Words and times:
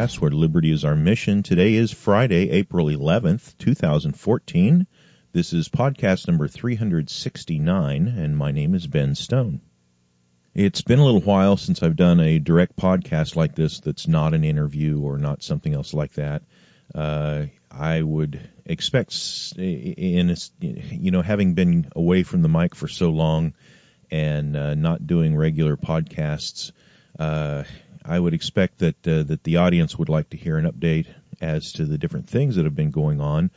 Podcast 0.00 0.18
where 0.18 0.30
liberty 0.30 0.72
is 0.72 0.84
our 0.84 0.96
mission. 0.96 1.42
Today 1.42 1.74
is 1.74 1.92
Friday, 1.92 2.50
April 2.50 2.86
11th, 2.86 3.58
2014. 3.58 4.86
This 5.32 5.52
is 5.52 5.68
podcast 5.68 6.26
number 6.26 6.48
369 6.48 8.08
and 8.08 8.34
my 8.34 8.50
name 8.50 8.74
is 8.74 8.86
Ben 8.86 9.14
Stone. 9.14 9.60
It's 10.54 10.80
been 10.80 11.00
a 11.00 11.04
little 11.04 11.20
while 11.20 11.58
since 11.58 11.82
I've 11.82 11.96
done 11.96 12.18
a 12.18 12.38
direct 12.38 12.76
podcast 12.76 13.36
like 13.36 13.54
this 13.54 13.80
that's 13.80 14.08
not 14.08 14.32
an 14.32 14.42
interview 14.42 15.00
or 15.00 15.18
not 15.18 15.42
something 15.42 15.74
else 15.74 15.92
like 15.92 16.14
that. 16.14 16.44
Uh, 16.94 17.46
I 17.70 18.00
would 18.00 18.40
expect 18.64 19.14
in, 19.58 20.34
you 20.62 21.10
know, 21.10 21.20
having 21.20 21.52
been 21.52 21.90
away 21.94 22.22
from 22.22 22.40
the 22.40 22.48
mic 22.48 22.74
for 22.74 22.88
so 22.88 23.10
long 23.10 23.52
and 24.10 24.56
uh, 24.56 24.74
not 24.74 25.06
doing 25.06 25.36
regular 25.36 25.76
podcasts, 25.76 26.72
uh, 27.18 27.64
I 28.04 28.18
would 28.18 28.34
expect 28.34 28.78
that 28.78 29.06
uh, 29.06 29.22
that 29.24 29.44
the 29.44 29.58
audience 29.58 29.98
would 29.98 30.08
like 30.08 30.30
to 30.30 30.36
hear 30.36 30.56
an 30.56 30.70
update 30.70 31.06
as 31.40 31.72
to 31.72 31.84
the 31.84 31.98
different 31.98 32.28
things 32.28 32.56
that 32.56 32.64
have 32.64 32.76
been 32.76 32.90
going 32.90 33.20
on. 33.20 33.50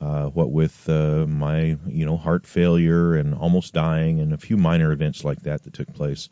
Uh, 0.00 0.26
what 0.26 0.52
with 0.52 0.88
uh, 0.88 1.26
my 1.26 1.76
you 1.88 2.06
know 2.06 2.16
heart 2.16 2.46
failure 2.46 3.14
and 3.16 3.34
almost 3.34 3.74
dying 3.74 4.20
and 4.20 4.32
a 4.32 4.38
few 4.38 4.56
minor 4.56 4.92
events 4.92 5.24
like 5.24 5.40
that 5.42 5.62
that 5.64 5.72
took 5.72 5.92
place. 5.92 6.28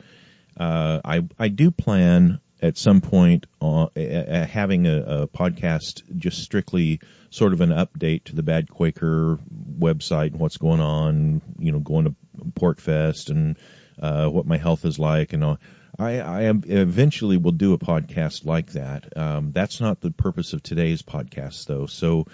Uh, 0.57 1.01
I 1.03 1.25
I 1.37 1.49
do 1.49 1.71
plan 1.71 2.39
at 2.61 2.77
some 2.77 3.01
point 3.01 3.45
uh, 3.61 3.87
having 3.95 4.87
a, 4.87 5.01
a, 5.01 5.27
podcast 5.27 6.01
just 6.17 6.41
strictly 6.41 6.99
sort 7.29 7.53
of 7.53 7.61
an 7.61 7.69
update 7.69 8.23
to 8.25 8.35
the 8.35 8.41
Bad 8.41 8.67
Quaker 8.69 9.37
website 9.77 10.31
and 10.31 10.39
what's 10.39 10.57
going 10.57 10.79
on. 10.79 11.41
You 11.59 11.73
know, 11.73 11.79
going 11.79 12.05
to 12.05 12.15
PorcFest 12.59 13.29
and 13.29 13.57
uh, 14.01 14.27
what 14.29 14.45
my 14.45 14.57
health 14.57 14.85
is 14.85 14.97
like 14.97 15.33
and 15.33 15.43
all. 15.43 15.59
I, 15.99 16.19
I 16.19 16.41
eventually 16.43 17.37
will 17.37 17.51
do 17.51 17.73
a 17.73 17.79
podcast 17.79 18.45
like 18.45 18.73
that. 18.73 19.17
Um, 19.17 19.51
that's 19.51 19.81
not 19.81 19.99
the 19.99 20.11
purpose 20.11 20.53
of 20.53 20.61
today's 20.61 21.01
podcast, 21.01 21.65
though. 21.65 21.87
So, 21.87 22.27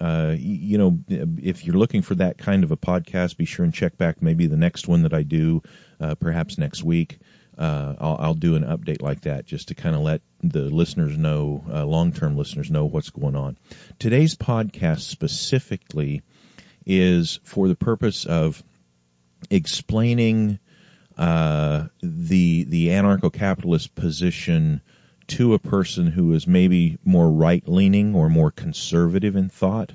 uh, 0.00 0.34
you 0.38 0.78
know, 0.78 0.98
if 1.08 1.64
you're 1.64 1.76
looking 1.76 2.00
for 2.02 2.14
that 2.14 2.38
kind 2.38 2.64
of 2.64 2.70
a 2.70 2.78
podcast, 2.78 3.36
be 3.36 3.44
sure 3.44 3.64
and 3.64 3.74
check 3.74 3.98
back 3.98 4.22
maybe 4.22 4.46
the 4.46 4.56
next 4.56 4.88
one 4.88 5.02
that 5.02 5.12
I 5.12 5.22
do, 5.22 5.62
uh, 6.00 6.14
perhaps 6.14 6.56
next 6.56 6.82
week. 6.82 7.18
Uh, 7.58 7.94
I'll, 8.00 8.16
I'll, 8.20 8.34
do 8.34 8.54
an 8.54 8.64
update 8.64 9.02
like 9.02 9.22
that 9.22 9.44
just 9.44 9.68
to 9.68 9.74
kind 9.74 9.94
of 9.94 10.00
let 10.00 10.22
the 10.42 10.62
listeners 10.62 11.18
know, 11.18 11.62
uh, 11.70 11.84
long-term 11.84 12.38
listeners 12.38 12.70
know 12.70 12.86
what's 12.86 13.10
going 13.10 13.36
on. 13.36 13.58
Today's 13.98 14.34
podcast 14.34 15.00
specifically 15.00 16.22
is 16.86 17.38
for 17.44 17.68
the 17.68 17.74
purpose 17.74 18.24
of 18.24 18.62
explaining 19.50 20.58
uh, 21.20 21.88
the 22.02 22.64
the 22.64 22.88
anarcho-capitalist 22.88 23.94
position 23.94 24.80
to 25.26 25.52
a 25.52 25.58
person 25.58 26.06
who 26.06 26.32
is 26.32 26.46
maybe 26.46 26.98
more 27.04 27.30
right-leaning 27.30 28.14
or 28.14 28.30
more 28.30 28.50
conservative 28.50 29.36
in 29.36 29.50
thought. 29.50 29.92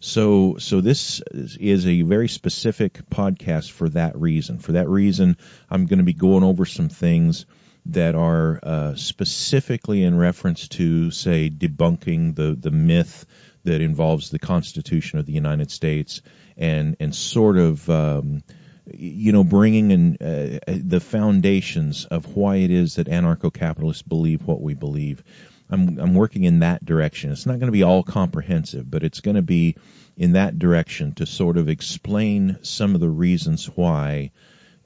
So, 0.00 0.56
so 0.58 0.80
this 0.80 1.22
is 1.30 1.86
a 1.86 2.02
very 2.02 2.26
specific 2.26 3.08
podcast 3.10 3.70
for 3.70 3.90
that 3.90 4.16
reason. 4.16 4.58
For 4.58 4.72
that 4.72 4.88
reason, 4.88 5.36
I'm 5.70 5.84
going 5.86 5.98
to 5.98 6.04
be 6.04 6.14
going 6.14 6.42
over 6.42 6.64
some 6.64 6.88
things 6.88 7.44
that 7.86 8.14
are 8.14 8.58
uh, 8.62 8.94
specifically 8.94 10.02
in 10.02 10.16
reference 10.16 10.68
to, 10.68 11.10
say, 11.10 11.50
debunking 11.50 12.34
the 12.34 12.56
the 12.58 12.70
myth 12.70 13.26
that 13.64 13.82
involves 13.82 14.30
the 14.30 14.38
Constitution 14.38 15.18
of 15.18 15.26
the 15.26 15.32
United 15.32 15.70
States, 15.70 16.22
and 16.56 16.96
and 16.98 17.14
sort 17.14 17.58
of 17.58 17.88
um, 17.90 18.42
you 18.94 19.32
know, 19.32 19.44
bringing 19.44 19.90
in 19.90 20.16
uh, 20.20 20.58
the 20.66 21.00
foundations 21.00 22.04
of 22.06 22.36
why 22.36 22.56
it 22.56 22.70
is 22.70 22.96
that 22.96 23.08
anarcho-capitalists 23.08 24.02
believe 24.02 24.46
what 24.46 24.60
we 24.60 24.74
believe. 24.74 25.22
I'm, 25.70 25.98
I'm 25.98 26.14
working 26.14 26.44
in 26.44 26.60
that 26.60 26.84
direction. 26.84 27.32
It's 27.32 27.46
not 27.46 27.58
going 27.58 27.66
to 27.66 27.72
be 27.72 27.82
all 27.82 28.02
comprehensive, 28.02 28.90
but 28.90 29.02
it's 29.02 29.20
going 29.20 29.36
to 29.36 29.42
be 29.42 29.76
in 30.16 30.32
that 30.32 30.58
direction 30.58 31.14
to 31.14 31.26
sort 31.26 31.56
of 31.56 31.68
explain 31.68 32.58
some 32.62 32.94
of 32.94 33.00
the 33.00 33.08
reasons 33.08 33.66
why 33.66 34.32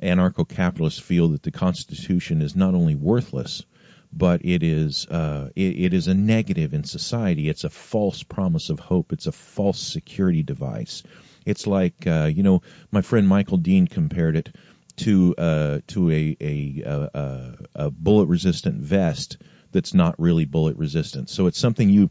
anarcho-capitalists 0.03 1.01
feel 1.01 1.29
that 1.29 1.43
the 1.43 1.51
Constitution 1.51 2.43
is 2.43 2.55
not 2.55 2.75
only 2.75 2.95
worthless, 2.95 3.65
but 4.13 4.45
it 4.45 4.63
is 4.63 5.07
uh, 5.07 5.51
it, 5.57 5.79
it 5.81 5.95
is 5.95 6.09
a 6.09 6.15
negative 6.15 6.73
in 6.75 6.85
society. 6.85 7.49
It's 7.49 7.65
a 7.65 7.71
false 7.71 8.23
promise 8.23 8.71
of 8.71 8.79
hope. 8.79 9.13
It's 9.13 9.27
a 9.27 9.33
false 9.33 9.81
security 9.81 10.43
device. 10.43 11.03
It's 11.47 11.67
like 11.67 12.07
uh, 12.07 12.31
you 12.33 12.43
know, 12.43 12.61
my 12.91 13.01
friend 13.01 13.27
Michael 13.27 13.57
Dean 13.57 13.87
compared 13.87 14.37
it 14.37 14.55
to 14.97 15.35
uh, 15.39 15.81
to 15.89 16.11
a 16.11 16.37
a, 16.41 16.83
a, 16.87 17.55
a 17.75 17.91
bullet 17.91 18.27
resistant 18.27 18.81
vest 18.83 19.39
that's 19.73 19.95
not 19.95 20.19
really 20.19 20.45
bullet 20.45 20.77
resistant. 20.77 21.31
So 21.31 21.47
it's 21.47 21.59
something 21.59 21.89
you 21.89 22.11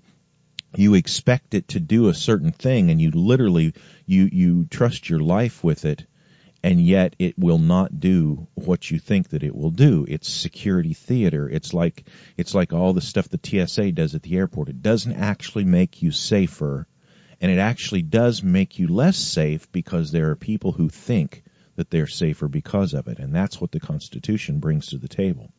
you 0.76 0.94
expect 0.96 1.54
it 1.54 1.70
to 1.70 1.80
do 1.80 2.08
a 2.08 2.14
certain 2.14 2.52
thing, 2.52 2.90
and 2.90 3.02
you 3.02 3.12
literally 3.12 3.74
you 4.06 4.30
you 4.32 4.66
trust 4.66 5.10
your 5.10 5.20
life 5.20 5.64
with 5.64 5.86
it, 5.86 6.06
and 6.64 6.82
yet 6.82 7.16
it 7.20 7.38
will 7.38 7.60
not 7.60 8.00
do 8.00 8.48
what 8.56 8.90
you 8.90 9.00
think 9.00 9.30
that 9.30 9.44
it 9.44 9.56
will 9.56 9.72
do. 9.72 10.06
It's 10.08 10.28
security 10.28 10.94
theater. 10.94 11.50
It's 11.50 11.74
like 11.74 12.08
it's 12.38 12.54
like 12.54 12.74
all 12.74 12.94
the 12.94 13.02
stuff 13.02 13.30
the 13.30 13.40
TSA 13.68 13.92
does 13.92 14.16
at 14.16 14.24
the 14.24 14.38
airport. 14.38 14.70
It 14.70 14.82
doesn't 14.82 15.14
actually 15.14 15.66
make 15.66 16.02
you 16.02 16.12
safer 16.12 16.88
and 17.42 17.52
it 17.52 17.60
actually 17.60 18.02
does 18.02 18.44
make 18.44 18.80
you 18.80 18.88
less 18.88 19.18
safe 19.18 19.72
because 19.72 20.12
there 20.12 20.30
are 20.32 20.36
people 20.36 20.72
who 20.72 20.90
think 20.90 21.44
that 21.76 21.90
they're 21.90 22.08
safer 22.08 22.48
because 22.48 22.94
of 22.94 23.08
it. 23.08 23.20
And 23.20 23.34
that's 23.34 23.60
what 23.60 23.72
the 23.72 23.80
Constitution 23.80 24.60
brings 24.60 24.88
to 24.88 24.98
the 24.98 25.08
table. 25.08 25.50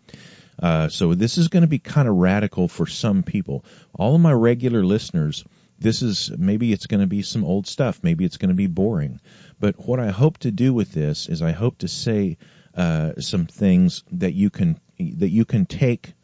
Uh, 0.60 0.88
so 0.88 1.14
this 1.14 1.36
is 1.36 1.48
going 1.48 1.62
to 1.62 1.68
be 1.68 1.78
kind 1.78 2.08
of 2.08 2.14
radical 2.14 2.68
for 2.68 2.86
some 2.86 3.22
people. 3.22 3.64
All 3.94 4.14
of 4.14 4.20
my 4.20 4.32
regular 4.32 4.84
listeners, 4.84 5.44
this 5.78 6.02
is 6.02 6.30
maybe 6.36 6.72
it's 6.72 6.86
going 6.86 7.02
to 7.02 7.06
be 7.06 7.22
some 7.22 7.44
old 7.44 7.66
stuff. 7.66 8.00
Maybe 8.02 8.24
it's 8.24 8.38
going 8.38 8.48
to 8.48 8.54
be 8.54 8.66
boring. 8.66 9.20
But 9.60 9.78
what 9.78 10.00
I 10.00 10.08
hope 10.08 10.38
to 10.38 10.50
do 10.50 10.72
with 10.72 10.92
this 10.92 11.28
is 11.28 11.42
I 11.42 11.52
hope 11.52 11.78
to 11.78 11.88
say 11.88 12.38
uh, 12.74 13.20
some 13.20 13.46
things 13.46 14.02
that 14.12 14.32
you 14.32 14.48
can 14.48 14.80
that 14.98 15.28
you 15.28 15.44
can 15.44 15.66
take 15.66 16.14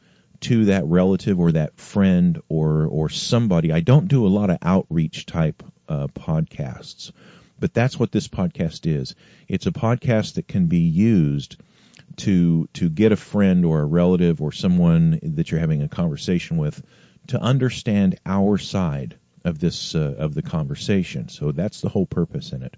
to 0.42 0.66
that 0.66 0.84
relative 0.84 1.40
or 1.40 1.52
that 1.52 1.78
friend 1.78 2.40
or 2.48 2.86
or 2.86 3.08
somebody. 3.08 3.72
I 3.72 3.80
don't 3.80 4.08
do 4.08 4.26
a 4.26 4.28
lot 4.28 4.50
of 4.50 4.58
outreach 4.62 5.26
type 5.26 5.62
uh, 5.88 6.08
podcasts, 6.08 7.12
but 7.58 7.72
that's 7.72 7.98
what 7.98 8.12
this 8.12 8.28
podcast 8.28 8.86
is. 8.86 9.14
It's 9.48 9.66
a 9.66 9.72
podcast 9.72 10.34
that 10.34 10.48
can 10.48 10.66
be 10.66 10.80
used 10.80 11.56
to 12.16 12.68
to 12.74 12.88
get 12.88 13.12
a 13.12 13.16
friend 13.16 13.64
or 13.64 13.80
a 13.80 13.86
relative 13.86 14.42
or 14.42 14.52
someone 14.52 15.18
that 15.22 15.50
you're 15.50 15.60
having 15.60 15.82
a 15.82 15.88
conversation 15.88 16.56
with 16.56 16.82
to 17.28 17.40
understand 17.40 18.18
our 18.26 18.58
side 18.58 19.16
of 19.44 19.58
this 19.58 19.94
uh, 19.94 20.14
of 20.18 20.34
the 20.34 20.42
conversation. 20.42 21.28
So 21.28 21.52
that's 21.52 21.80
the 21.80 21.88
whole 21.88 22.06
purpose 22.06 22.52
in 22.52 22.62
it. 22.62 22.76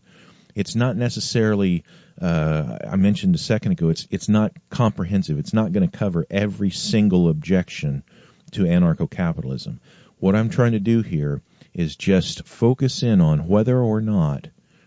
It's 0.55 0.75
not 0.75 0.97
necessarily 0.97 1.85
uh, 2.21 2.79
I 2.89 2.97
mentioned 2.97 3.35
a 3.35 3.39
second 3.39 3.73
ago, 3.73 3.89
it's 3.89 4.07
it's 4.11 4.29
not 4.29 4.53
comprehensive. 4.71 5.39
It's 5.39 5.53
not 5.53 5.73
going 5.73 5.89
to 5.89 5.99
cover 5.99 6.27
every 6.31 6.71
single 6.71 7.29
objection 7.29 8.05
to 8.53 8.63
anarcho-capitalism. 8.63 9.81
What 10.19 10.37
I'm 10.37 10.51
trying 10.51 10.73
to 10.73 10.81
do 10.81 11.03
here 11.03 11.43
is 11.73 11.97
just 11.97 12.47
focus 12.47 13.03
in 13.03 13.21
on 13.21 13.49
whether 13.49 13.77
or 13.77 14.01
not 14.01 14.47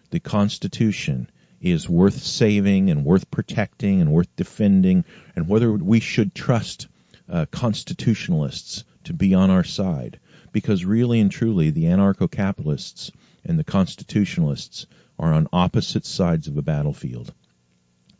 the 0.09 0.21
Constitution 0.21 1.29
is 1.59 1.89
worth 1.89 2.21
saving 2.23 2.89
and 2.89 3.03
worth 3.03 3.29
protecting 3.29 3.99
and 3.99 4.11
worth 4.11 4.33
defending, 4.37 5.03
and 5.35 5.49
whether 5.49 5.71
we 5.73 5.99
should 5.99 6.33
trust 6.33 6.87
uh, 7.29 7.45
constitutionalists 7.51 8.85
to 9.03 9.13
be 9.13 9.33
on 9.33 9.49
our 9.49 9.65
side. 9.65 10.19
Because 10.53 10.85
really 10.85 11.19
and 11.19 11.29
truly, 11.29 11.71
the 11.71 11.85
anarcho-capitalists 11.85 13.11
and 13.43 13.59
the 13.59 13.65
constitutionalists 13.65 14.87
are 15.19 15.33
on 15.33 15.47
opposite 15.51 16.05
sides 16.05 16.47
of 16.47 16.57
a 16.57 16.61
battlefield. 16.61 17.33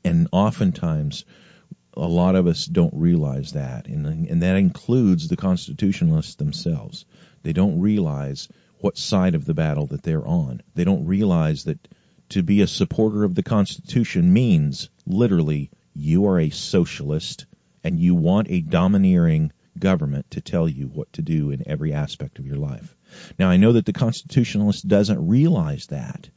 And 0.04 0.28
oftentimes, 0.32 1.26
a 1.94 2.08
lot 2.08 2.36
of 2.36 2.48
us 2.48 2.66
don't 2.66 2.94
realize 2.94 3.54
that, 3.54 3.88
and, 3.88 4.06
and 4.28 4.44
that 4.44 4.56
includes 4.56 5.28
the 5.28 5.38
constitutionalists 5.38 6.36
themselves. 6.36 7.06
They 7.44 7.54
don't 7.54 7.80
realize 7.80 8.48
what 8.80 8.98
side 8.98 9.36
of 9.36 9.46
the 9.46 9.54
battle 9.54 9.88
that 9.88 10.04
they're 10.04 10.28
on. 10.28 10.62
They 10.76 10.84
don't 10.84 11.06
realize 11.06 11.64
that 11.64 11.80
to 12.30 12.44
be 12.44 12.62
a 12.62 12.68
supporter 12.68 13.24
of 13.24 13.36
the 13.36 13.44
Constitution 13.44 14.32
means 14.32 14.90
literally 15.06 15.72
you 15.94 16.28
are 16.28 16.40
a 16.40 16.50
socialist 16.50 17.46
and 17.84 18.00
you 18.00 18.16
want 18.16 18.52
a 18.52 18.62
domineering 18.62 19.52
government 19.80 20.30
to 20.32 20.42
tell 20.42 20.68
you 20.68 20.88
what 20.88 21.12
to 21.14 21.22
do 21.22 21.52
in 21.52 21.68
every 21.68 21.94
aspect 21.94 22.40
of 22.40 22.46
your 22.46 22.58
life. 22.58 22.96
Now 23.40 23.50
I 23.50 23.58
know 23.58 23.74
that 23.74 23.86
the 23.86 23.94
constitutionalist 23.94 24.88
doesn't 24.88 25.28
realize 25.28 25.88
that. 25.88 26.30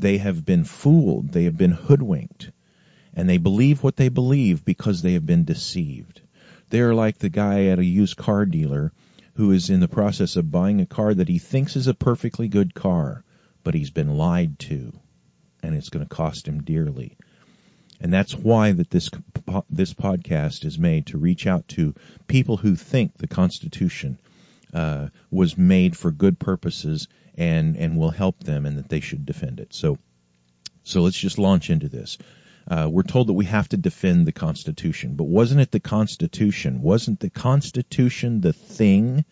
They 0.00 0.16
have 0.16 0.46
been 0.46 0.64
fooled, 0.64 1.32
they 1.32 1.44
have 1.44 1.58
been 1.58 1.72
hoodwinked, 1.72 2.50
and 3.12 3.28
they 3.28 3.36
believe 3.36 3.82
what 3.82 3.96
they 3.96 4.08
believe 4.08 4.64
because 4.64 5.02
they 5.02 5.12
have 5.12 5.26
been 5.26 5.44
deceived. 5.44 6.22
They're 6.70 6.94
like 6.94 7.18
the 7.18 7.28
guy 7.28 7.66
at 7.66 7.78
a 7.78 7.84
used 7.84 8.16
car 8.16 8.46
dealer 8.46 8.92
who 9.34 9.52
is 9.52 9.68
in 9.68 9.80
the 9.80 9.88
process 9.88 10.36
of 10.36 10.50
buying 10.50 10.80
a 10.80 10.86
car 10.86 11.12
that 11.12 11.28
he 11.28 11.38
thinks 11.38 11.76
is 11.76 11.86
a 11.86 11.92
perfectly 11.92 12.48
good 12.48 12.74
car, 12.74 13.24
but 13.62 13.74
he's 13.74 13.90
been 13.90 14.16
lied 14.16 14.58
to, 14.60 14.98
and 15.62 15.74
it's 15.74 15.90
going 15.90 16.06
to 16.06 16.14
cost 16.14 16.48
him 16.48 16.62
dearly. 16.62 17.18
And 18.00 18.10
that's 18.10 18.34
why 18.34 18.72
that 18.72 18.88
this 18.88 19.10
this 19.68 19.92
podcast 19.92 20.64
is 20.64 20.78
made 20.78 21.08
to 21.08 21.18
reach 21.18 21.46
out 21.46 21.68
to 21.68 21.94
people 22.26 22.56
who 22.56 22.74
think 22.74 23.18
the 23.18 23.26
Constitution 23.26 24.18
uh, 24.72 25.08
was 25.30 25.58
made 25.58 25.94
for 25.94 26.10
good 26.10 26.38
purposes 26.38 27.06
and 27.40 27.76
and 27.76 27.96
will 27.96 28.10
help 28.10 28.44
them, 28.44 28.66
and 28.66 28.76
that 28.76 28.90
they 28.90 29.00
should 29.00 29.24
defend 29.24 29.60
it. 29.60 29.72
So, 29.72 29.98
so 30.84 31.00
let's 31.00 31.18
just 31.18 31.38
launch 31.38 31.70
into 31.70 31.88
this. 31.88 32.18
Uh, 32.68 32.86
we're 32.88 33.02
told 33.02 33.28
that 33.28 33.32
we 33.32 33.46
have 33.46 33.68
to 33.70 33.78
defend 33.78 34.26
the 34.26 34.32
Constitution, 34.32 35.16
but 35.16 35.24
wasn't 35.24 35.62
it 35.62 35.70
the 35.70 35.80
Constitution? 35.80 36.82
Wasn't 36.82 37.18
the 37.18 37.30
Constitution 37.30 38.42
the 38.42 38.52
thing 38.52 39.24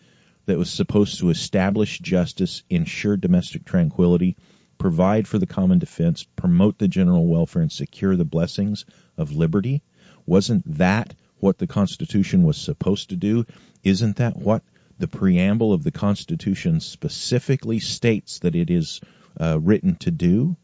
that 0.47 0.57
was 0.57 0.71
supposed 0.71 1.19
to 1.19 1.29
establish 1.29 1.99
justice, 1.99 2.63
ensure 2.67 3.15
domestic 3.15 3.63
tranquility, 3.63 4.35
provide 4.79 5.27
for 5.27 5.37
the 5.37 5.45
common 5.45 5.77
defense, 5.77 6.23
promote 6.35 6.79
the 6.79 6.87
general 6.87 7.27
welfare, 7.27 7.61
and 7.61 7.71
secure 7.71 8.15
the 8.15 8.25
blessings 8.25 8.85
of 9.17 9.31
liberty? 9.33 9.83
Wasn't 10.25 10.63
that 10.79 11.13
what 11.37 11.59
the 11.59 11.67
Constitution 11.67 12.43
was 12.43 12.57
supposed 12.57 13.09
to 13.11 13.15
do? 13.15 13.45
Isn't 13.83 14.17
that 14.17 14.35
what 14.35 14.63
the 14.99 15.07
preamble 15.07 15.73
of 15.73 15.83
the 15.83 15.91
Constitution 15.91 16.81
specifically 16.81 17.79
states 17.79 18.39
that 18.39 18.55
it 18.55 18.69
is 18.69 19.01
uh, 19.39 19.57
written 19.59 19.95
to 19.95 20.11
do? 20.11 20.57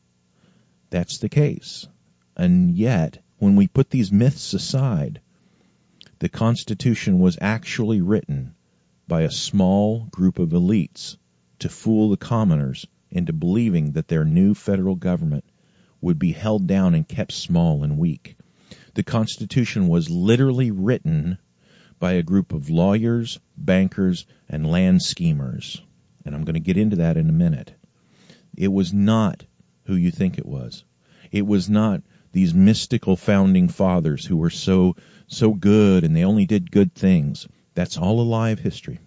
That's 0.90 1.18
the 1.20 1.30
case. 1.30 1.88
And 2.36 2.72
yet, 2.72 3.24
when 3.38 3.56
we 3.56 3.68
put 3.68 3.90
these 3.90 4.12
myths 4.12 4.54
aside, 4.54 5.22
the 6.20 6.30
Constitution 6.30 7.20
was 7.20 7.38
actually 7.40 8.02
written 8.02 8.56
by 9.08 9.22
a 9.22 9.32
small 9.32 10.08
group 10.12 10.40
of 10.40 10.50
elites 10.50 11.18
to 11.60 11.70
fool 11.70 12.10
the 12.10 12.18
commoners 12.18 12.86
into 13.12 13.32
believing 13.32 13.94
that 13.94 14.10
their 14.10 14.26
new 14.26 14.54
federal 14.54 14.96
government 14.96 15.46
would 16.02 16.20
be 16.20 16.34
held 16.34 16.68
down 16.68 16.94
and 16.94 17.08
kept 17.08 17.32
small 17.32 17.84
and 17.84 17.98
weak. 17.98 18.36
The 18.96 19.04
Constitution 19.04 19.88
was 19.88 20.10
literally 20.10 20.72
written 20.72 21.38
by 22.06 22.12
a 22.12 22.22
group 22.22 22.54
of 22.54 22.69
lawyers, 22.69 23.40
bankers, 23.57 24.28
and 24.48 24.69
land 24.69 25.02
schemers. 25.02 25.81
And 26.24 26.36
I'm 26.36 26.44
going 26.44 26.54
to 26.54 26.60
get 26.60 26.78
into 26.78 26.98
that 26.98 27.18
in 27.18 27.30
a 27.30 27.34
minute. 27.34 27.74
It 28.56 28.68
was 28.68 28.94
not 28.94 29.44
who 29.86 29.96
you 29.96 30.12
think 30.12 30.38
it 30.38 30.46
was. 30.46 30.84
It 31.31 31.48
was 31.48 31.68
not 31.68 32.04
these 32.31 32.54
mystical 32.54 33.16
founding 33.16 33.69
fathers 33.69 34.24
who 34.24 34.38
were 34.38 34.52
so 34.52 34.96
so 35.25 35.52
good 35.52 36.04
and 36.04 36.16
they 36.16 36.25
only 36.25 36.46
did 36.46 36.69
good 36.69 36.94
things. 36.94 37.48
That's 37.74 37.98
all 37.98 38.22
a 38.22 38.30
lie 38.36 38.51
of 38.51 38.60
history. 38.60 39.00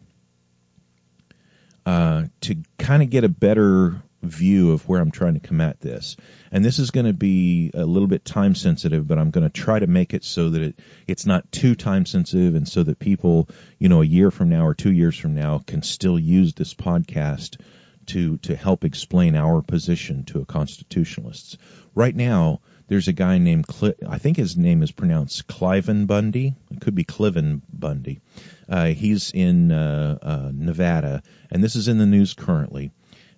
Uh, 1.86 2.24
to 2.40 2.56
kind 2.80 3.04
of 3.04 3.10
get 3.10 3.22
a 3.22 3.28
better 3.28 4.02
view 4.22 4.72
of 4.72 4.88
where 4.88 5.00
I'm 5.00 5.10
trying 5.10 5.34
to 5.34 5.40
come 5.40 5.60
at 5.60 5.80
this. 5.80 6.16
And 6.50 6.64
this 6.64 6.78
is 6.78 6.90
going 6.90 7.06
to 7.06 7.12
be 7.12 7.70
a 7.74 7.84
little 7.84 8.08
bit 8.08 8.24
time 8.24 8.54
sensitive, 8.54 9.06
but 9.06 9.18
I'm 9.18 9.30
going 9.30 9.48
to 9.48 9.52
try 9.52 9.78
to 9.78 9.86
make 9.86 10.14
it 10.14 10.24
so 10.24 10.50
that 10.50 10.62
it, 10.62 10.80
it's 11.06 11.26
not 11.26 11.50
too 11.52 11.74
time 11.74 12.06
sensitive 12.06 12.54
and 12.54 12.68
so 12.68 12.82
that 12.82 12.98
people, 12.98 13.48
you 13.78 13.88
know, 13.88 14.02
a 14.02 14.06
year 14.06 14.30
from 14.30 14.48
now 14.48 14.66
or 14.66 14.74
two 14.74 14.92
years 14.92 15.16
from 15.16 15.34
now 15.34 15.58
can 15.58 15.82
still 15.82 16.18
use 16.18 16.54
this 16.54 16.74
podcast 16.74 17.60
to, 18.06 18.38
to 18.38 18.56
help 18.56 18.84
explain 18.84 19.36
our 19.36 19.62
position 19.62 20.24
to 20.24 20.40
a 20.40 20.44
constitutionalists. 20.44 21.56
Right 21.94 22.14
now, 22.14 22.60
there's 22.88 23.08
a 23.08 23.12
guy 23.12 23.38
named, 23.38 23.66
I 24.08 24.18
think 24.18 24.38
his 24.38 24.56
name 24.56 24.82
is 24.82 24.90
pronounced 24.90 25.46
Cliven 25.46 26.06
Bundy. 26.06 26.54
It 26.70 26.80
could 26.80 26.94
be 26.94 27.04
Cliven 27.04 27.60
Bundy. 27.70 28.20
Uh, 28.68 28.86
he's 28.86 29.30
in 29.30 29.70
uh, 29.70 30.18
uh, 30.20 30.50
Nevada, 30.54 31.22
and 31.50 31.62
this 31.62 31.76
is 31.76 31.88
in 31.88 31.98
the 31.98 32.06
news 32.06 32.32
currently. 32.34 32.90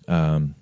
Um, 0.07 0.55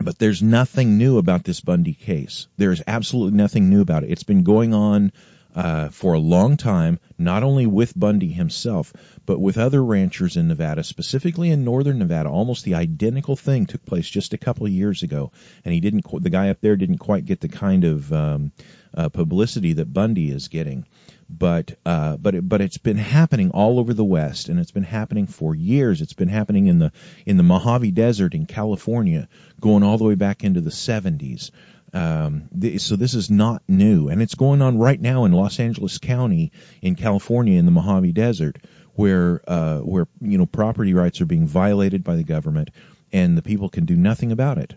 but 0.00 0.18
there's 0.18 0.42
nothing 0.42 0.96
new 0.96 1.18
about 1.18 1.44
this 1.44 1.60
Bundy 1.60 1.94
case. 1.94 2.46
There's 2.56 2.82
absolutely 2.86 3.36
nothing 3.36 3.68
new 3.68 3.80
about 3.80 4.04
it. 4.04 4.10
It's 4.10 4.22
been 4.22 4.44
going 4.44 4.72
on 4.74 5.12
uh, 5.54 5.88
for 5.88 6.12
a 6.12 6.18
long 6.18 6.56
time, 6.56 7.00
not 7.18 7.42
only 7.42 7.66
with 7.66 7.98
Bundy 7.98 8.28
himself, 8.28 8.92
but 9.26 9.40
with 9.40 9.58
other 9.58 9.84
ranchers 9.84 10.36
in 10.36 10.46
Nevada, 10.46 10.84
specifically 10.84 11.50
in 11.50 11.64
northern 11.64 11.98
Nevada. 11.98 12.28
Almost 12.28 12.64
the 12.64 12.76
identical 12.76 13.34
thing 13.34 13.66
took 13.66 13.84
place 13.84 14.08
just 14.08 14.34
a 14.34 14.38
couple 14.38 14.66
of 14.66 14.72
years 14.72 15.02
ago, 15.02 15.32
and 15.64 15.74
he 15.74 15.80
didn't. 15.80 16.04
The 16.22 16.30
guy 16.30 16.50
up 16.50 16.60
there 16.60 16.76
didn't 16.76 16.98
quite 16.98 17.24
get 17.24 17.40
the 17.40 17.48
kind 17.48 17.84
of 17.84 18.12
um, 18.12 18.52
uh, 18.94 19.08
publicity 19.08 19.72
that 19.74 19.92
Bundy 19.92 20.30
is 20.30 20.48
getting 20.48 20.86
but 21.28 21.76
uh, 21.84 22.16
but 22.16 22.34
it, 22.34 22.48
but 22.48 22.60
it's 22.60 22.78
been 22.78 22.96
happening 22.96 23.50
all 23.50 23.78
over 23.78 23.92
the 23.92 24.04
West, 24.04 24.48
and 24.48 24.58
it's 24.58 24.70
been 24.70 24.82
happening 24.82 25.26
for 25.26 25.54
years. 25.54 26.00
It's 26.00 26.14
been 26.14 26.28
happening 26.28 26.66
in 26.66 26.78
the 26.78 26.92
in 27.26 27.36
the 27.36 27.42
Mojave 27.42 27.90
Desert 27.90 28.34
in 28.34 28.46
California, 28.46 29.28
going 29.60 29.82
all 29.82 29.98
the 29.98 30.04
way 30.04 30.14
back 30.14 30.42
into 30.42 30.60
the 30.60 30.70
70s. 30.70 31.50
Um, 31.92 32.48
so 32.78 32.96
this 32.96 33.14
is 33.14 33.30
not 33.30 33.62
new, 33.68 34.08
and 34.08 34.22
it's 34.22 34.34
going 34.34 34.62
on 34.62 34.78
right 34.78 35.00
now 35.00 35.24
in 35.24 35.32
Los 35.32 35.58
Angeles 35.60 35.98
County 35.98 36.52
in 36.82 36.96
California 36.96 37.58
in 37.58 37.64
the 37.64 37.70
Mojave 37.70 38.12
Desert, 38.12 38.58
where 38.94 39.42
uh, 39.46 39.78
where 39.78 40.06
you 40.20 40.38
know 40.38 40.46
property 40.46 40.94
rights 40.94 41.20
are 41.20 41.26
being 41.26 41.46
violated 41.46 42.04
by 42.04 42.16
the 42.16 42.24
government, 42.24 42.70
and 43.12 43.36
the 43.36 43.42
people 43.42 43.68
can 43.68 43.84
do 43.84 43.96
nothing 43.96 44.32
about 44.32 44.58
it 44.58 44.74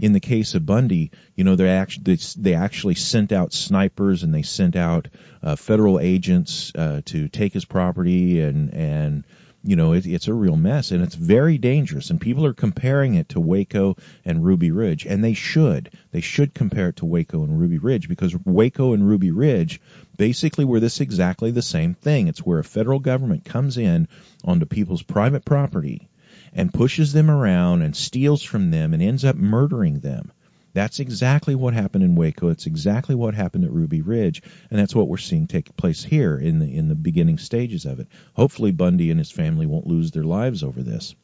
in 0.00 0.12
the 0.12 0.20
case 0.20 0.54
of 0.54 0.64
Bundy, 0.64 1.10
you 1.36 1.44
know, 1.44 1.56
they 1.56 1.68
actually 1.68 2.18
they 2.38 2.54
actually 2.54 2.94
sent 2.94 3.32
out 3.32 3.52
snipers 3.52 4.22
and 4.22 4.34
they 4.34 4.42
sent 4.42 4.74
out 4.74 5.08
uh, 5.42 5.56
federal 5.56 6.00
agents 6.00 6.72
uh, 6.74 7.02
to 7.04 7.28
take 7.28 7.52
his 7.52 7.66
property 7.66 8.40
and 8.40 8.72
and 8.72 9.24
you 9.62 9.76
know 9.76 9.92
it, 9.92 10.06
it's 10.06 10.28
a 10.28 10.32
real 10.32 10.56
mess 10.56 10.90
and 10.90 11.02
it's 11.02 11.14
very 11.14 11.58
dangerous 11.58 12.08
and 12.08 12.18
people 12.18 12.46
are 12.46 12.54
comparing 12.54 13.14
it 13.14 13.28
to 13.28 13.40
Waco 13.40 13.94
and 14.24 14.42
Ruby 14.42 14.70
Ridge 14.70 15.04
and 15.04 15.22
they 15.22 15.34
should 15.34 15.90
they 16.12 16.22
should 16.22 16.54
compare 16.54 16.88
it 16.88 16.96
to 16.96 17.04
Waco 17.04 17.44
and 17.44 17.60
Ruby 17.60 17.76
Ridge 17.76 18.08
because 18.08 18.34
Waco 18.46 18.94
and 18.94 19.06
Ruby 19.06 19.30
Ridge 19.30 19.82
basically 20.16 20.64
were 20.64 20.80
this 20.80 21.02
exactly 21.02 21.50
the 21.50 21.60
same 21.60 21.92
thing. 21.92 22.28
It's 22.28 22.44
where 22.44 22.58
a 22.58 22.64
federal 22.64 23.00
government 23.00 23.44
comes 23.44 23.76
in 23.76 24.08
onto 24.44 24.64
people's 24.64 25.02
private 25.02 25.44
property 25.44 26.08
and 26.54 26.72
pushes 26.72 27.12
them 27.12 27.30
around 27.30 27.82
and 27.82 27.94
steals 27.96 28.42
from 28.42 28.70
them 28.70 28.92
and 28.94 29.02
ends 29.02 29.24
up 29.24 29.36
murdering 29.36 30.00
them. 30.00 30.32
That's 30.72 31.00
exactly 31.00 31.54
what 31.54 31.74
happened 31.74 32.04
in 32.04 32.14
Waco. 32.14 32.48
It's 32.48 32.66
exactly 32.66 33.14
what 33.14 33.34
happened 33.34 33.64
at 33.64 33.72
Ruby 33.72 34.02
Ridge, 34.02 34.42
and 34.70 34.78
that's 34.78 34.94
what 34.94 35.08
we're 35.08 35.16
seeing 35.16 35.46
take 35.46 35.76
place 35.76 36.04
here 36.04 36.38
in 36.38 36.60
the 36.60 36.76
in 36.76 36.88
the 36.88 36.94
beginning 36.94 37.38
stages 37.38 37.86
of 37.86 37.98
it. 37.98 38.06
Hopefully, 38.34 38.70
Bundy 38.70 39.10
and 39.10 39.18
his 39.18 39.32
family 39.32 39.66
won't 39.66 39.88
lose 39.88 40.12
their 40.12 40.24
lives 40.24 40.62
over 40.62 40.82
this. 40.82 41.14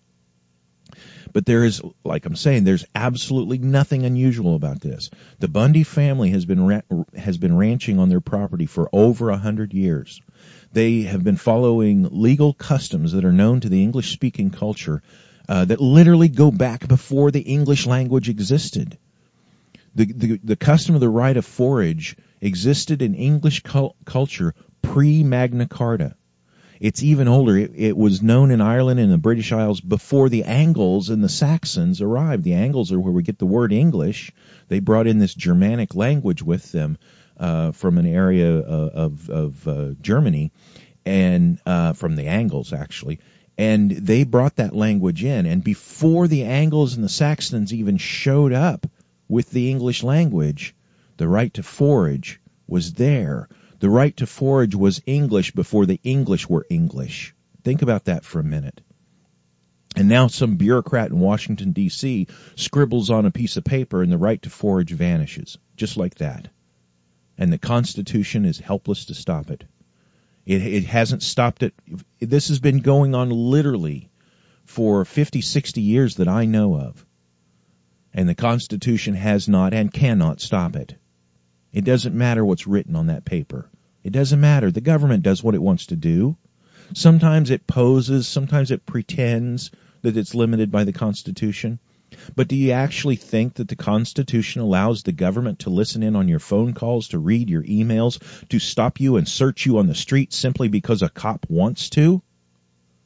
But 1.33 1.47
there 1.47 1.64
is, 1.64 1.83
like 2.04 2.26
I'm 2.26 2.37
saying, 2.37 2.64
there's 2.64 2.87
absolutely 2.95 3.59
nothing 3.59 4.04
unusual 4.04 4.54
about 4.54 4.80
this. 4.80 5.11
The 5.38 5.49
Bundy 5.49 5.83
family 5.83 6.30
has 6.30 6.45
been 6.45 6.64
ra- 6.64 7.04
has 7.16 7.38
been 7.38 7.56
ranching 7.56 7.99
on 7.99 8.09
their 8.09 8.21
property 8.21 8.66
for 8.66 8.88
over 8.92 9.30
a 9.30 9.37
hundred 9.37 9.75
years. 9.75 10.21
They 10.73 11.03
have 11.03 11.25
been 11.25 11.37
following 11.37 12.09
legal 12.11 12.53
customs 12.53 13.13
that 13.13 13.25
are 13.25 13.33
known 13.33 13.61
to 13.61 13.69
the 13.69 13.83
English 13.83 14.13
speaking 14.13 14.51
culture 14.51 15.03
uh, 15.49 15.65
that 15.65 15.81
literally 15.81 16.29
go 16.29 16.51
back 16.51 16.87
before 16.87 17.31
the 17.31 17.41
English 17.41 17.87
language 17.87 18.29
existed. 18.29 18.99
The, 19.95 20.13
the, 20.13 20.41
the 20.43 20.57
custom 20.57 20.95
of 20.95 21.01
the 21.01 21.09
right 21.09 21.37
of 21.37 21.47
forage 21.47 22.17
existed 22.41 23.01
in 23.01 23.15
English 23.15 23.63
cul- 23.63 23.97
culture 24.05 24.55
pre 24.83 25.23
Magna 25.23 25.67
Carta. 25.67 26.15
It's 26.79 27.03
even 27.03 27.29
older. 27.29 27.57
It, 27.57 27.73
it, 27.75 27.97
was 27.97 28.23
known 28.23 28.51
in 28.51 28.61
Ireland 28.61 29.01
and 29.01 29.11
the 29.11 29.19
British 29.19 29.53
Isles 29.53 29.81
before 29.81 30.29
the 30.29 30.45
Angles 30.45 31.09
and 31.09 31.25
the 31.25 31.29
Saxons 31.29 32.03
arrived. 32.03 32.45
The 32.45 32.53
Angles 32.53 32.93
are 32.93 33.01
where 33.01 33.13
we 33.13 33.23
get 33.23 33.39
the 33.39 33.47
word 33.47 33.73
English. 33.73 34.33
They 34.69 34.81
brought 34.81 35.07
in 35.07 35.19
this 35.19 35.35
Germanic 35.35 35.95
language 35.95 36.43
with 36.43 36.73
them 36.73 36.99
uh, 37.38 37.73
from 37.73 37.99
an 37.99 38.07
area 38.07 38.59
of, 38.59 39.31
of 39.31 39.69
uh, 39.69 39.90
Germany 40.00 40.52
and 41.05 41.59
uh, 41.66 41.93
from 41.93 42.16
the 42.16 42.26
Angles 42.26 42.73
actually, 42.73 43.21
and 43.57 43.90
they 43.90 44.25
brought 44.25 44.57
that 44.57 44.75
language 44.75 45.25
in. 45.25 45.47
And 45.47 45.62
before 45.62 46.28
the 46.28 46.45
Angles 46.45 46.95
and 46.95 47.05
the 47.05 47.09
Saxons 47.09 47.73
even 47.73 47.97
showed 47.97 48.52
up 48.52 48.87
with 49.28 49.50
the 49.50 49.71
English 49.71 50.02
language, 50.02 50.75
the 51.16 51.28
right 51.28 51.52
to 51.55 51.62
forage 51.62 52.40
was 52.66 52.93
there. 52.95 53.49
The 53.50 53.87
The 53.87 53.90
right 53.90 54.16
to 54.16 54.26
forage 54.26 54.75
was 54.75 55.02
English 55.07 55.52
before 55.52 55.87
the 55.87 56.00
English 56.02 56.49
were 56.49 56.66
English. 56.69 57.35
Think 57.62 57.83
about 57.83 58.07
that 58.07 58.25
for 58.25 58.40
a 58.40 58.45
minute. 58.45 58.81
And 59.95 60.09
now 60.09 60.26
some 60.26 60.57
bureaucrat 60.57 61.11
in 61.11 61.21
Washington 61.21 61.73
DC 61.73 62.28
scribbles 62.55 63.11
on 63.11 63.26
a 63.26 63.31
piece 63.31 63.57
of 63.57 63.64
paper 63.64 64.02
and 64.02 64.12
the 64.12 64.19
right 64.19 64.40
to 64.43 64.50
forage 64.50 64.93
vanishes. 64.93 65.59
Just 65.76 65.97
like 65.97 66.16
that. 66.16 66.49
And 67.38 67.52
the 67.52 67.59
Constitution 67.59 68.45
is 68.45 68.59
helpless 68.59 69.07
to 69.07 69.14
stop 69.14 69.50
it. 69.50 69.64
It, 70.47 70.62
it 70.62 70.85
hasn't 70.85 71.23
stopped 71.23 71.62
it. 71.62 71.75
This 72.21 72.49
has 72.49 72.61
been 72.61 72.78
going 72.78 73.14
on 73.14 73.31
literally 73.31 74.11
for 74.64 75.05
50, 75.05 75.40
60 75.40 75.81
years 75.81 76.16
that 76.16 76.28
I 76.28 76.45
know 76.45 76.76
of. 76.76 77.05
And 78.14 78.28
the 78.28 78.35
Constitution 78.35 79.14
has 79.14 79.49
not 79.49 79.75
and 79.75 79.93
cannot 79.93 80.40
stop 80.40 80.76
it. 80.76 80.97
It 81.73 81.85
doesn't 81.85 82.14
matter 82.14 82.45
what's 82.45 82.66
written 82.66 82.97
on 82.97 83.09
that 83.09 83.25
paper. 83.25 83.69
It 84.02 84.12
doesn't 84.12 84.40
matter. 84.40 84.71
The 84.71 84.81
government 84.81 85.23
does 85.23 85.43
what 85.43 85.55
it 85.55 85.62
wants 85.62 85.87
to 85.87 85.97
do. 85.97 86.37
Sometimes 86.95 87.50
it 87.50 87.66
poses, 87.66 88.28
sometimes 88.28 88.71
it 88.71 88.87
pretends 88.87 89.71
that 90.02 90.16
it's 90.16 90.35
limited 90.35 90.71
by 90.71 90.85
the 90.85 90.93
Constitution. 90.93 91.81
But 92.35 92.49
do 92.49 92.57
you 92.57 92.73
actually 92.73 93.17
think 93.17 93.55
that 93.55 93.69
the 93.69 93.77
Constitution 93.77 94.63
allows 94.63 95.03
the 95.03 95.13
government 95.13 95.61
to 95.61 95.71
listen 95.71 96.03
in 96.03 96.17
on 96.17 96.29
your 96.29 96.39
phone 96.39 96.75
calls, 96.75 97.09
to 97.09 97.19
read 97.19 97.51
your 97.51 97.63
emails, 97.63 98.19
to 98.49 98.59
stop 98.59 99.01
you 99.01 99.17
and 99.17 99.29
search 99.29 99.67
you 99.67 99.79
on 99.79 99.87
the 99.87 99.95
street 99.95 100.33
simply 100.33 100.69
because 100.69 101.03
a 101.03 101.09
cop 101.09 101.47
wants 101.49 101.91
to? 101.91 102.23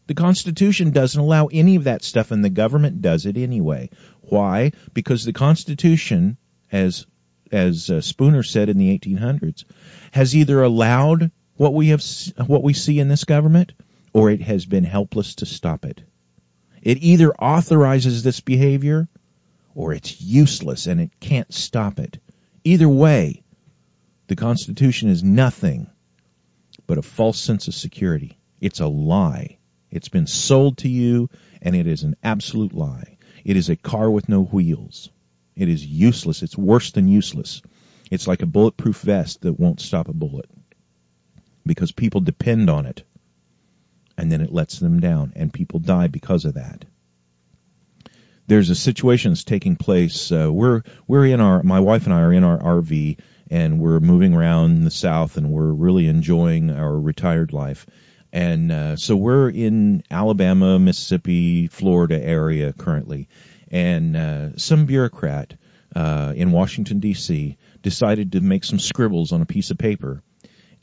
The 0.07 0.15
Constitution 0.15 0.91
doesn't 0.91 1.21
allow 1.21 1.47
any 1.47 1.77
of 1.77 1.85
that 1.85 2.03
stuff 2.03 2.31
and 2.31 2.45
the 2.45 2.51
government 2.51 3.01
does 3.01 3.27
it 3.27 3.37
anyway. 3.37 3.91
Why? 4.23 4.73
Because 4.93 5.25
the 5.25 5.33
Constitution, 5.33 6.37
as, 6.73 7.07
as 7.53 7.91
uh, 7.91 8.01
Spooner 8.01 8.43
said 8.43 8.69
in 8.69 8.79
the 8.79 8.99
1800s, 8.99 9.65
has 10.11 10.35
either 10.35 10.63
allowed 10.63 11.31
what 11.57 11.75
we 11.75 11.89
have, 11.89 12.03
what 12.47 12.63
we 12.63 12.73
see 12.73 12.99
in 12.99 13.09
this 13.09 13.25
government 13.25 13.73
or 14.13 14.31
it 14.31 14.43
has 14.43 14.67
been 14.67 14.85
helpless 14.85 15.37
to 15.37 15.47
stop 15.47 15.85
it. 15.85 16.03
It 16.83 17.03
either 17.03 17.35
authorizes 17.35 18.23
this 18.23 18.41
behavior 18.41 19.09
or 19.75 19.93
it's 19.93 20.21
useless 20.21 20.87
and 20.87 21.01
it 21.01 21.11
can't 21.21 21.53
stop 21.53 21.99
it. 21.99 22.19
Either 22.65 22.89
way, 22.89 23.43
the 24.29 24.37
Constitution 24.37 25.09
is 25.09 25.23
nothing 25.23 25.91
but 26.87 26.99
a 26.99 27.03
false 27.03 27.39
sense 27.39 27.69
of 27.69 27.75
security. 27.75 28.39
It's 28.61 28.81
a 28.81 28.87
lie. 28.87 29.59
It's 29.91 30.09
been 30.09 30.27
sold 30.27 30.79
to 30.79 30.89
you 30.89 31.29
and 31.63 31.77
it 31.77 31.87
is 31.87 32.03
an 32.03 32.17
absolute 32.23 32.73
lie. 32.73 33.19
It 33.45 33.57
is 33.57 33.69
a 33.69 33.77
car 33.77 34.11
with 34.11 34.29
no 34.29 34.43
wheels. 34.43 35.11
It 35.57 35.69
is 35.69 35.85
useless. 35.85 36.43
It's 36.43 36.57
worse 36.57 36.93
than 36.93 37.09
useless. 37.09 37.63
It's 38.11 38.27
like 38.27 38.43
a 38.43 38.47
bulletproof 38.47 39.01
vest 39.01 39.43
that 39.43 39.61
won't 39.61 39.81
stop 39.81 40.09
a 40.09 40.15
bullet 40.15 40.49
because 41.67 41.93
people 41.93 42.21
depend 42.21 42.71
on 42.71 42.87
it 42.87 43.05
and 44.21 44.31
then 44.31 44.43
it 44.43 44.53
lets 44.53 44.79
them 44.79 45.01
down, 45.01 45.33
and 45.35 45.51
people 45.51 45.81
die 45.81 46.07
because 46.07 46.45
of 46.45 46.55
that. 46.55 46.85
There's 48.47 48.69
a 48.69 48.75
situation 48.75 49.31
that's 49.31 49.45
taking 49.45 49.77
place. 49.77 50.31
Uh, 50.31 50.53
we're 50.53 50.83
we're 51.07 51.25
in 51.25 51.41
our 51.41 51.63
my 51.63 51.81
wife 51.81 52.05
and 52.05 52.13
I 52.13 52.21
are 52.21 52.33
in 52.33 52.45
our 52.45 52.59
RV, 52.59 53.19
and 53.51 53.81
we're 53.81 54.01
moving 54.01 54.35
around 54.35 54.85
the 54.85 54.91
south, 54.91 55.39
and 55.39 55.51
we're 55.51 55.73
really 55.73 56.07
enjoying 56.07 56.71
our 56.71 56.95
retired 57.01 57.55
life. 57.55 57.87
And 58.31 58.71
uh, 58.71 58.97
so 58.97 59.17
we're 59.17 59.49
in 59.49 60.03
Alabama, 60.11 60.79
Mississippi, 60.79 61.67
Florida 61.69 62.23
area 62.23 62.75
currently, 62.75 63.29
and 63.71 64.17
uh, 64.17 64.57
some 64.59 64.85
bureaucrat 64.85 65.55
uh, 65.97 66.35
in 66.37 66.53
Washington 66.53 67.01
D.C. 67.01 67.57
decided 67.81 68.33
to 68.33 68.43
make 68.43 68.65
some 68.65 68.79
scribbles 68.79 69.33
on 69.33 69.41
a 69.41 69.47
piece 69.47 69.71
of 69.71 69.79
paper. 69.79 70.23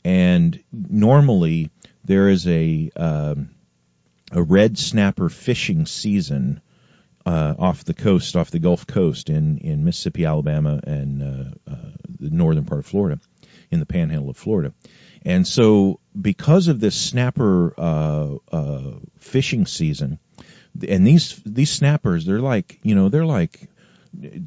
And 0.04 0.60
normally 0.72 1.70
there 2.08 2.28
is 2.28 2.48
a 2.48 2.90
um, 2.96 3.50
a 4.32 4.42
red 4.42 4.76
snapper 4.76 5.28
fishing 5.28 5.86
season 5.86 6.60
uh, 7.24 7.54
off 7.58 7.84
the 7.84 7.94
coast, 7.94 8.34
off 8.34 8.50
the 8.50 8.58
Gulf 8.58 8.86
Coast 8.86 9.30
in 9.30 9.58
in 9.58 9.84
Mississippi, 9.84 10.24
Alabama, 10.24 10.80
and 10.82 11.22
uh, 11.22 11.70
uh, 11.70 11.90
the 12.18 12.30
northern 12.30 12.64
part 12.64 12.80
of 12.80 12.86
Florida, 12.86 13.20
in 13.70 13.78
the 13.78 13.86
Panhandle 13.86 14.30
of 14.30 14.36
Florida. 14.36 14.72
And 15.24 15.46
so, 15.46 16.00
because 16.18 16.68
of 16.68 16.80
this 16.80 16.96
snapper 16.96 17.74
uh, 17.78 18.36
uh, 18.50 18.92
fishing 19.18 19.66
season, 19.66 20.18
and 20.88 21.06
these 21.06 21.40
these 21.44 21.70
snappers, 21.70 22.24
they're 22.24 22.40
like 22.40 22.80
you 22.82 22.94
know 22.94 23.10
they're 23.10 23.26
like 23.26 23.68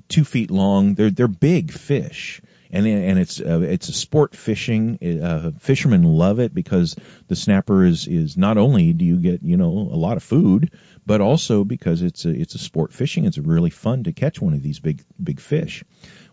two 0.09 0.23
feet 0.23 0.49
long. 0.49 0.95
They're 0.95 1.11
they're 1.11 1.27
big 1.27 1.71
fish, 1.71 2.41
and 2.71 2.87
and 2.87 3.19
it's 3.19 3.39
uh, 3.39 3.61
it's 3.61 3.89
a 3.89 3.93
sport 3.93 4.35
fishing. 4.35 4.97
Uh, 5.21 5.51
fishermen 5.59 6.03
love 6.03 6.39
it 6.39 6.53
because 6.53 6.95
the 7.27 7.35
snapper 7.35 7.83
is 7.83 8.07
is 8.07 8.37
not 8.37 8.57
only 8.57 8.93
do 8.93 9.05
you 9.05 9.17
get 9.17 9.43
you 9.43 9.57
know 9.57 9.69
a 9.69 9.97
lot 9.97 10.17
of 10.17 10.23
food, 10.23 10.71
but 11.05 11.21
also 11.21 11.63
because 11.63 12.01
it's 12.01 12.25
a 12.25 12.29
it's 12.29 12.55
a 12.55 12.59
sport 12.59 12.93
fishing. 12.93 13.25
It's 13.25 13.37
really 13.37 13.69
fun 13.69 14.03
to 14.05 14.13
catch 14.13 14.41
one 14.41 14.53
of 14.53 14.63
these 14.63 14.79
big 14.79 15.03
big 15.21 15.39
fish. 15.39 15.83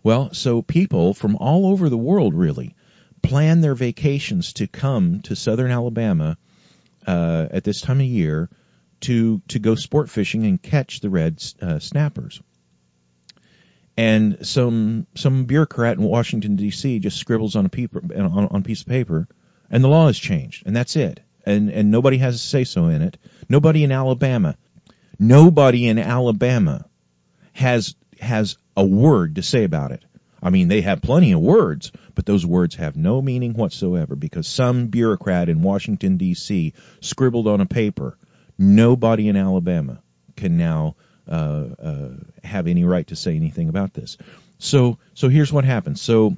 Well, 0.01 0.33
so 0.33 0.61
people 0.61 1.13
from 1.13 1.35
all 1.35 1.65
over 1.65 1.89
the 1.89 1.97
world 1.97 2.33
really 2.33 2.75
plan 3.21 3.59
their 3.59 3.75
vacations 3.75 4.53
to 4.53 4.67
come 4.67 5.21
to 5.21 5.35
southern 5.35 5.71
Alabama 5.71 6.37
uh, 7.05 7.47
at 7.51 7.65
this 7.65 7.81
time 7.81 7.99
of 7.99 8.05
year 8.05 8.49
to 9.01 9.41
to 9.49 9.59
go 9.59 9.75
sport 9.75 10.09
fishing 10.09 10.45
and 10.45 10.61
catch 10.61 11.01
the 11.01 11.09
red 11.09 11.43
uh, 11.61 11.79
snappers 11.79 12.41
and 13.99 14.47
some 14.47 15.07
some 15.13 15.43
bureaucrat 15.43 15.97
in 15.97 16.03
Washington 16.05 16.55
D.C. 16.55 16.99
just 16.99 17.17
scribbles 17.17 17.57
on 17.57 17.65
a 17.65 17.69
paper 17.69 18.01
on, 18.15 18.47
on 18.47 18.61
a 18.61 18.63
piece 18.63 18.79
of 18.79 18.87
paper, 18.87 19.27
and 19.69 19.83
the 19.83 19.89
law 19.89 20.07
has 20.07 20.17
changed, 20.17 20.65
and 20.65 20.73
that's 20.73 20.95
it. 20.95 21.19
And 21.45 21.69
and 21.69 21.91
nobody 21.91 22.17
has 22.19 22.35
a 22.35 22.37
say 22.37 22.63
so 22.63 22.87
in 22.87 23.01
it. 23.01 23.17
Nobody 23.49 23.83
in 23.83 23.91
Alabama, 23.91 24.55
nobody 25.19 25.85
in 25.85 25.99
Alabama 25.99 26.85
has 27.51 27.93
has 28.21 28.55
a 28.77 28.85
word 28.85 29.35
to 29.35 29.41
say 29.41 29.65
about 29.65 29.91
it. 29.91 30.05
I 30.41 30.49
mean, 30.49 30.69
they 30.69 30.79
have 30.79 31.01
plenty 31.01 31.33
of 31.33 31.41
words, 31.41 31.91
but 32.15 32.25
those 32.25 32.45
words 32.45 32.75
have 32.75 32.95
no 32.95 33.21
meaning 33.21 33.53
whatsoever 33.53 34.15
because 34.15 34.47
some 34.47 34.87
bureaucrat 34.87 35.49
in 35.49 35.61
Washington 35.61 36.15
D.C. 36.15 36.73
scribbled 37.01 37.49
on 37.49 37.59
a 37.59 37.65
paper. 37.65 38.17
Nobody 38.57 39.27
in 39.27 39.35
Alabama 39.35 40.01
can 40.37 40.57
now 40.57 40.95
have 41.29 42.67
any 42.67 42.83
right 42.83 43.07
to 43.07 43.15
say 43.15 43.35
anything 43.35 43.69
about 43.69 43.93
this. 43.93 44.17
So, 44.57 44.97
so 45.13 45.29
here's 45.29 45.53
what 45.53 45.63
happens. 45.63 46.01
So, 46.01 46.35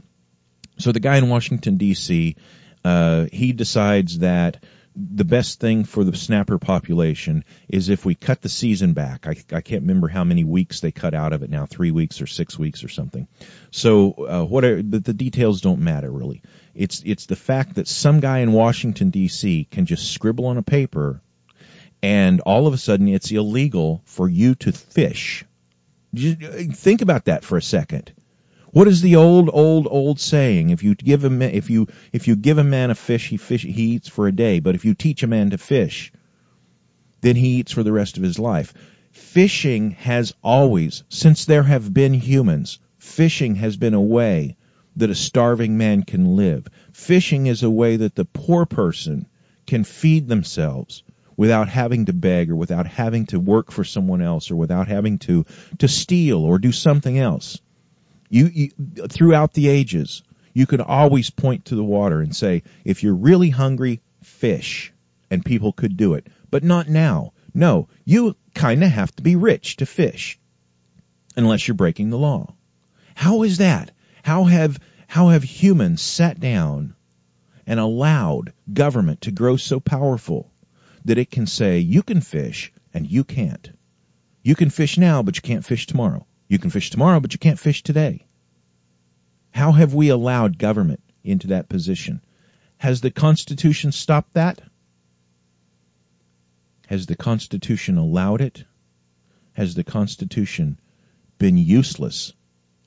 so 0.78 0.92
the 0.92 1.00
guy 1.00 1.18
in 1.18 1.30
Washington 1.30 1.78
D.C. 1.78 2.36
Uh, 2.84 3.26
he 3.32 3.54
decides 3.54 4.20
that 4.20 4.64
the 4.96 5.24
best 5.24 5.60
thing 5.60 5.86
for 5.86 6.04
the 6.04 6.16
snapper 6.16 6.58
population 6.58 7.46
is 7.70 7.90
if 7.90 8.06
we 8.06 8.14
cut 8.14 8.42
the 8.42 8.50
season 8.50 8.94
back. 8.94 9.26
I, 9.26 9.36
I 9.54 9.62
can't 9.62 9.84
remember 9.84 10.10
how 10.10 10.24
many 10.24 10.44
weeks 10.44 10.82
they 10.82 10.92
cut 10.92 11.14
out 11.14 11.32
of 11.32 11.44
it 11.44 11.50
now, 11.50 11.66
three 11.66 11.92
weeks 11.92 12.22
or 12.22 12.28
six 12.28 12.60
weeks 12.60 12.84
or 12.84 12.90
something. 12.90 13.28
So, 13.72 14.12
uh, 14.12 14.44
what 14.44 14.66
are, 14.66 14.82
the, 14.82 15.00
the 15.00 15.14
details 15.14 15.62
don't 15.62 15.80
matter 15.80 16.12
really. 16.12 16.42
It's, 16.76 17.02
it's 17.06 17.26
the 17.26 17.36
fact 17.36 17.76
that 17.76 17.88
some 17.88 18.20
guy 18.20 18.40
in 18.40 18.52
Washington 18.52 19.12
DC 19.12 19.70
can 19.70 19.86
just 19.86 20.12
scribble 20.12 20.48
on 20.48 20.58
a 20.58 20.64
paper 20.64 21.22
and 22.02 22.42
all 22.42 22.68
of 22.68 22.74
a 22.74 22.78
sudden 22.78 23.08
it's 23.08 23.32
illegal 23.32 24.02
for 24.06 24.28
you 24.28 24.56
to 24.56 24.72
fish. 24.72 25.46
Think 26.16 27.02
about 27.02 27.26
that 27.26 27.44
for 27.44 27.58
a 27.58 27.62
second. 27.62 28.12
What 28.72 28.88
is 28.88 29.02
the 29.02 29.18
old, 29.18 29.50
old, 29.52 29.88
old 29.90 30.20
saying? 30.20 30.70
If 30.70 30.84
you 30.84 30.96
give 30.96 31.26
a 31.26 31.30
man, 31.30 31.52
if 31.52 31.70
you 31.70 31.88
if 32.14 32.28
you 32.28 32.36
give 32.36 32.58
a 32.58 32.64
man 32.64 32.90
a 32.90 32.96
fish, 32.96 33.28
he 33.28 33.38
fish 33.38 33.64
he 33.64 33.84
eats 33.96 34.08
for 34.08 34.28
a 34.28 34.32
day. 34.32 34.60
But 34.60 34.76
if 34.76 34.86
you 34.86 34.94
teach 34.94 35.24
a 35.24 35.28
man 35.28 35.50
to 35.50 35.58
fish, 35.58 36.12
then 37.20 37.36
he 37.36 37.60
eats 37.60 37.72
for 37.72 37.84
the 37.84 37.92
rest 37.92 38.18
of 38.18 38.24
his 38.24 38.40
life. 38.40 38.74
Fishing 39.12 39.92
has 39.92 40.34
always, 40.42 41.04
since 41.10 41.46
there 41.46 41.64
have 41.64 41.94
been 41.94 42.14
humans, 42.14 42.80
fishing 42.98 43.56
has 43.56 43.76
been 43.76 43.94
a 43.94 44.02
way 44.02 44.56
that 44.96 45.10
a 45.10 45.16
starving 45.16 45.78
man 45.78 46.04
can 46.04 46.38
live. 46.38 46.68
Fishing 46.94 47.48
is 47.48 47.64
a 47.64 47.70
way 47.70 47.98
that 47.98 48.16
the 48.16 48.26
poor 48.26 48.66
person 48.66 49.28
can 49.68 49.84
feed 49.84 50.28
themselves 50.28 51.04
without 51.38 51.70
having 51.70 52.06
to 52.06 52.14
beg 52.14 52.52
or 52.52 52.56
without 52.56 52.88
having 52.88 53.26
to 53.28 53.40
work 53.40 53.72
for 53.72 53.84
someone 53.84 54.22
else 54.22 54.52
or 54.52 54.56
without 54.56 54.88
having 54.88 55.18
to 55.20 55.46
to 55.80 55.88
steal 55.88 56.40
or 56.40 56.60
do 56.60 56.72
something 56.72 57.18
else. 57.18 57.60
You, 58.30 58.46
you 58.46 58.70
throughout 59.10 59.54
the 59.54 59.68
ages, 59.68 60.24
you 60.54 60.66
could 60.66 60.82
always 60.82 61.30
point 61.30 61.66
to 61.66 61.76
the 61.76 61.84
water 61.84 62.22
and 62.22 62.36
say, 62.36 62.64
if 62.86 63.04
you're 63.04 63.16
really 63.16 63.50
hungry, 63.50 64.02
fish, 64.24 64.94
and 65.30 65.44
people 65.44 65.72
could 65.72 65.98
do 65.98 66.14
it. 66.14 66.28
But 66.50 66.64
not 66.64 66.90
now. 66.90 67.34
No, 67.54 67.90
you 68.06 68.36
kind 68.54 68.84
of 68.84 68.92
have 68.92 69.14
to 69.18 69.24
be 69.24 69.36
rich 69.36 69.78
to 69.78 69.86
fish, 69.86 70.40
unless 71.36 71.68
you're 71.68 71.76
breaking 71.76 72.10
the 72.10 72.18
law. 72.18 72.54
How 73.16 73.44
is 73.44 73.58
that? 73.58 73.92
How 74.24 74.46
have 74.46 74.80
how 75.08 75.30
have 75.30 75.44
humans 75.44 76.02
sat 76.02 76.40
down 76.40 76.96
and 77.68 77.80
allowed 77.80 78.54
government 78.72 79.22
to 79.22 79.32
grow 79.32 79.58
so 79.58 79.80
powerful 79.80 80.52
that 81.06 81.18
it 81.18 81.32
can 81.32 81.48
say, 81.48 81.80
you 81.80 82.04
can 82.04 82.22
fish 82.22 82.72
and 82.94 83.10
you 83.10 83.24
can't. 83.24 83.70
You 84.44 84.56
can 84.56 84.70
fish 84.70 84.98
now, 84.98 85.24
but 85.24 85.36
you 85.36 85.42
can't 85.42 85.66
fish 85.66 85.88
tomorrow. 85.88 86.26
You 86.48 86.60
can 86.60 86.70
fish 86.70 86.90
tomorrow, 86.90 87.20
but 87.20 87.34
you 87.34 87.40
can't 87.40 87.60
fish 87.60 87.84
today. 87.84 88.26
How 89.52 89.72
have 89.72 89.94
we 89.94 90.10
allowed 90.10 90.58
government 90.58 91.02
into 91.24 91.48
that 91.48 91.70
position? 91.70 92.22
Has 92.78 93.02
the 93.02 93.12
Constitution 93.12 93.92
stopped 93.92 94.34
that? 94.34 94.62
Has 96.88 97.06
the 97.06 97.16
Constitution 97.16 97.98
allowed 97.98 98.42
it? 98.42 98.66
Has 99.54 99.76
the 99.76 99.84
Constitution 99.84 100.80
been 101.38 101.58
useless 101.58 102.34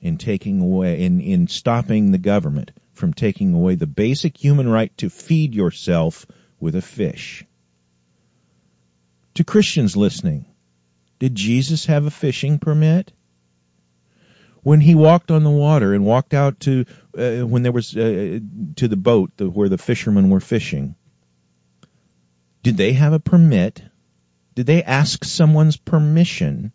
in 0.01 0.17
taking 0.17 0.61
away, 0.61 1.03
in, 1.03 1.21
in 1.21 1.47
stopping 1.47 2.11
the 2.11 2.17
government 2.17 2.71
from 2.93 3.13
taking 3.13 3.53
away 3.53 3.75
the 3.75 3.87
basic 3.87 4.37
human 4.37 4.67
right 4.67 4.95
to 4.97 5.09
feed 5.09 5.55
yourself 5.55 6.25
with 6.59 6.75
a 6.75 6.81
fish? 6.81 7.45
To 9.35 9.43
Christians 9.43 9.97
listening, 9.97 10.45
did 11.19 11.35
Jesus 11.35 11.85
have 11.85 12.05
a 12.05 12.11
fishing 12.11 12.57
permit? 12.59 13.11
When 14.63 14.79
he 14.81 14.95
walked 14.95 15.29
on 15.29 15.43
the 15.43 15.51
water 15.51 15.93
and 15.93 16.05
walked 16.05 16.33
out 16.33 16.61
to 16.61 16.85
uh, 17.17 17.41
when 17.41 17.61
there 17.61 17.71
was 17.71 17.95
uh, 17.95 18.39
to 18.77 18.87
the 18.87 18.97
boat 18.97 19.31
the, 19.37 19.49
where 19.49 19.69
the 19.69 19.77
fishermen 19.77 20.29
were 20.29 20.39
fishing, 20.39 20.95
did 22.63 22.77
they 22.77 22.93
have 22.93 23.13
a 23.13 23.19
permit? 23.19 23.83
Did 24.55 24.65
they 24.65 24.81
ask 24.81 25.23
someone's 25.23 25.77
permission 25.77 26.71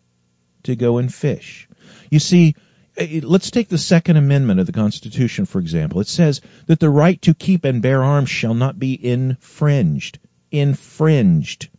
to 0.63 0.75
go 0.75 0.99
and 0.99 1.13
fish? 1.13 1.67
You 2.09 2.19
see, 2.19 2.55
uh, 2.97 3.05
let's 3.23 3.51
take 3.51 3.69
the 3.69 3.77
Second 3.77 4.17
Amendment 4.17 4.59
of 4.59 4.67
the 4.67 4.71
Constitution, 4.71 5.45
for 5.45 5.59
example. 5.59 5.99
It 5.99 6.07
says 6.07 6.41
that 6.67 6.79
the 6.79 6.89
right 6.89 7.21
to 7.23 7.33
keep 7.33 7.65
and 7.65 7.81
bear 7.81 8.03
arms 8.03 8.29
shall 8.29 8.53
not 8.53 8.77
be 8.77 8.93
infringed. 9.03 10.19
Infringed. 10.51 11.69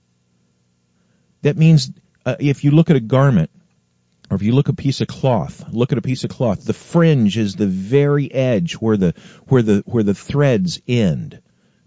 That 1.42 1.56
means 1.56 1.90
uh, 2.24 2.36
if 2.38 2.64
you 2.64 2.70
look 2.70 2.90
at 2.90 2.96
a 2.96 3.00
garment, 3.00 3.50
or 4.30 4.36
if 4.36 4.42
you 4.42 4.52
look 4.52 4.68
at 4.68 4.74
a 4.74 4.76
piece 4.76 5.00
of 5.00 5.08
cloth, 5.08 5.64
look 5.72 5.92
at 5.92 5.98
a 5.98 6.02
piece 6.02 6.24
of 6.24 6.30
cloth, 6.30 6.64
the 6.64 6.72
fringe 6.72 7.36
is 7.36 7.54
the 7.54 7.66
very 7.66 8.32
edge 8.32 8.74
where 8.74 8.96
the, 8.96 9.14
where 9.48 9.62
the, 9.62 9.82
where 9.86 10.02
the 10.02 10.14
threads 10.14 10.80
end. 10.88 11.40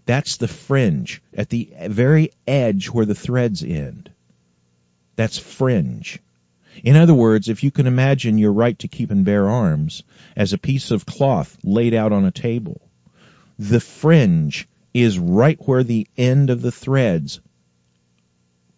That's 0.04 0.36
the 0.36 0.46
fringe. 0.46 1.20
At 1.36 1.48
the 1.48 1.72
very 1.88 2.30
edge 2.46 2.88
where 2.88 3.04
the 3.04 3.14
threads 3.14 3.64
end. 3.64 4.10
That's 5.16 5.38
fringe. 5.38 6.20
In 6.84 6.94
other 6.94 7.14
words, 7.14 7.48
if 7.48 7.64
you 7.64 7.70
can 7.70 7.86
imagine 7.86 8.38
your 8.38 8.52
right 8.52 8.78
to 8.80 8.88
keep 8.88 9.10
and 9.10 9.24
bear 9.24 9.48
arms 9.48 10.02
as 10.36 10.52
a 10.52 10.58
piece 10.58 10.90
of 10.90 11.06
cloth 11.06 11.56
laid 11.64 11.94
out 11.94 12.12
on 12.12 12.26
a 12.26 12.30
table, 12.30 12.80
the 13.58 13.80
fringe 13.80 14.68
is 14.92 15.18
right 15.18 15.58
where 15.66 15.82
the 15.82 16.06
end 16.16 16.50
of 16.50 16.62
the 16.62 16.72
threads 16.72 17.40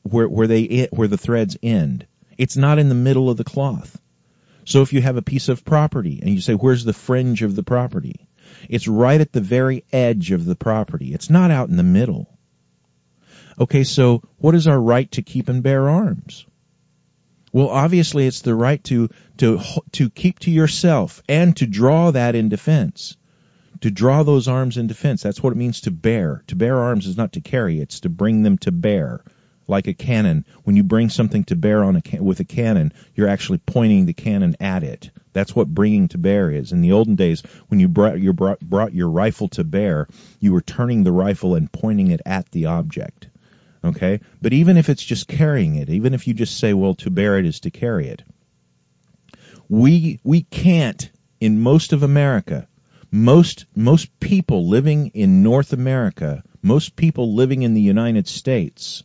where, 0.02 0.28
where 0.28 0.46
they, 0.46 0.88
where 0.90 1.08
the 1.08 1.18
threads 1.18 1.56
end. 1.62 2.06
It's 2.36 2.56
not 2.56 2.78
in 2.78 2.88
the 2.88 2.94
middle 2.94 3.30
of 3.30 3.36
the 3.36 3.44
cloth. 3.44 4.00
So 4.64 4.82
if 4.82 4.92
you 4.92 5.00
have 5.00 5.16
a 5.16 5.22
piece 5.22 5.48
of 5.48 5.64
property 5.64 6.20
and 6.20 6.30
you 6.30 6.40
say, 6.40 6.54
where's 6.54 6.84
the 6.84 6.92
fringe 6.92 7.42
of 7.42 7.56
the 7.56 7.62
property? 7.62 8.28
It's 8.68 8.86
right 8.86 9.20
at 9.20 9.32
the 9.32 9.40
very 9.40 9.84
edge 9.92 10.30
of 10.30 10.44
the 10.44 10.56
property. 10.56 11.14
It's 11.14 11.30
not 11.30 11.50
out 11.50 11.68
in 11.68 11.76
the 11.76 11.82
middle. 11.82 12.28
Okay, 13.58 13.82
so 13.82 14.22
what 14.36 14.54
is 14.54 14.68
our 14.68 14.80
right 14.80 15.10
to 15.12 15.22
keep 15.22 15.48
and 15.48 15.62
bear 15.62 15.88
arms? 15.88 16.46
Well, 17.52 17.70
obviously 17.70 18.26
it's 18.26 18.42
the 18.42 18.54
right 18.54 18.82
to, 18.84 19.08
to, 19.38 19.60
to 19.92 20.10
keep 20.10 20.38
to 20.40 20.50
yourself 20.50 21.22
and 21.28 21.56
to 21.56 21.66
draw 21.66 22.10
that 22.10 22.34
in 22.34 22.50
defense. 22.50 23.16
To 23.80 23.90
draw 23.90 24.22
those 24.22 24.48
arms 24.48 24.76
in 24.76 24.86
defense. 24.86 25.22
That's 25.22 25.42
what 25.42 25.52
it 25.52 25.56
means 25.56 25.82
to 25.82 25.90
bear. 25.90 26.44
To 26.48 26.56
bear 26.56 26.78
arms 26.78 27.06
is 27.06 27.16
not 27.16 27.32
to 27.32 27.40
carry, 27.40 27.80
it's 27.80 28.00
to 28.00 28.08
bring 28.08 28.42
them 28.42 28.58
to 28.58 28.72
bear 28.72 29.24
like 29.68 29.86
a 29.86 29.94
cannon. 29.94 30.44
When 30.64 30.74
you 30.74 30.82
bring 30.82 31.10
something 31.10 31.44
to 31.44 31.56
bear 31.56 31.84
on 31.84 31.94
a 31.94 32.02
can- 32.02 32.24
with 32.24 32.40
a 32.40 32.44
cannon, 32.44 32.92
you're 33.14 33.28
actually 33.28 33.58
pointing 33.58 34.06
the 34.06 34.14
cannon 34.14 34.56
at 34.58 34.82
it. 34.82 35.10
That's 35.32 35.54
what 35.54 35.68
bringing 35.68 36.08
to 36.08 36.18
bear 36.18 36.50
is. 36.50 36.72
In 36.72 36.80
the 36.80 36.92
olden 36.92 37.14
days, 37.14 37.42
when 37.68 37.78
you 37.78 37.86
brought 37.86 38.18
your, 38.18 38.32
brought, 38.32 38.60
brought 38.60 38.94
your 38.94 39.10
rifle 39.10 39.48
to 39.50 39.62
bear, 39.62 40.08
you 40.40 40.52
were 40.52 40.62
turning 40.62 41.04
the 41.04 41.12
rifle 41.12 41.54
and 41.54 41.70
pointing 41.70 42.10
it 42.10 42.22
at 42.26 42.50
the 42.50 42.66
object. 42.66 43.28
Okay? 43.84 44.20
But 44.42 44.52
even 44.52 44.76
if 44.76 44.88
it's 44.88 45.04
just 45.04 45.28
carrying 45.28 45.76
it, 45.76 45.90
even 45.90 46.14
if 46.14 46.26
you 46.26 46.34
just 46.34 46.58
say, 46.58 46.72
well, 46.72 46.94
to 46.96 47.10
bear 47.10 47.38
it 47.38 47.46
is 47.46 47.60
to 47.60 47.70
carry 47.70 48.08
it, 48.08 48.24
we, 49.68 50.18
we 50.24 50.42
can't, 50.42 51.10
in 51.40 51.60
most 51.60 51.92
of 51.92 52.02
America, 52.02 52.66
most, 53.10 53.66
most 53.76 54.18
people 54.18 54.68
living 54.68 55.08
in 55.08 55.42
North 55.42 55.72
America, 55.72 56.42
most 56.62 56.96
people 56.96 57.34
living 57.34 57.62
in 57.62 57.74
the 57.74 57.80
United 57.80 58.26
States, 58.26 59.04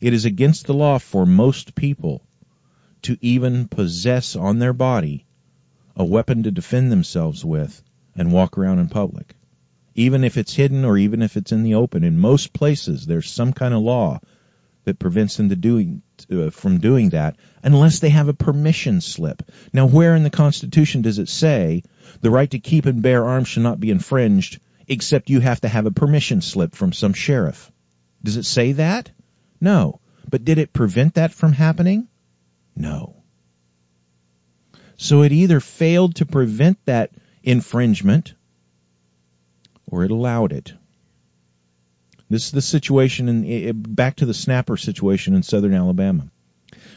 it 0.00 0.12
is 0.12 0.24
against 0.24 0.66
the 0.66 0.74
law 0.74 0.98
for 0.98 1.26
most 1.26 1.74
people 1.74 2.22
to 3.02 3.16
even 3.20 3.68
possess 3.68 4.36
on 4.36 4.58
their 4.58 4.72
body 4.72 5.26
a 5.94 6.04
weapon 6.04 6.42
to 6.42 6.50
defend 6.50 6.90
themselves 6.90 7.44
with 7.44 7.82
and 8.14 8.32
walk 8.32 8.58
around 8.58 8.78
in 8.78 8.88
public. 8.88 9.34
Even 9.94 10.24
if 10.24 10.36
it's 10.36 10.54
hidden 10.54 10.84
or 10.84 10.98
even 10.98 11.22
if 11.22 11.36
it's 11.36 11.52
in 11.52 11.62
the 11.62 11.74
open, 11.74 12.04
in 12.04 12.18
most 12.18 12.52
places 12.52 13.06
there's 13.06 13.30
some 13.30 13.52
kind 13.52 13.72
of 13.72 13.80
law 13.80 14.20
that 14.84 14.98
prevents 14.98 15.36
them 15.36 15.48
doing, 15.48 16.02
uh, 16.30 16.50
from 16.50 16.78
doing 16.78 17.10
that 17.10 17.36
unless 17.62 17.98
they 17.98 18.10
have 18.10 18.28
a 18.28 18.34
permission 18.34 19.00
slip. 19.00 19.42
Now 19.72 19.86
where 19.86 20.14
in 20.14 20.22
the 20.22 20.30
Constitution 20.30 21.02
does 21.02 21.18
it 21.18 21.28
say 21.28 21.82
the 22.20 22.30
right 22.30 22.50
to 22.50 22.58
keep 22.58 22.86
and 22.86 23.02
bear 23.02 23.24
arms 23.24 23.48
shall 23.48 23.62
not 23.62 23.80
be 23.80 23.90
infringed 23.90 24.60
except 24.86 25.30
you 25.30 25.40
have 25.40 25.60
to 25.62 25.68
have 25.68 25.86
a 25.86 25.90
permission 25.90 26.40
slip 26.40 26.74
from 26.74 26.92
some 26.92 27.12
sheriff? 27.12 27.72
Does 28.22 28.36
it 28.36 28.44
say 28.44 28.72
that? 28.72 29.10
No. 29.60 30.00
But 30.28 30.44
did 30.44 30.58
it 30.58 30.72
prevent 30.72 31.14
that 31.14 31.32
from 31.32 31.52
happening? 31.52 32.08
No. 32.74 33.22
So 34.96 35.22
it 35.22 35.32
either 35.32 35.60
failed 35.60 36.16
to 36.16 36.26
prevent 36.26 36.84
that 36.86 37.10
infringement 37.42 38.34
or 39.86 40.04
it 40.04 40.10
allowed 40.10 40.52
it. 40.52 40.72
This 42.28 42.46
is 42.46 42.50
the 42.50 42.62
situation 42.62 43.28
in, 43.28 43.82
back 43.82 44.16
to 44.16 44.26
the 44.26 44.34
snapper 44.34 44.76
situation 44.76 45.34
in 45.34 45.42
southern 45.42 45.74
Alabama. 45.74 46.28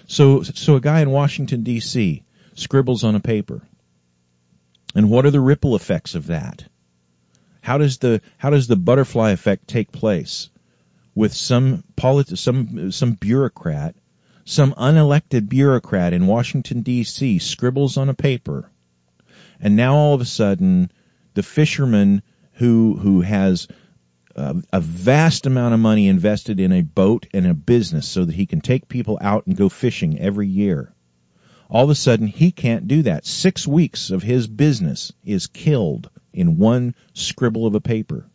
So, 0.08 0.41
so 0.41 0.76
a 0.76 0.82
guy 0.82 1.02
in 1.02 1.12
Washington 1.12 1.63
DC 1.63 2.24
scribbles 2.56 3.04
on 3.04 3.15
a 3.15 3.19
paper. 3.19 3.62
And 4.95 5.10
what 5.12 5.26
are 5.26 5.32
the 5.32 5.39
ripple 5.39 5.76
effects 5.76 6.15
of 6.15 6.28
that? 6.28 6.65
How 7.62 7.78
does 7.78 8.00
the, 8.00 8.22
how 8.38 8.50
does 8.50 8.67
the 8.67 8.76
butterfly 8.76 9.32
effect 9.32 9.67
take 9.67 9.91
place? 9.91 10.50
With 11.15 11.34
some 11.34 11.84
polit- 11.95 12.38
some 12.38 12.91
some 12.91 13.13
bureaucrat, 13.13 13.95
some 14.45 14.74
unelected 14.74 15.50
bureaucrat 15.50 16.13
in 16.13 16.28
Washington 16.28 16.82
D.C. 16.82 17.39
scribbles 17.39 17.98
on 17.98 18.10
a 18.10 18.13
paper, 18.13 18.69
and 19.60 19.76
now 19.76 19.95
all 19.95 20.13
of 20.13 20.22
a 20.22 20.26
sudden, 20.26 20.91
the 21.34 21.43
fisherman 21.43 22.22
who 22.54 22.95
who 22.98 23.22
has 23.22 23.67
uh, 24.36 24.54
a 24.72 24.80
vast 24.80 25.45
amount 25.45 25.74
of 25.74 25.80
money 25.80 26.08
invested 26.08 26.60
in 26.60 26.72
a 26.72 26.82
boat 26.82 27.28
and 27.34 27.45
a 27.45 27.54
business 27.54 28.08
so 28.08 28.24
that 28.26 28.36
he 28.36 28.45
can 28.45 28.62
take 28.62 28.88
people 28.88 29.17
out 29.22 29.45
and 29.45 29.58
go 29.58 29.69
fishing 29.69 30.19
every 30.19 30.48
year. 30.48 30.93
All 31.69 31.84
of 31.84 31.89
a 31.89 31.95
sudden, 31.95 32.28
he 32.28 32.52
can't 32.52 32.88
do 32.88 33.04
that. 33.04 33.26
Six 33.26 33.67
weeks 33.67 34.10
of 34.10 34.24
his 34.24 34.48
business 34.48 35.12
is 35.24 35.48
killed 35.48 36.10
in 36.34 36.58
one 36.58 36.95
scribble 37.13 37.67
of 37.67 37.76
a 37.76 37.82
paper. 37.82 38.30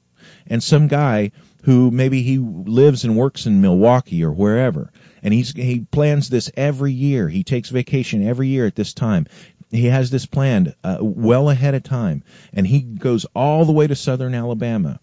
And 0.47 0.63
some 0.63 0.89
guy 0.89 1.33
who 1.65 1.91
maybe 1.91 2.23
he 2.23 2.37
lives 2.39 3.05
and 3.05 3.17
works 3.17 3.47
in 3.47 3.63
Milwaukee 3.63 4.23
or 4.23 4.33
wherever, 4.33 4.93
and 5.23 5.33
he's 5.33 5.53
he 5.53 5.81
plans 5.81 6.29
this 6.29 6.51
every 6.57 6.93
year. 6.93 7.27
He 7.27 7.43
takes 7.43 7.71
vacation 7.71 8.27
every 8.27 8.49
year 8.49 8.67
at 8.67 8.75
this 8.75 8.93
time. 8.93 9.27
He 9.71 9.87
has 9.87 10.11
this 10.11 10.27
planned 10.27 10.75
uh, 10.85 10.99
well 11.01 11.49
ahead 11.49 11.75
of 11.75 11.83
time, 11.83 12.23
and 12.53 12.67
he 12.67 12.81
goes 12.81 13.25
all 13.35 13.65
the 13.65 13.73
way 13.73 13.87
to 13.87 13.97
southern 13.97 14.35
Alabama, 14.35 15.01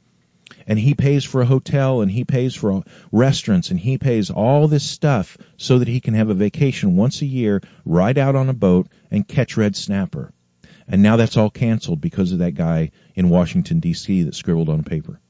and 0.68 0.78
he 0.78 0.94
pays 0.94 1.24
for 1.24 1.42
a 1.42 1.48
hotel, 1.48 2.02
and 2.02 2.12
he 2.12 2.26
pays 2.26 2.54
for 2.54 2.84
restaurants, 3.12 3.72
and 3.72 3.80
he 3.80 3.98
pays 3.98 4.30
all 4.30 4.68
this 4.68 4.84
stuff 4.84 5.40
so 5.58 5.80
that 5.80 5.88
he 5.88 6.00
can 6.00 6.14
have 6.14 6.30
a 6.30 6.36
vacation 6.36 6.96
once 6.96 7.24
a 7.24 7.26
year, 7.26 7.62
ride 7.86 8.20
out 8.20 8.36
on 8.36 8.50
a 8.50 8.54
boat, 8.54 8.88
and 9.10 9.28
catch 9.28 9.58
red 9.58 9.76
snapper. 9.76 10.32
And 10.88 11.02
now 11.02 11.16
that's 11.16 11.38
all 11.38 11.50
canceled 11.50 12.02
because 12.02 12.34
of 12.34 12.40
that 12.40 12.54
guy 12.54 12.92
in 13.16 13.30
Washington 13.30 13.80
D.C. 13.80 14.24
that 14.24 14.36
scribbled 14.36 14.70
on 14.70 14.84
paper. 14.84 15.21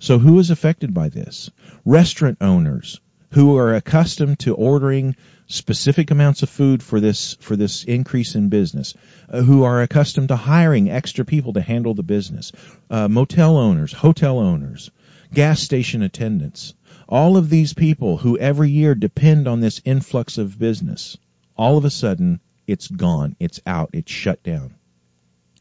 So 0.00 0.18
who 0.18 0.38
is 0.38 0.50
affected 0.50 0.94
by 0.94 1.08
this? 1.08 1.50
Restaurant 1.84 2.38
owners 2.40 3.00
who 3.32 3.56
are 3.58 3.74
accustomed 3.74 4.38
to 4.40 4.54
ordering 4.54 5.16
specific 5.48 6.10
amounts 6.10 6.42
of 6.42 6.48
food 6.48 6.82
for 6.82 7.00
this 7.00 7.34
for 7.40 7.56
this 7.56 7.84
increase 7.84 8.34
in 8.34 8.48
business, 8.48 8.94
uh, 9.28 9.42
who 9.42 9.64
are 9.64 9.82
accustomed 9.82 10.28
to 10.28 10.36
hiring 10.36 10.88
extra 10.88 11.24
people 11.24 11.54
to 11.54 11.60
handle 11.60 11.94
the 11.94 12.02
business, 12.02 12.52
uh, 12.90 13.08
motel 13.08 13.56
owners, 13.56 13.92
hotel 13.92 14.38
owners, 14.38 14.90
gas 15.34 15.60
station 15.60 16.02
attendants, 16.02 16.74
all 17.08 17.36
of 17.36 17.50
these 17.50 17.74
people 17.74 18.18
who 18.18 18.38
every 18.38 18.70
year 18.70 18.94
depend 18.94 19.48
on 19.48 19.60
this 19.60 19.80
influx 19.84 20.38
of 20.38 20.58
business, 20.58 21.16
all 21.56 21.76
of 21.76 21.84
a 21.84 21.90
sudden 21.90 22.40
it's 22.66 22.88
gone, 22.88 23.34
it's 23.40 23.60
out, 23.66 23.90
it's 23.92 24.12
shut 24.12 24.42
down 24.42 24.74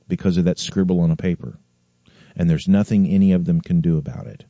because 0.07 0.37
of 0.37 0.45
that 0.45 0.59
scribble 0.59 0.99
on 0.99 1.11
a 1.11 1.15
paper 1.15 1.57
and 2.37 2.49
there's 2.49 2.67
nothing 2.67 3.07
any 3.07 3.33
of 3.33 3.43
them 3.43 3.59
can 3.59 3.81
do 3.81 3.97
about 3.97 4.27
it. 4.27 4.45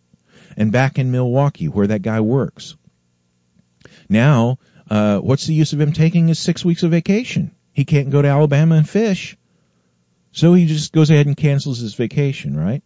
And 0.55 0.71
back 0.71 0.99
in 0.99 1.11
Milwaukee, 1.11 1.67
where 1.67 1.87
that 1.87 2.01
guy 2.01 2.19
works, 2.21 2.75
now, 4.09 4.59
uh, 4.89 5.19
what's 5.19 5.47
the 5.47 5.53
use 5.53 5.73
of 5.73 5.81
him 5.81 5.93
taking 5.93 6.27
his 6.27 6.39
six 6.39 6.63
weeks 6.63 6.83
of 6.83 6.91
vacation? 6.91 7.51
He 7.73 7.85
can't 7.85 8.09
go 8.09 8.21
to 8.21 8.27
Alabama 8.27 8.75
and 8.75 8.87
fish. 8.87 9.37
So 10.31 10.53
he 10.53 10.65
just 10.65 10.93
goes 10.93 11.09
ahead 11.09 11.25
and 11.25 11.35
cancels 11.35 11.79
his 11.79 11.95
vacation, 11.95 12.55
right? 12.55 12.83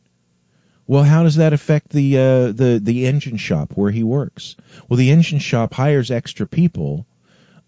Well, 0.88 1.04
how 1.04 1.24
does 1.24 1.36
that 1.36 1.54
affect 1.54 1.90
the 1.90 2.18
uh, 2.18 2.52
the 2.52 2.80
the 2.82 3.06
engine 3.06 3.38
shop 3.38 3.74
where 3.76 3.92
he 3.92 4.04
works? 4.04 4.56
Well, 4.90 4.98
the 4.98 5.12
engine 5.12 5.40
shop 5.40 5.74
hires 5.74 6.12
extra 6.12 6.48
people 6.48 7.06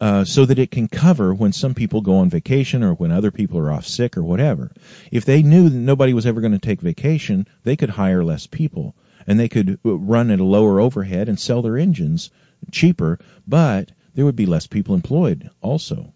uh, 0.03 0.25
so 0.25 0.45
that 0.45 0.59
it 0.59 0.69
can 0.69 0.89
cover 0.89 1.33
when 1.33 1.53
some 1.53 1.73
people 1.73 2.01
go 2.01 2.17
on 2.17 2.29
vacation 2.29 2.83
or 2.83 2.93
when 2.93 3.09
other 3.09 3.31
people 3.31 3.57
are 3.57 3.71
off 3.71 3.87
sick 3.87 4.17
or 4.17 4.21
whatever. 4.21 4.69
If 5.13 5.23
they 5.23 5.43
knew 5.43 5.69
that 5.69 5.77
nobody 5.77 6.13
was 6.13 6.25
ever 6.25 6.41
going 6.41 6.51
to 6.51 6.59
take 6.59 6.81
vacation, 6.81 7.47
they 7.63 7.77
could 7.77 7.89
hire 7.89 8.21
less 8.21 8.45
people 8.45 8.95
and 9.25 9.39
they 9.39 9.47
could 9.47 9.79
uh, 9.85 9.93
run 9.93 10.29
at 10.29 10.41
a 10.41 10.43
lower 10.43 10.81
overhead 10.81 11.29
and 11.29 11.39
sell 11.39 11.61
their 11.61 11.77
engines 11.77 12.31
cheaper, 12.69 13.17
but 13.47 13.93
there 14.13 14.25
would 14.25 14.35
be 14.35 14.45
less 14.45 14.67
people 14.67 14.93
employed 14.93 15.49
also. 15.61 16.13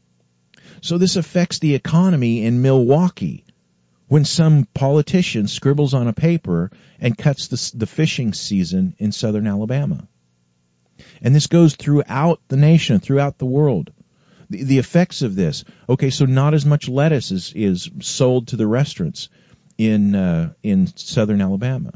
So 0.82 0.98
this 0.98 1.16
affects 1.16 1.60
the 1.60 1.74
economy 1.74 2.44
in 2.44 2.62
Milwaukee 2.62 3.46
when 4.10 4.26
some 4.26 4.68
politician 4.74 5.48
scribbles 5.48 5.94
on 5.94 6.10
a 6.10 6.14
paper 6.14 6.72
and 7.00 7.18
cuts 7.18 7.48
the, 7.48 7.78
the 7.78 7.88
fishing 7.88 8.34
season 8.34 8.96
in 8.98 9.14
southern 9.14 9.48
Alabama. 9.48 10.10
And 11.22 11.36
this 11.36 11.48
goes 11.48 11.76
throughout 11.76 12.42
the 12.48 12.58
nation, 12.58 13.00
throughout 13.00 13.38
the 13.38 13.46
world. 13.46 13.92
The, 14.50 14.64
the 14.64 14.78
effects 14.80 15.22
of 15.22 15.36
this. 15.36 15.64
Okay, 15.90 16.10
so 16.10 16.26
not 16.26 16.54
as 16.54 16.66
much 16.66 16.88
lettuce 16.88 17.32
is, 17.32 17.54
is 17.56 17.90
sold 18.02 18.50
to 18.50 18.56
the 18.56 18.68
restaurants 18.68 19.30
in 19.78 20.16
uh, 20.16 20.54
in 20.64 20.88
southern 20.88 21.42
Alabama. 21.42 21.94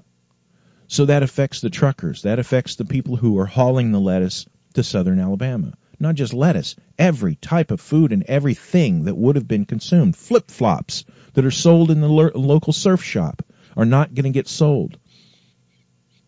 So 0.87 1.05
that 1.05 1.23
affects 1.23 1.61
the 1.61 1.69
truckers. 1.69 2.23
That 2.23 2.39
affects 2.39 2.75
the 2.75 2.85
people 2.85 3.15
who 3.15 3.39
are 3.39 3.45
hauling 3.45 3.91
the 3.91 3.99
lettuce 3.99 4.45
to 4.73 4.83
southern 4.83 5.19
Alabama. 5.19 5.73
Not 5.99 6.15
just 6.15 6.33
lettuce, 6.33 6.75
every 6.97 7.35
type 7.35 7.71
of 7.71 7.79
food 7.79 8.11
and 8.11 8.23
everything 8.23 9.05
that 9.05 9.15
would 9.15 9.35
have 9.35 9.47
been 9.47 9.65
consumed. 9.65 10.15
Flip 10.15 10.49
flops 10.49 11.05
that 11.33 11.45
are 11.45 11.51
sold 11.51 11.91
in 11.91 12.01
the 12.01 12.09
lo- 12.09 12.31
local 12.33 12.73
surf 12.73 13.03
shop 13.03 13.43
are 13.77 13.85
not 13.85 14.13
going 14.13 14.25
to 14.25 14.31
get 14.31 14.47
sold. 14.47 14.97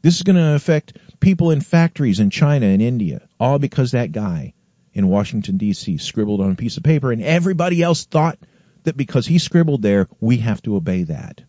This 0.01 0.15
is 0.15 0.23
going 0.23 0.35
to 0.35 0.53
affect 0.55 0.97
people 1.23 1.51
in 1.51 1.61
factories 1.61 2.19
in 2.19 2.29
China 2.29 2.65
and 2.65 2.81
India, 2.81 3.27
all 3.39 3.57
because 3.57 3.91
that 3.91 4.11
guy 4.11 4.53
in 4.93 5.07
Washington 5.07 5.57
D.C. 5.57 5.97
scribbled 5.97 6.41
on 6.41 6.51
a 6.51 6.55
piece 6.55 6.77
of 6.77 6.83
paper 6.83 7.11
and 7.11 7.23
everybody 7.23 7.81
else 7.81 8.05
thought 8.05 8.37
that 8.83 8.97
because 8.97 9.25
he 9.25 9.39
scribbled 9.39 9.81
there, 9.81 10.07
we 10.19 10.37
have 10.37 10.61
to 10.63 10.75
obey 10.75 11.03
that. 11.03 11.41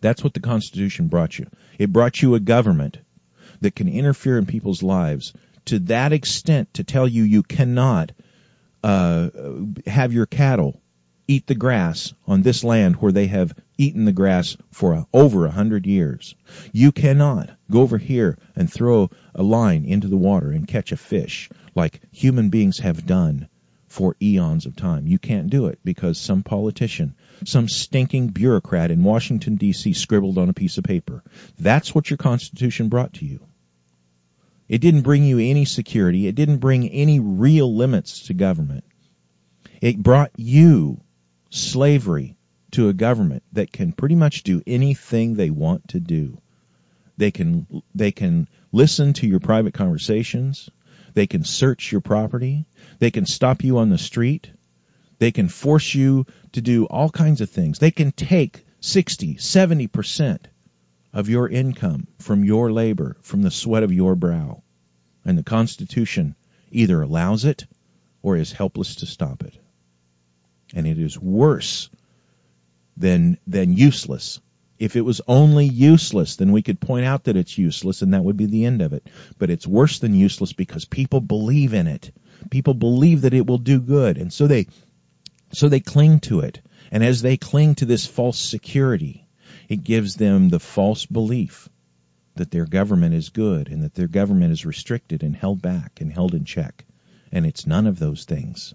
That's 0.00 0.22
what 0.22 0.34
the 0.34 0.40
Constitution 0.40 1.08
brought 1.08 1.38
you. 1.38 1.46
It 1.78 1.92
brought 1.92 2.20
you 2.20 2.34
a 2.34 2.40
government 2.40 2.98
that 3.62 3.74
can 3.74 3.88
interfere 3.88 4.38
in 4.38 4.46
people's 4.46 4.82
lives 4.82 5.32
to 5.64 5.78
that 5.80 6.12
extent 6.12 6.74
to 6.74 6.84
tell 6.84 7.08
you 7.08 7.24
you 7.24 7.42
cannot 7.42 8.12
uh, 8.84 9.30
have 9.86 10.12
your 10.12 10.26
cattle 10.26 10.80
eat 11.30 11.46
the 11.46 11.54
grass 11.54 12.14
on 12.26 12.40
this 12.40 12.64
land 12.64 12.96
where 12.96 13.12
they 13.12 13.26
have 13.26 13.54
eaten 13.76 14.06
the 14.06 14.12
grass 14.12 14.56
for 14.72 15.06
over 15.12 15.44
a 15.44 15.50
hundred 15.50 15.86
years. 15.86 16.34
You 16.72 16.90
cannot 16.90 17.50
go 17.70 17.82
over 17.82 17.98
here 17.98 18.38
and 18.56 18.72
throw 18.72 19.10
a 19.34 19.42
line 19.42 19.84
into 19.84 20.08
the 20.08 20.16
water 20.16 20.50
and 20.50 20.66
catch 20.66 20.90
a 20.90 20.96
fish 20.96 21.50
like 21.74 22.00
human 22.10 22.48
beings 22.48 22.78
have 22.78 23.06
done 23.06 23.48
for 23.88 24.16
eons 24.22 24.64
of 24.64 24.74
time. 24.74 25.06
You 25.06 25.18
can't 25.18 25.50
do 25.50 25.66
it 25.66 25.78
because 25.84 26.18
some 26.18 26.42
politician, 26.42 27.14
some 27.44 27.68
stinking 27.68 28.28
bureaucrat 28.28 28.90
in 28.90 29.04
Washington 29.04 29.56
D.C. 29.56 29.92
scribbled 29.92 30.38
on 30.38 30.48
a 30.48 30.54
piece 30.54 30.78
of 30.78 30.84
paper. 30.84 31.22
That's 31.58 31.94
what 31.94 32.08
your 32.08 32.16
Constitution 32.16 32.88
brought 32.88 33.14
to 33.14 33.26
you. 33.26 33.40
It 34.66 34.80
didn't 34.80 35.02
bring 35.02 35.24
you 35.24 35.38
any 35.38 35.66
security. 35.66 36.26
It 36.26 36.34
didn't 36.34 36.58
bring 36.58 36.88
any 36.88 37.20
real 37.20 37.74
limits 37.74 38.26
to 38.26 38.34
government. 38.34 38.84
It 39.80 40.02
brought 40.02 40.32
you 40.36 41.00
slavery 41.50 42.36
to 42.72 42.88
a 42.88 42.92
government 42.92 43.42
that 43.52 43.72
can 43.72 43.92
pretty 43.92 44.14
much 44.14 44.42
do 44.42 44.62
anything 44.66 45.34
they 45.34 45.50
want 45.50 45.88
to 45.88 46.00
do. 46.00 46.38
They 47.16 47.30
can 47.30 47.66
they 47.94 48.12
can 48.12 48.48
listen 48.72 49.12
to 49.14 49.26
your 49.26 49.40
private 49.40 49.74
conversations. 49.74 50.70
They 51.14 51.26
can 51.26 51.44
search 51.44 51.90
your 51.90 52.00
property. 52.00 52.66
They 52.98 53.10
can 53.10 53.26
stop 53.26 53.64
you 53.64 53.78
on 53.78 53.88
the 53.88 53.98
street. 53.98 54.50
They 55.18 55.32
can 55.32 55.48
force 55.48 55.94
you 55.94 56.26
to 56.52 56.60
do 56.60 56.84
all 56.84 57.10
kinds 57.10 57.40
of 57.40 57.50
things. 57.50 57.78
They 57.78 57.90
can 57.90 58.12
take 58.12 58.64
60, 58.80 59.34
70% 59.34 60.38
of 61.12 61.28
your 61.28 61.48
income 61.48 62.06
from 62.18 62.44
your 62.44 62.70
labor, 62.70 63.16
from 63.22 63.42
the 63.42 63.50
sweat 63.50 63.82
of 63.82 63.92
your 63.92 64.14
brow. 64.14 64.62
And 65.24 65.36
the 65.36 65.42
Constitution 65.42 66.36
either 66.70 67.02
allows 67.02 67.44
it 67.44 67.66
or 68.22 68.36
is 68.36 68.52
helpless 68.52 68.96
to 68.96 69.06
stop 69.06 69.42
it 69.42 69.58
and 70.74 70.86
it 70.86 70.98
is 70.98 71.18
worse 71.18 71.90
than 72.96 73.38
than 73.46 73.72
useless. 73.72 74.40
If 74.78 74.94
it 74.94 75.00
was 75.00 75.20
only 75.26 75.66
useless, 75.66 76.36
then 76.36 76.52
we 76.52 76.62
could 76.62 76.80
point 76.80 77.04
out 77.04 77.24
that 77.24 77.36
it's 77.36 77.58
useless 77.58 78.02
and 78.02 78.14
that 78.14 78.22
would 78.22 78.36
be 78.36 78.46
the 78.46 78.64
end 78.64 78.80
of 78.80 78.92
it. 78.92 79.08
But 79.36 79.50
it's 79.50 79.66
worse 79.66 79.98
than 79.98 80.14
useless 80.14 80.52
because 80.52 80.84
people 80.84 81.20
believe 81.20 81.74
in 81.74 81.88
it. 81.88 82.12
People 82.50 82.74
believe 82.74 83.22
that 83.22 83.34
it 83.34 83.46
will 83.46 83.58
do 83.58 83.80
good 83.80 84.18
and 84.18 84.32
so 84.32 84.46
they 84.46 84.66
so 85.52 85.68
they 85.68 85.80
cling 85.80 86.20
to 86.20 86.40
it. 86.40 86.60
And 86.90 87.02
as 87.02 87.22
they 87.22 87.36
cling 87.36 87.74
to 87.76 87.86
this 87.86 88.06
false 88.06 88.38
security, 88.38 89.26
it 89.68 89.84
gives 89.84 90.14
them 90.14 90.48
the 90.48 90.60
false 90.60 91.06
belief 91.06 91.68
that 92.36 92.50
their 92.50 92.66
government 92.66 93.14
is 93.14 93.30
good 93.30 93.68
and 93.68 93.82
that 93.82 93.94
their 93.94 94.06
government 94.06 94.52
is 94.52 94.64
restricted 94.64 95.22
and 95.22 95.34
held 95.34 95.60
back 95.60 96.00
and 96.00 96.12
held 96.12 96.34
in 96.34 96.44
check. 96.44 96.84
And 97.32 97.44
it's 97.44 97.66
none 97.66 97.86
of 97.86 97.98
those 97.98 98.24
things 98.24 98.74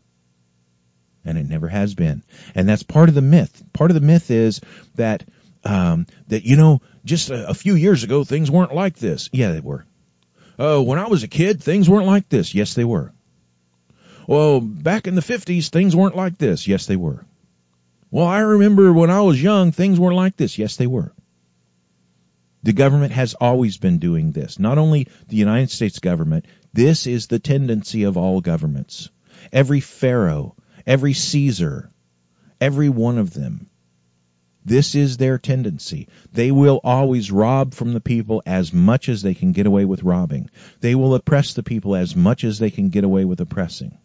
and 1.26 1.38
it 1.38 1.48
never 1.48 1.68
has 1.68 1.94
been. 1.94 2.24
And 2.56 2.68
that's 2.68 2.84
part 2.84 3.10
of 3.10 3.16
the 3.16 3.22
myth. 3.22 3.64
Part 3.74 3.92
of 3.92 3.96
the 3.96 4.06
myth 4.06 4.32
is 4.32 4.62
that 4.96 5.24
um, 5.64 6.08
that 6.28 6.44
you 6.44 6.58
know, 6.58 6.82
just 7.06 7.30
a, 7.30 7.50
a, 7.50 7.54
few 7.54 7.76
years 7.76 8.04
ago 8.04 8.24
things 8.24 8.52
weren't 8.52 8.76
like 8.76 8.96
this. 8.98 9.30
Yeah, 9.32 9.52
they 9.52 9.62
were. 9.62 9.86
Oh, 10.60 10.82
when 10.82 11.00
I 11.00 11.08
was 11.08 11.24
a 11.24 11.28
kid, 11.28 11.64
things 11.64 11.90
weren't 11.90 12.06
like 12.06 12.30
this. 12.30 12.54
Yes, 12.54 12.74
they 12.74 12.84
were. 12.84 13.14
Well, 14.28 14.60
back 14.62 15.08
in 15.08 15.16
the 15.16 15.22
fifties, 15.22 15.70
things 15.70 15.96
weren't 15.96 16.16
like 16.16 16.38
this. 16.38 16.68
Yes, 16.68 16.86
they 16.86 16.96
were. 16.96 17.26
Well, 18.12 18.28
I 18.28 18.40
remember 18.40 18.94
when 18.94 19.10
I 19.10 19.22
was 19.22 19.42
young, 19.42 19.72
things 19.72 20.00
weren't 20.00 20.16
like 20.16 20.38
this. 20.38 20.58
Yes, 20.58 20.76
they 20.76 20.88
were. 20.88 21.14
The 22.62 22.74
government 22.74 23.12
has 23.12 23.34
always 23.34 23.78
been 23.78 23.98
doing 23.98 24.32
this. 24.32 24.60
Not 24.60 24.78
only 24.78 25.08
the 25.28 25.36
United 25.36 25.70
States 25.70 26.00
government, 26.00 26.46
this 26.72 27.08
is 27.08 27.28
the 27.28 27.40
tendency 27.40 28.04
of 28.04 28.16
all 28.16 28.40
governments. 28.40 29.10
Every 29.52 29.82
pharaoh, 29.82 30.56
every 30.86 31.14
Caesar, 31.14 31.92
every 32.60 32.90
one 32.90 33.18
of 33.18 33.34
them. 33.34 33.70
This 34.66 34.96
is 34.96 35.18
their 35.18 35.38
tendency. 35.38 36.08
They 36.32 36.52
will 36.52 36.80
always 36.84 37.32
rob 37.32 37.74
from 37.74 37.94
the 37.94 38.00
people 38.00 38.42
as 38.46 38.72
much 38.72 39.10
as 39.10 39.22
they 39.22 39.34
can 39.34 39.52
get 39.52 39.66
away 39.66 39.84
with 39.84 40.04
robbing. 40.04 40.50
They 40.80 40.96
will 40.96 41.16
oppress 41.16 41.54
the 41.54 41.64
people 41.64 41.96
as 41.96 42.16
much 42.16 42.46
as 42.46 42.60
they 42.60 42.70
can 42.70 42.90
get 42.90 43.04
away 43.04 43.26
with 43.26 43.42
oppressing. 43.42 43.98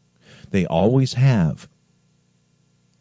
They 0.50 0.66
always 0.66 1.14
have. 1.14 1.68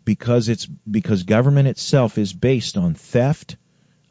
Because 0.06 0.50
it's, 0.50 0.66
because 0.66 1.24
government 1.24 1.68
itself 1.68 2.18
is 2.18 2.32
based 2.32 2.78
on 2.78 2.94
theft, 2.94 3.58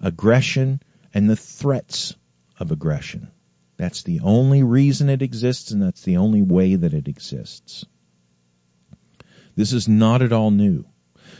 aggression, 0.00 0.80
and 1.14 1.30
the 1.30 1.36
threats 1.36 2.14
of 2.58 2.72
aggression. 2.72 3.28
That's 3.76 4.02
the 4.02 4.20
only 4.20 4.62
reason 4.62 5.08
it 5.08 5.22
exists 5.22 5.70
and 5.70 5.82
that's 5.82 6.02
the 6.02 6.16
only 6.16 6.42
way 6.42 6.74
that 6.74 6.94
it 6.94 7.08
exists. 7.08 7.84
This 9.56 9.72
is 9.72 9.88
not 9.88 10.22
at 10.22 10.32
all 10.32 10.50
new. 10.50 10.84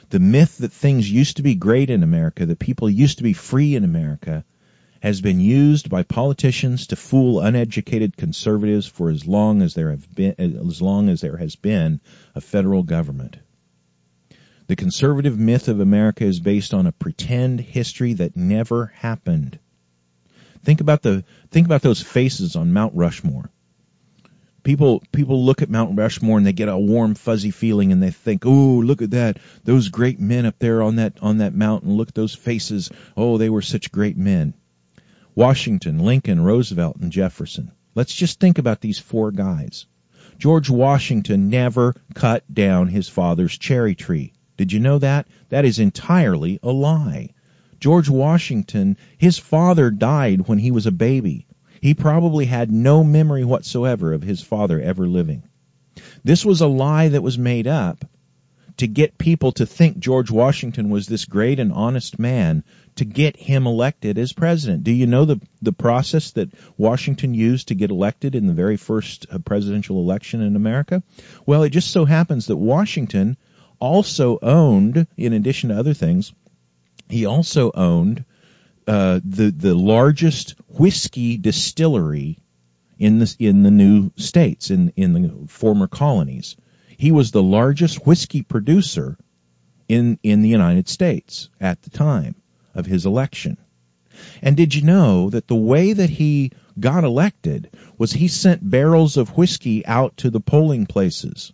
The 0.08 0.18
myth 0.18 0.58
that 0.58 0.72
things 0.72 1.10
used 1.10 1.36
to 1.36 1.42
be 1.42 1.54
great 1.54 1.90
in 1.90 2.02
America, 2.02 2.46
that 2.46 2.58
people 2.58 2.88
used 2.88 3.18
to 3.18 3.24
be 3.24 3.34
free 3.34 3.76
in 3.76 3.84
America, 3.84 4.44
has 5.00 5.20
been 5.20 5.38
used 5.38 5.90
by 5.90 6.02
politicians 6.02 6.88
to 6.88 6.96
fool 6.96 7.40
uneducated 7.40 8.16
conservatives 8.16 8.86
for 8.86 9.10
as 9.10 9.26
long 9.26 9.62
as 9.62 9.74
there 9.74 9.90
have 9.90 10.12
been 10.14 10.34
as 10.38 10.80
long 10.80 11.08
as 11.10 11.20
there 11.20 11.36
has 11.36 11.54
been 11.56 12.00
a 12.34 12.40
federal 12.40 12.82
government. 12.82 13.36
The 14.66 14.76
conservative 14.76 15.38
myth 15.38 15.68
of 15.68 15.80
America 15.80 16.24
is 16.24 16.40
based 16.40 16.74
on 16.74 16.86
a 16.86 16.92
pretend 16.92 17.60
history 17.60 18.14
that 18.14 18.36
never 18.36 18.86
happened. 18.86 19.58
Think 20.64 20.80
about 20.80 21.02
the 21.02 21.24
think 21.50 21.66
about 21.66 21.82
those 21.82 22.02
faces 22.02 22.56
on 22.56 22.72
Mount 22.72 22.94
Rushmore 22.96 23.50
people 24.66 25.00
people 25.12 25.44
look 25.44 25.62
at 25.62 25.70
Mount 25.70 25.96
Rushmore 25.96 26.36
and 26.36 26.44
they 26.46 26.52
get 26.52 26.68
a 26.68 26.76
warm 26.76 27.14
fuzzy 27.14 27.52
feeling 27.52 27.92
and 27.92 28.02
they 28.02 28.10
think, 28.10 28.44
"Oh, 28.44 28.82
look 28.84 29.00
at 29.00 29.12
that. 29.12 29.38
Those 29.62 29.88
great 29.88 30.18
men 30.18 30.44
up 30.44 30.58
there 30.58 30.82
on 30.82 30.96
that 30.96 31.18
on 31.22 31.38
that 31.38 31.54
mountain. 31.54 31.94
Look 31.94 32.08
at 32.08 32.14
those 32.16 32.34
faces. 32.34 32.90
Oh, 33.16 33.38
they 33.38 33.48
were 33.48 33.62
such 33.62 33.92
great 33.92 34.18
men." 34.18 34.54
Washington, 35.36 36.00
Lincoln, 36.00 36.40
Roosevelt, 36.40 36.96
and 36.96 37.12
Jefferson. 37.12 37.70
Let's 37.94 38.12
just 38.12 38.40
think 38.40 38.58
about 38.58 38.80
these 38.80 38.98
four 38.98 39.30
guys. 39.30 39.86
George 40.36 40.68
Washington 40.68 41.48
never 41.48 41.94
cut 42.14 42.42
down 42.52 42.88
his 42.88 43.08
father's 43.08 43.56
cherry 43.56 43.94
tree. 43.94 44.32
Did 44.56 44.72
you 44.72 44.80
know 44.80 44.98
that? 44.98 45.28
That 45.50 45.64
is 45.64 45.78
entirely 45.78 46.58
a 46.62 46.72
lie. 46.72 47.30
George 47.78 48.08
Washington, 48.08 48.96
his 49.16 49.38
father 49.38 49.90
died 49.92 50.48
when 50.48 50.58
he 50.58 50.72
was 50.72 50.86
a 50.86 50.92
baby. 50.92 51.45
He 51.80 51.94
probably 51.94 52.46
had 52.46 52.70
no 52.70 53.04
memory 53.04 53.44
whatsoever 53.44 54.12
of 54.12 54.22
his 54.22 54.42
father 54.42 54.80
ever 54.80 55.06
living. 55.06 55.42
This 56.24 56.44
was 56.44 56.60
a 56.60 56.66
lie 56.66 57.08
that 57.08 57.22
was 57.22 57.38
made 57.38 57.66
up 57.66 58.04
to 58.78 58.86
get 58.86 59.16
people 59.16 59.52
to 59.52 59.64
think 59.64 59.98
George 59.98 60.30
Washington 60.30 60.90
was 60.90 61.06
this 61.06 61.24
great 61.24 61.58
and 61.58 61.72
honest 61.72 62.18
man 62.18 62.62
to 62.96 63.04
get 63.04 63.36
him 63.36 63.66
elected 63.66 64.18
as 64.18 64.32
president. 64.32 64.84
Do 64.84 64.92
you 64.92 65.06
know 65.06 65.24
the 65.24 65.40
the 65.62 65.72
process 65.72 66.32
that 66.32 66.50
Washington 66.76 67.34
used 67.34 67.68
to 67.68 67.74
get 67.74 67.90
elected 67.90 68.34
in 68.34 68.46
the 68.46 68.52
very 68.52 68.76
first 68.76 69.26
uh, 69.30 69.38
presidential 69.38 70.00
election 70.00 70.42
in 70.42 70.56
America? 70.56 71.02
Well, 71.46 71.62
it 71.62 71.70
just 71.70 71.90
so 71.90 72.04
happens 72.04 72.46
that 72.46 72.56
Washington 72.56 73.36
also 73.78 74.38
owned, 74.40 75.06
in 75.16 75.32
addition 75.32 75.70
to 75.70 75.78
other 75.78 75.94
things, 75.94 76.32
he 77.08 77.26
also 77.26 77.70
owned 77.72 78.24
uh, 78.86 79.20
the 79.24 79.50
the 79.50 79.74
largest 79.74 80.54
whiskey 80.68 81.36
distillery 81.36 82.38
in 82.98 83.18
the 83.18 83.36
in 83.38 83.62
the 83.62 83.70
new 83.70 84.10
states 84.16 84.70
in 84.70 84.92
in 84.96 85.12
the 85.12 85.48
former 85.48 85.86
colonies. 85.86 86.56
He 86.96 87.12
was 87.12 87.30
the 87.30 87.42
largest 87.42 88.06
whiskey 88.06 88.42
producer 88.42 89.18
in 89.88 90.18
in 90.22 90.42
the 90.42 90.48
United 90.48 90.88
States 90.88 91.48
at 91.60 91.82
the 91.82 91.90
time 91.90 92.36
of 92.74 92.86
his 92.86 93.06
election. 93.06 93.58
And 94.40 94.56
did 94.56 94.74
you 94.74 94.82
know 94.82 95.30
that 95.30 95.46
the 95.46 95.54
way 95.54 95.92
that 95.92 96.08
he 96.08 96.52
got 96.78 97.04
elected 97.04 97.70
was 97.98 98.12
he 98.12 98.28
sent 98.28 98.68
barrels 98.68 99.16
of 99.16 99.36
whiskey 99.36 99.84
out 99.84 100.16
to 100.18 100.30
the 100.30 100.40
polling 100.40 100.86
places. 100.86 101.52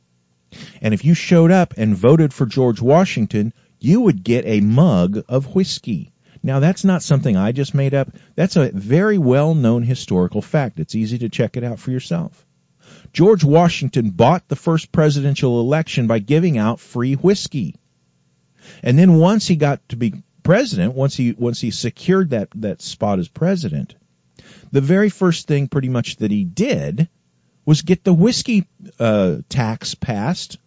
And 0.81 0.93
if 0.93 1.05
you 1.05 1.15
showed 1.15 1.51
up 1.51 1.75
and 1.77 1.97
voted 1.97 2.33
for 2.33 2.47
George 2.47 2.81
Washington, 2.81 3.53
you 3.81 4.03
would 4.03 4.23
get 4.23 4.45
a 4.47 4.61
mug 4.61 5.25
of 5.29 5.55
whiskey. 5.55 6.12
Now 6.43 6.61
that's 6.61 6.85
not 6.85 7.03
something 7.03 7.37
I 7.37 7.53
just 7.53 7.75
made 7.75 7.95
up. 7.95 8.11
That's 8.35 8.57
a 8.57 8.71
very 8.71 9.19
well 9.19 9.55
known 9.55 9.83
historical 9.83 10.43
fact. 10.43 10.81
It's 10.81 10.95
easy 10.95 11.19
to 11.19 11.29
check 11.29 11.57
it 11.57 11.65
out 11.65 11.79
for 11.79 11.91
yourself. 11.91 12.45
George 13.13 13.45
Washington 13.45 14.11
bought 14.11 14.49
the 14.49 14.57
first 14.57 14.91
presidential 14.91 15.61
election 15.61 16.07
by 16.07 16.19
giving 16.19 16.59
out 16.59 16.81
free 16.81 17.15
whiskey. 17.15 17.77
And 18.83 18.99
then 18.99 19.15
once 19.15 19.47
he 19.47 19.57
got 19.57 19.87
to 19.91 19.97
be 19.97 20.15
president, 20.43 20.95
once 20.95 21.17
he 21.17 21.33
once 21.33 21.61
he 21.61 21.71
secured 21.71 22.31
that 22.31 22.49
that 22.57 22.83
spot 22.83 23.19
as 23.19 23.29
president, 23.29 23.95
the 24.73 24.81
very 24.81 25.11
first 25.11 25.47
thing 25.47 25.69
pretty 25.69 25.89
much 25.89 26.17
that 26.17 26.31
he 26.31 26.45
did 26.45 27.09
was 27.65 27.83
get 27.83 28.03
the 28.03 28.15
whiskey 28.15 28.67
uh, 28.99 29.37
tax 29.49 29.95
passed 29.95 30.59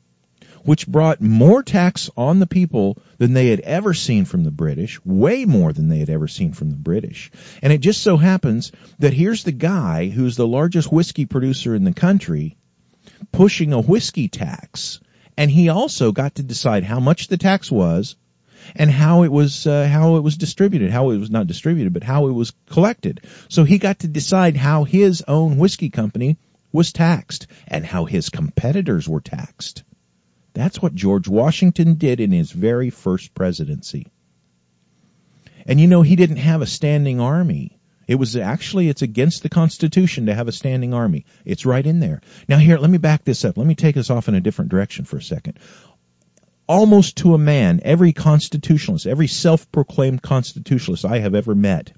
which 0.65 0.87
brought 0.87 1.21
more 1.21 1.61
tax 1.61 2.09
on 2.17 2.39
the 2.39 2.47
people 2.47 2.97
than 3.19 3.33
they 3.33 3.47
had 3.47 3.59
ever 3.61 3.93
seen 3.93 4.25
from 4.25 4.43
the 4.43 4.51
British, 4.51 4.99
way 5.05 5.45
more 5.45 5.71
than 5.71 5.89
they 5.89 5.99
had 5.99 6.09
ever 6.09 6.27
seen 6.27 6.53
from 6.53 6.71
the 6.71 6.75
British. 6.75 7.31
And 7.61 7.71
it 7.71 7.81
just 7.81 8.01
so 8.01 8.17
happens 8.17 8.71
that 8.97 9.13
here's 9.13 9.43
the 9.43 9.51
guy 9.51 10.09
who's 10.09 10.35
the 10.35 10.47
largest 10.47 10.91
whiskey 10.91 11.25
producer 11.25 11.75
in 11.75 11.83
the 11.83 11.93
country 11.93 12.57
pushing 13.31 13.73
a 13.73 13.79
whiskey 13.81 14.27
tax. 14.27 14.99
And 15.37 15.51
he 15.51 15.69
also 15.69 16.11
got 16.11 16.35
to 16.35 16.43
decide 16.43 16.83
how 16.83 16.99
much 16.99 17.27
the 17.27 17.37
tax 17.37 17.71
was 17.71 18.15
and 18.75 18.89
how 18.89 19.23
it 19.23 19.31
was 19.31 19.67
uh, 19.67 19.87
how 19.87 20.15
it 20.15 20.21
was 20.21 20.37
distributed, 20.37 20.89
how 20.89 21.11
it 21.11 21.17
was 21.17 21.29
not 21.29 21.45
distributed, 21.45 21.93
but 21.93 22.03
how 22.03 22.27
it 22.27 22.31
was 22.31 22.53
collected. 22.69 23.21
So 23.49 23.63
he 23.63 23.77
got 23.77 23.99
to 23.99 24.07
decide 24.07 24.57
how 24.57 24.83
his 24.83 25.23
own 25.27 25.57
whiskey 25.57 25.91
company 25.91 26.37
was 26.71 26.91
taxed 26.91 27.45
and 27.67 27.85
how 27.85 28.05
his 28.05 28.29
competitors 28.29 29.07
were 29.07 29.21
taxed. 29.21 29.83
That's 30.55 30.81
what 30.81 30.95
George 30.95 31.27
Washington 31.27 31.95
did 31.95 32.21
in 32.21 32.31
his 32.31 32.49
very 32.49 32.89
first 32.89 33.35
presidency. 33.35 34.07
And 35.67 35.81
you 35.81 35.87
know, 35.87 36.01
he 36.01 36.15
didn't 36.15 36.37
have 36.37 36.61
a 36.61 36.65
standing 36.65 37.19
army. 37.19 37.77
It 38.07 38.15
was 38.15 38.37
actually, 38.37 38.87
it's 38.87 39.01
against 39.01 39.43
the 39.43 39.49
Constitution 39.49 40.27
to 40.27 40.33
have 40.33 40.47
a 40.47 40.53
standing 40.53 40.93
army. 40.93 41.25
It's 41.43 41.65
right 41.65 41.85
in 41.85 41.99
there. 41.99 42.21
Now 42.47 42.57
here, 42.57 42.77
let 42.77 42.89
me 42.89 42.99
back 42.99 43.25
this 43.25 43.43
up. 43.43 43.57
Let 43.57 43.67
me 43.67 43.75
take 43.75 43.97
us 43.97 44.09
off 44.09 44.29
in 44.29 44.35
a 44.35 44.41
different 44.41 44.71
direction 44.71 45.03
for 45.05 45.17
a 45.17 45.21
second. 45.21 45.59
Almost 46.67 47.17
to 47.17 47.33
a 47.33 47.39
man, 47.39 47.81
every 47.83 48.13
constitutionalist, 48.13 49.07
every 49.07 49.27
self-proclaimed 49.27 50.21
constitutionalist 50.21 51.03
I 51.03 51.19
have 51.19 51.35
ever 51.35 51.53
met 51.53 51.91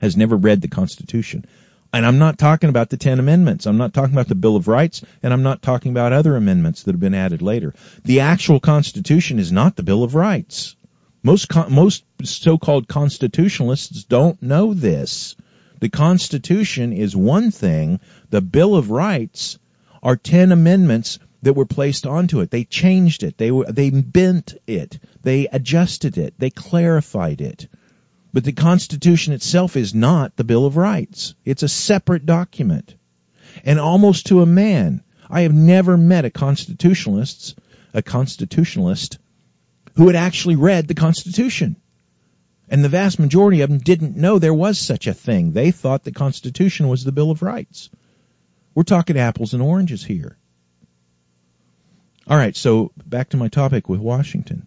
has 0.00 0.16
never 0.16 0.36
read 0.36 0.60
the 0.60 0.68
Constitution. 0.68 1.44
And 1.92 2.04
I'm 2.04 2.18
not 2.18 2.38
talking 2.38 2.68
about 2.68 2.90
the 2.90 2.98
Ten 2.98 3.18
Amendments. 3.18 3.66
I'm 3.66 3.78
not 3.78 3.94
talking 3.94 4.14
about 4.14 4.28
the 4.28 4.34
Bill 4.34 4.56
of 4.56 4.68
Rights, 4.68 5.02
and 5.22 5.32
I'm 5.32 5.42
not 5.42 5.62
talking 5.62 5.90
about 5.90 6.12
other 6.12 6.36
amendments 6.36 6.82
that 6.82 6.92
have 6.92 7.00
been 7.00 7.14
added 7.14 7.40
later. 7.40 7.74
The 8.04 8.20
actual 8.20 8.60
Constitution 8.60 9.38
is 9.38 9.50
not 9.50 9.76
the 9.76 9.82
Bill 9.82 10.04
of 10.04 10.14
Rights. 10.14 10.76
Most 11.22 11.52
most 11.70 12.04
so-called 12.22 12.88
constitutionalists 12.88 14.04
don't 14.04 14.40
know 14.42 14.74
this. 14.74 15.34
The 15.80 15.88
Constitution 15.88 16.92
is 16.92 17.16
one 17.16 17.50
thing. 17.50 18.00
The 18.30 18.40
Bill 18.40 18.76
of 18.76 18.90
Rights 18.90 19.58
are 20.02 20.16
ten 20.16 20.52
amendments 20.52 21.18
that 21.42 21.54
were 21.54 21.66
placed 21.66 22.06
onto 22.06 22.40
it. 22.40 22.50
They 22.50 22.64
changed 22.64 23.22
it. 23.22 23.38
They 23.38 23.50
were, 23.50 23.64
they 23.64 23.90
bent 23.90 24.54
it. 24.66 24.98
They 25.22 25.46
adjusted 25.46 26.18
it. 26.18 26.34
They 26.38 26.50
clarified 26.50 27.40
it. 27.40 27.68
But 28.32 28.44
the 28.44 28.52
Constitution 28.52 29.32
itself 29.32 29.76
is 29.76 29.94
not 29.94 30.36
the 30.36 30.44
Bill 30.44 30.66
of 30.66 30.76
Rights. 30.76 31.34
It's 31.44 31.62
a 31.62 31.68
separate 31.68 32.26
document. 32.26 32.94
And 33.64 33.80
almost 33.80 34.26
to 34.26 34.42
a 34.42 34.46
man, 34.46 35.02
I 35.30 35.42
have 35.42 35.54
never 35.54 35.96
met 35.96 36.24
a 36.24 36.30
constitutionalist, 36.30 37.58
a 37.94 38.02
constitutionalist 38.02 39.18
who 39.96 40.06
had 40.06 40.16
actually 40.16 40.56
read 40.56 40.86
the 40.86 40.94
Constitution. 40.94 41.76
And 42.68 42.84
the 42.84 42.90
vast 42.90 43.18
majority 43.18 43.62
of 43.62 43.70
them 43.70 43.78
didn't 43.78 44.16
know 44.16 44.38
there 44.38 44.54
was 44.54 44.78
such 44.78 45.06
a 45.06 45.14
thing. 45.14 45.52
They 45.52 45.70
thought 45.70 46.04
the 46.04 46.12
Constitution 46.12 46.88
was 46.88 47.02
the 47.02 47.12
Bill 47.12 47.30
of 47.30 47.42
Rights. 47.42 47.88
We're 48.74 48.82
talking 48.82 49.18
apples 49.18 49.54
and 49.54 49.62
oranges 49.62 50.04
here. 50.04 50.36
All 52.28 52.36
right, 52.36 52.54
so 52.54 52.92
back 53.06 53.30
to 53.30 53.38
my 53.38 53.48
topic 53.48 53.88
with 53.88 54.00
Washington. 54.00 54.66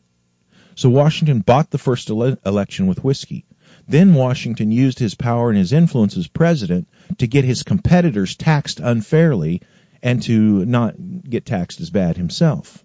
So 0.75 0.89
Washington 0.89 1.41
bought 1.41 1.69
the 1.69 1.77
first 1.77 2.09
ele- 2.09 2.37
election 2.43 2.87
with 2.87 3.03
whiskey. 3.03 3.45
Then 3.87 4.13
Washington 4.13 4.71
used 4.71 4.99
his 4.99 5.15
power 5.15 5.49
and 5.49 5.57
his 5.57 5.73
influence 5.73 6.17
as 6.17 6.27
president 6.27 6.87
to 7.17 7.27
get 7.27 7.45
his 7.45 7.63
competitors 7.63 8.35
taxed 8.35 8.79
unfairly 8.79 9.61
and 10.01 10.21
to 10.23 10.65
not 10.65 10.95
get 11.29 11.45
taxed 11.45 11.81
as 11.81 11.89
bad 11.89 12.17
himself. 12.17 12.83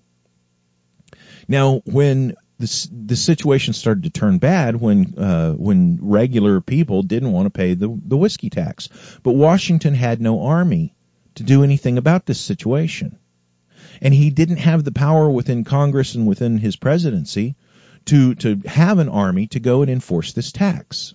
Now, 1.49 1.83
when 1.85 2.35
the, 2.59 2.89
the 2.91 3.17
situation 3.17 3.75
started 3.75 4.05
to 4.05 4.11
turn 4.11 4.39
bad 4.39 4.77
when 4.77 5.15
uh, 5.19 5.53
when 5.53 5.99
regular 6.01 6.61
people 6.61 7.03
didn't 7.03 7.33
want 7.33 7.47
to 7.47 7.51
pay 7.51 7.75
the 7.75 7.89
the 8.05 8.17
whiskey 8.17 8.51
tax, 8.51 8.89
but 9.23 9.33
Washington 9.33 9.95
had 9.95 10.21
no 10.21 10.43
army 10.43 10.95
to 11.35 11.43
do 11.43 11.63
anything 11.63 11.99
about 11.99 12.25
this 12.25 12.41
situation, 12.41 13.19
and 14.01 14.15
he 14.15 14.31
didn't 14.31 14.57
have 14.57 14.85
the 14.85 14.93
power 14.93 15.29
within 15.29 15.65
Congress 15.65 16.15
and 16.15 16.27
within 16.27 16.57
his 16.57 16.77
presidency 16.77 17.57
to, 18.07 18.35
to 18.37 18.61
have 18.67 18.99
an 18.99 19.09
army 19.09 19.47
to 19.49 19.61
go 19.61 19.83
and 19.83 19.91
enforce 19.91 20.33
this 20.33 20.53
tax. 20.53 21.15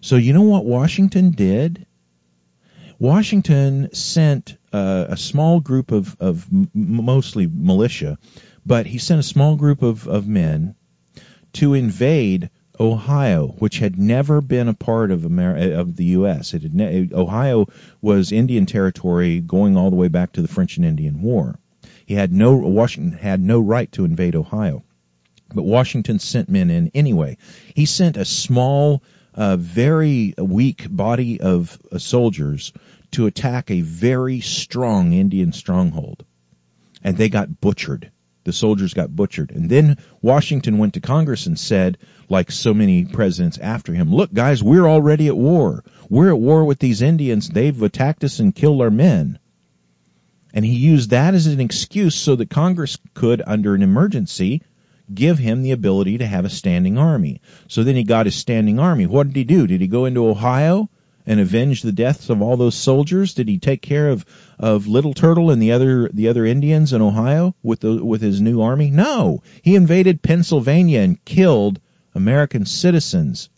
So 0.00 0.16
you 0.16 0.32
know 0.32 0.42
what 0.42 0.64
Washington 0.64 1.30
did? 1.30 1.86
Washington 2.98 3.92
sent 3.94 4.56
uh, 4.72 5.06
a 5.08 5.16
small 5.16 5.60
group 5.60 5.90
of, 5.90 6.16
of 6.20 6.46
m- 6.52 6.70
mostly 6.74 7.46
militia, 7.46 8.18
but 8.66 8.86
he 8.86 8.98
sent 8.98 9.20
a 9.20 9.24
small 9.24 9.56
group 9.56 9.82
of, 9.82 10.06
of 10.06 10.28
men 10.28 10.74
to 11.54 11.74
invade 11.74 12.50
Ohio, 12.78 13.48
which 13.58 13.78
had 13.78 13.98
never 13.98 14.40
been 14.40 14.68
a 14.68 14.74
part 14.74 15.10
of 15.10 15.24
of 15.24 15.96
the 15.96 16.04
U.S. 16.04 16.54
It 16.54 16.62
had 16.62 16.74
ne- 16.74 17.10
Ohio 17.12 17.66
was 18.00 18.32
Indian 18.32 18.64
territory 18.64 19.40
going 19.40 19.76
all 19.76 19.90
the 19.90 19.96
way 19.96 20.08
back 20.08 20.32
to 20.32 20.42
the 20.42 20.48
French 20.48 20.78
and 20.78 20.86
Indian 20.86 21.20
War. 21.20 21.58
He 22.06 22.14
had 22.14 22.32
no 22.32 22.56
Washington 22.56 23.18
had 23.18 23.40
no 23.40 23.60
right 23.60 23.90
to 23.92 24.06
invade 24.06 24.34
Ohio. 24.34 24.82
But 25.54 25.64
Washington 25.64 26.18
sent 26.18 26.48
men 26.48 26.70
in 26.70 26.90
anyway. 26.94 27.36
He 27.74 27.86
sent 27.86 28.16
a 28.16 28.24
small, 28.24 29.02
uh, 29.34 29.56
very 29.56 30.34
weak 30.38 30.86
body 30.88 31.40
of 31.40 31.78
uh, 31.90 31.98
soldiers 31.98 32.72
to 33.12 33.26
attack 33.26 33.70
a 33.70 33.80
very 33.80 34.40
strong 34.40 35.12
Indian 35.12 35.52
stronghold. 35.52 36.24
And 37.02 37.16
they 37.16 37.28
got 37.28 37.60
butchered. 37.60 38.10
The 38.44 38.52
soldiers 38.52 38.94
got 38.94 39.14
butchered. 39.14 39.50
And 39.50 39.68
then 39.68 39.98
Washington 40.22 40.78
went 40.78 40.94
to 40.94 41.00
Congress 41.00 41.46
and 41.46 41.58
said, 41.58 41.98
like 42.28 42.50
so 42.50 42.72
many 42.72 43.04
presidents 43.04 43.58
after 43.58 43.92
him, 43.92 44.14
look 44.14 44.32
guys, 44.32 44.62
we're 44.62 44.88
already 44.88 45.28
at 45.28 45.36
war. 45.36 45.84
We're 46.08 46.30
at 46.30 46.38
war 46.38 46.64
with 46.64 46.78
these 46.78 47.02
Indians. 47.02 47.48
They've 47.48 47.82
attacked 47.82 48.24
us 48.24 48.38
and 48.38 48.54
killed 48.54 48.80
our 48.80 48.90
men. 48.90 49.38
And 50.52 50.64
he 50.64 50.74
used 50.74 51.10
that 51.10 51.34
as 51.34 51.46
an 51.46 51.60
excuse 51.60 52.14
so 52.14 52.36
that 52.36 52.50
Congress 52.50 52.98
could, 53.14 53.42
under 53.46 53.74
an 53.74 53.82
emergency, 53.82 54.62
give 55.12 55.38
him 55.38 55.62
the 55.62 55.72
ability 55.72 56.18
to 56.18 56.26
have 56.26 56.44
a 56.44 56.50
standing 56.50 56.98
army. 56.98 57.40
So 57.68 57.82
then 57.82 57.96
he 57.96 58.04
got 58.04 58.26
his 58.26 58.34
standing 58.34 58.78
army. 58.78 59.06
What 59.06 59.28
did 59.28 59.36
he 59.36 59.44
do? 59.44 59.66
Did 59.66 59.80
he 59.80 59.86
go 59.86 60.04
into 60.04 60.28
Ohio 60.28 60.88
and 61.26 61.40
avenge 61.40 61.82
the 61.82 61.92
deaths 61.92 62.30
of 62.30 62.42
all 62.42 62.56
those 62.56 62.74
soldiers? 62.74 63.34
Did 63.34 63.48
he 63.48 63.58
take 63.58 63.82
care 63.82 64.08
of, 64.08 64.24
of 64.58 64.86
Little 64.86 65.14
Turtle 65.14 65.50
and 65.50 65.60
the 65.60 65.72
other 65.72 66.08
the 66.08 66.28
other 66.28 66.44
Indians 66.44 66.92
in 66.92 67.02
Ohio 67.02 67.54
with 67.62 67.80
the, 67.80 68.04
with 68.04 68.22
his 68.22 68.40
new 68.40 68.60
army? 68.60 68.90
No. 68.90 69.42
He 69.62 69.76
invaded 69.76 70.22
Pennsylvania 70.22 71.00
and 71.00 71.24
killed 71.24 71.80
American 72.14 72.64
citizens 72.64 73.48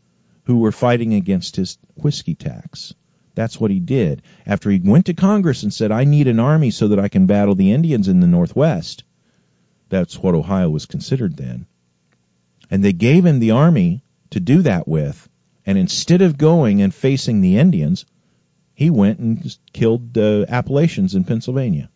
who 0.44 0.58
were 0.58 0.72
fighting 0.72 1.14
against 1.14 1.56
his 1.56 1.78
whiskey 1.94 2.34
tax. 2.34 2.94
That's 3.34 3.58
what 3.58 3.70
he 3.70 3.80
did. 3.80 4.22
After 4.46 4.70
he 4.70 4.78
went 4.78 5.06
to 5.06 5.14
Congress 5.14 5.62
and 5.62 5.72
said, 5.72 5.90
I 5.90 6.04
need 6.04 6.28
an 6.28 6.40
army 6.40 6.70
so 6.70 6.88
that 6.88 6.98
I 6.98 7.08
can 7.08 7.26
battle 7.26 7.54
the 7.54 7.72
Indians 7.72 8.08
in 8.08 8.20
the 8.20 8.26
Northwest 8.26 9.04
That's 9.92 10.18
what 10.18 10.34
Ohio 10.34 10.70
was 10.70 10.86
considered 10.86 11.36
then. 11.36 11.66
And 12.70 12.82
they 12.82 12.94
gave 12.94 13.26
him 13.26 13.40
the 13.40 13.50
army 13.50 14.02
to 14.30 14.40
do 14.40 14.62
that 14.62 14.88
with. 14.88 15.28
And 15.66 15.76
instead 15.76 16.22
of 16.22 16.38
going 16.38 16.80
and 16.80 16.94
facing 16.94 17.42
the 17.42 17.58
Indians, 17.58 18.06
he 18.72 18.88
went 18.88 19.18
and 19.18 19.54
killed 19.74 20.16
uh, 20.16 20.46
Appalachians 20.48 21.14
in 21.14 21.24
Pennsylvania. 21.24 21.90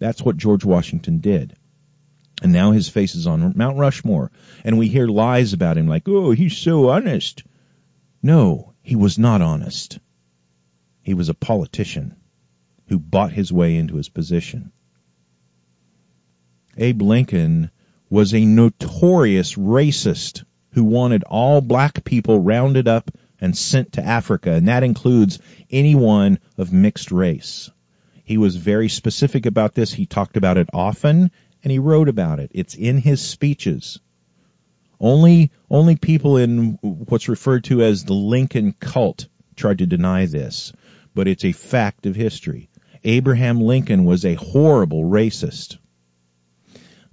That's 0.00 0.22
what 0.22 0.36
George 0.36 0.64
Washington 0.64 1.18
did. 1.18 1.54
And 2.42 2.52
now 2.52 2.72
his 2.72 2.88
face 2.88 3.14
is 3.14 3.28
on 3.28 3.52
Mount 3.54 3.78
Rushmore. 3.78 4.32
And 4.64 4.76
we 4.76 4.88
hear 4.88 5.06
lies 5.06 5.52
about 5.52 5.78
him 5.78 5.86
like, 5.86 6.08
oh, 6.08 6.32
he's 6.32 6.56
so 6.56 6.88
honest. 6.88 7.44
No, 8.24 8.74
he 8.82 8.96
was 8.96 9.20
not 9.20 9.40
honest. 9.40 10.00
He 11.02 11.14
was 11.14 11.28
a 11.28 11.34
politician 11.34 12.16
who 12.88 12.98
bought 12.98 13.32
his 13.32 13.52
way 13.52 13.76
into 13.76 13.94
his 13.94 14.08
position. 14.08 14.72
Abe 16.76 17.02
Lincoln 17.02 17.70
was 18.10 18.34
a 18.34 18.44
notorious 18.44 19.54
racist 19.54 20.44
who 20.72 20.84
wanted 20.84 21.22
all 21.24 21.60
black 21.60 22.04
people 22.04 22.40
rounded 22.40 22.88
up 22.88 23.10
and 23.40 23.56
sent 23.56 23.92
to 23.92 24.04
Africa, 24.04 24.52
and 24.52 24.68
that 24.68 24.82
includes 24.82 25.38
anyone 25.70 26.38
of 26.56 26.72
mixed 26.72 27.12
race. 27.12 27.70
He 28.24 28.38
was 28.38 28.56
very 28.56 28.88
specific 28.88 29.46
about 29.46 29.74
this. 29.74 29.92
He 29.92 30.06
talked 30.06 30.36
about 30.36 30.56
it 30.56 30.68
often, 30.72 31.30
and 31.62 31.70
he 31.70 31.78
wrote 31.78 32.08
about 32.08 32.40
it. 32.40 32.50
It's 32.54 32.74
in 32.74 32.98
his 32.98 33.20
speeches. 33.20 34.00
Only, 34.98 35.50
only 35.70 35.96
people 35.96 36.38
in 36.38 36.78
what's 36.80 37.28
referred 37.28 37.64
to 37.64 37.82
as 37.82 38.04
the 38.04 38.14
Lincoln 38.14 38.74
cult 38.80 39.28
tried 39.56 39.78
to 39.78 39.86
deny 39.86 40.26
this, 40.26 40.72
but 41.14 41.28
it's 41.28 41.44
a 41.44 41.52
fact 41.52 42.06
of 42.06 42.16
history. 42.16 42.70
Abraham 43.04 43.60
Lincoln 43.60 44.04
was 44.04 44.24
a 44.24 44.34
horrible 44.34 45.04
racist. 45.04 45.76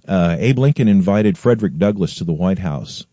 Uh, 0.06 0.36
Abe 0.38 0.58
Lincoln 0.58 0.88
invited 0.88 1.38
Frederick 1.38 1.76
Douglass 1.76 2.16
to 2.16 2.24
the 2.24 2.32
White 2.32 2.58
House, 2.58 3.06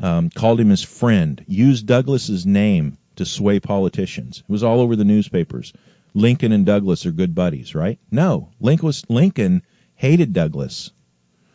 um, 0.00 0.30
called 0.30 0.60
him 0.60 0.70
his 0.70 0.82
friend, 0.82 1.44
used 1.46 1.86
Douglass's 1.86 2.46
name 2.46 2.96
to 3.16 3.24
sway 3.24 3.60
politicians. 3.60 4.38
It 4.38 4.50
was 4.50 4.62
all 4.62 4.80
over 4.80 4.96
the 4.96 5.04
newspapers. 5.04 5.72
Lincoln 6.14 6.52
and 6.52 6.66
Douglass 6.66 7.06
are 7.06 7.12
good 7.12 7.34
buddies, 7.34 7.74
right? 7.74 7.98
No, 8.10 8.50
Lincoln, 8.60 9.62
hated 9.94 10.32
Douglass, 10.32 10.90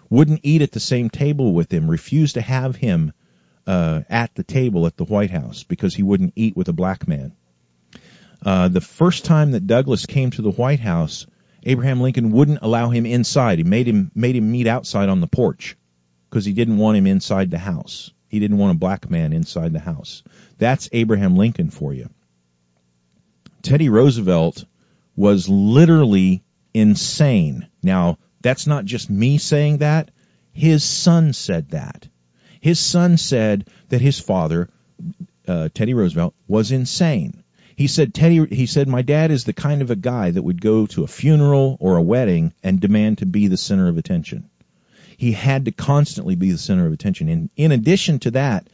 wouldn't 0.09 0.41
eat 0.43 0.61
at 0.61 0.71
the 0.71 0.79
same 0.79 1.09
table 1.09 1.53
with 1.53 1.73
him, 1.73 1.89
refused 1.89 2.35
to 2.35 2.41
have 2.41 2.75
him 2.75 3.11
uh, 3.67 4.01
at 4.09 4.33
the 4.35 4.43
table 4.43 4.85
at 4.85 4.95
the 4.95 5.05
White 5.05 5.31
House 5.31 5.63
because 5.63 5.95
he 5.95 6.03
wouldn't 6.03 6.33
eat 6.35 6.55
with 6.55 6.69
a 6.69 6.73
black 6.73 7.07
man. 7.07 7.33
Uh, 8.45 8.67
the 8.67 8.81
first 8.81 9.25
time 9.25 9.51
that 9.51 9.65
Douglass 9.65 10.05
came 10.05 10.29
to 10.31 10.43
the 10.43 10.51
White 10.51 10.79
House, 10.79 11.25
Abraham 11.65 11.99
Lincoln 11.99 12.31
wouldn't 12.31 12.59
allow 12.61 12.89
him 12.89 13.05
inside. 13.05 13.57
He 13.57 13.63
made 13.63 13.87
him 13.87 14.11
made 14.13 14.35
him 14.35 14.51
meet 14.51 14.67
outside 14.67 15.09
on 15.09 15.19
the 15.19 15.27
porch 15.27 15.75
because 16.29 16.45
he 16.45 16.53
didn't 16.53 16.77
want 16.77 16.97
him 16.97 17.07
inside 17.07 17.49
the 17.49 17.57
house. 17.57 18.11
He 18.27 18.39
didn't 18.39 18.57
want 18.57 18.75
a 18.75 18.79
black 18.79 19.09
man 19.09 19.33
inside 19.33 19.73
the 19.73 19.79
house. 19.79 20.23
That's 20.57 20.89
Abraham 20.91 21.35
Lincoln 21.37 21.69
for 21.69 21.93
you. 21.93 22.09
Teddy 23.61 23.89
Roosevelt 23.89 24.65
was 25.15 25.49
literally 25.49 26.43
insane. 26.73 27.67
Now, 27.81 28.19
that's 28.41 28.67
not 28.67 28.85
just 28.85 29.09
me 29.09 29.37
saying 29.37 29.77
that. 29.77 30.11
His 30.51 30.83
son 30.83 31.33
said 31.33 31.71
that. 31.71 32.07
His 32.61 32.79
son 32.79 33.17
said 33.17 33.67
that 33.89 34.01
his 34.01 34.19
father, 34.19 34.69
uh, 35.47 35.69
Teddy 35.73 35.93
Roosevelt, 35.93 36.35
was 36.47 36.71
insane. 36.71 37.43
He 37.75 37.87
said 37.87 38.13
Teddy 38.13 38.45
he 38.55 38.65
said 38.65 38.87
my 38.87 39.01
dad 39.01 39.31
is 39.31 39.43
the 39.43 39.53
kind 39.53 39.81
of 39.81 39.91
a 39.91 39.95
guy 39.95 40.31
that 40.31 40.41
would 40.41 40.61
go 40.61 40.85
to 40.87 41.03
a 41.03 41.07
funeral 41.07 41.77
or 41.79 41.97
a 41.97 42.01
wedding 42.01 42.53
and 42.63 42.79
demand 42.79 43.17
to 43.17 43.25
be 43.25 43.47
the 43.47 43.57
center 43.57 43.89
of 43.89 43.97
attention. 43.97 44.49
He 45.17 45.31
had 45.33 45.65
to 45.65 45.71
constantly 45.71 46.35
be 46.35 46.51
the 46.51 46.57
center 46.57 46.87
of 46.87 46.93
attention. 46.93 47.29
And 47.29 47.49
in 47.55 47.71
addition 47.71 48.19
to 48.19 48.31
that, 48.31 48.67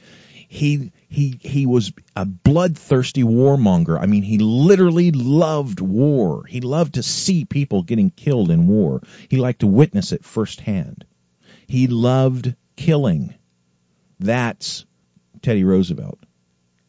he 0.48 0.92
he 1.08 1.40
he 1.42 1.66
was 1.66 1.94
a 2.16 2.26
bloodthirsty 2.26 3.24
warmonger. 3.24 4.00
I 4.00 4.06
mean, 4.06 4.24
he 4.24 4.38
literally 4.38 5.12
loved 5.12 5.80
war. 5.80 6.46
He 6.46 6.62
loved 6.62 6.96
to 6.96 7.04
see 7.04 7.46
people 7.46 7.84
getting 7.84 8.12
killed 8.12 8.52
in 8.52 8.68
war. 8.68 9.02
He 9.30 9.38
liked 9.38 9.62
to 9.62 9.68
witness 9.68 10.12
it 10.12 10.26
firsthand. 10.26 11.06
He 11.68 11.88
loved 11.88 12.54
killing. 12.76 13.34
That's 14.20 14.86
Teddy 15.42 15.64
Roosevelt. 15.64 16.20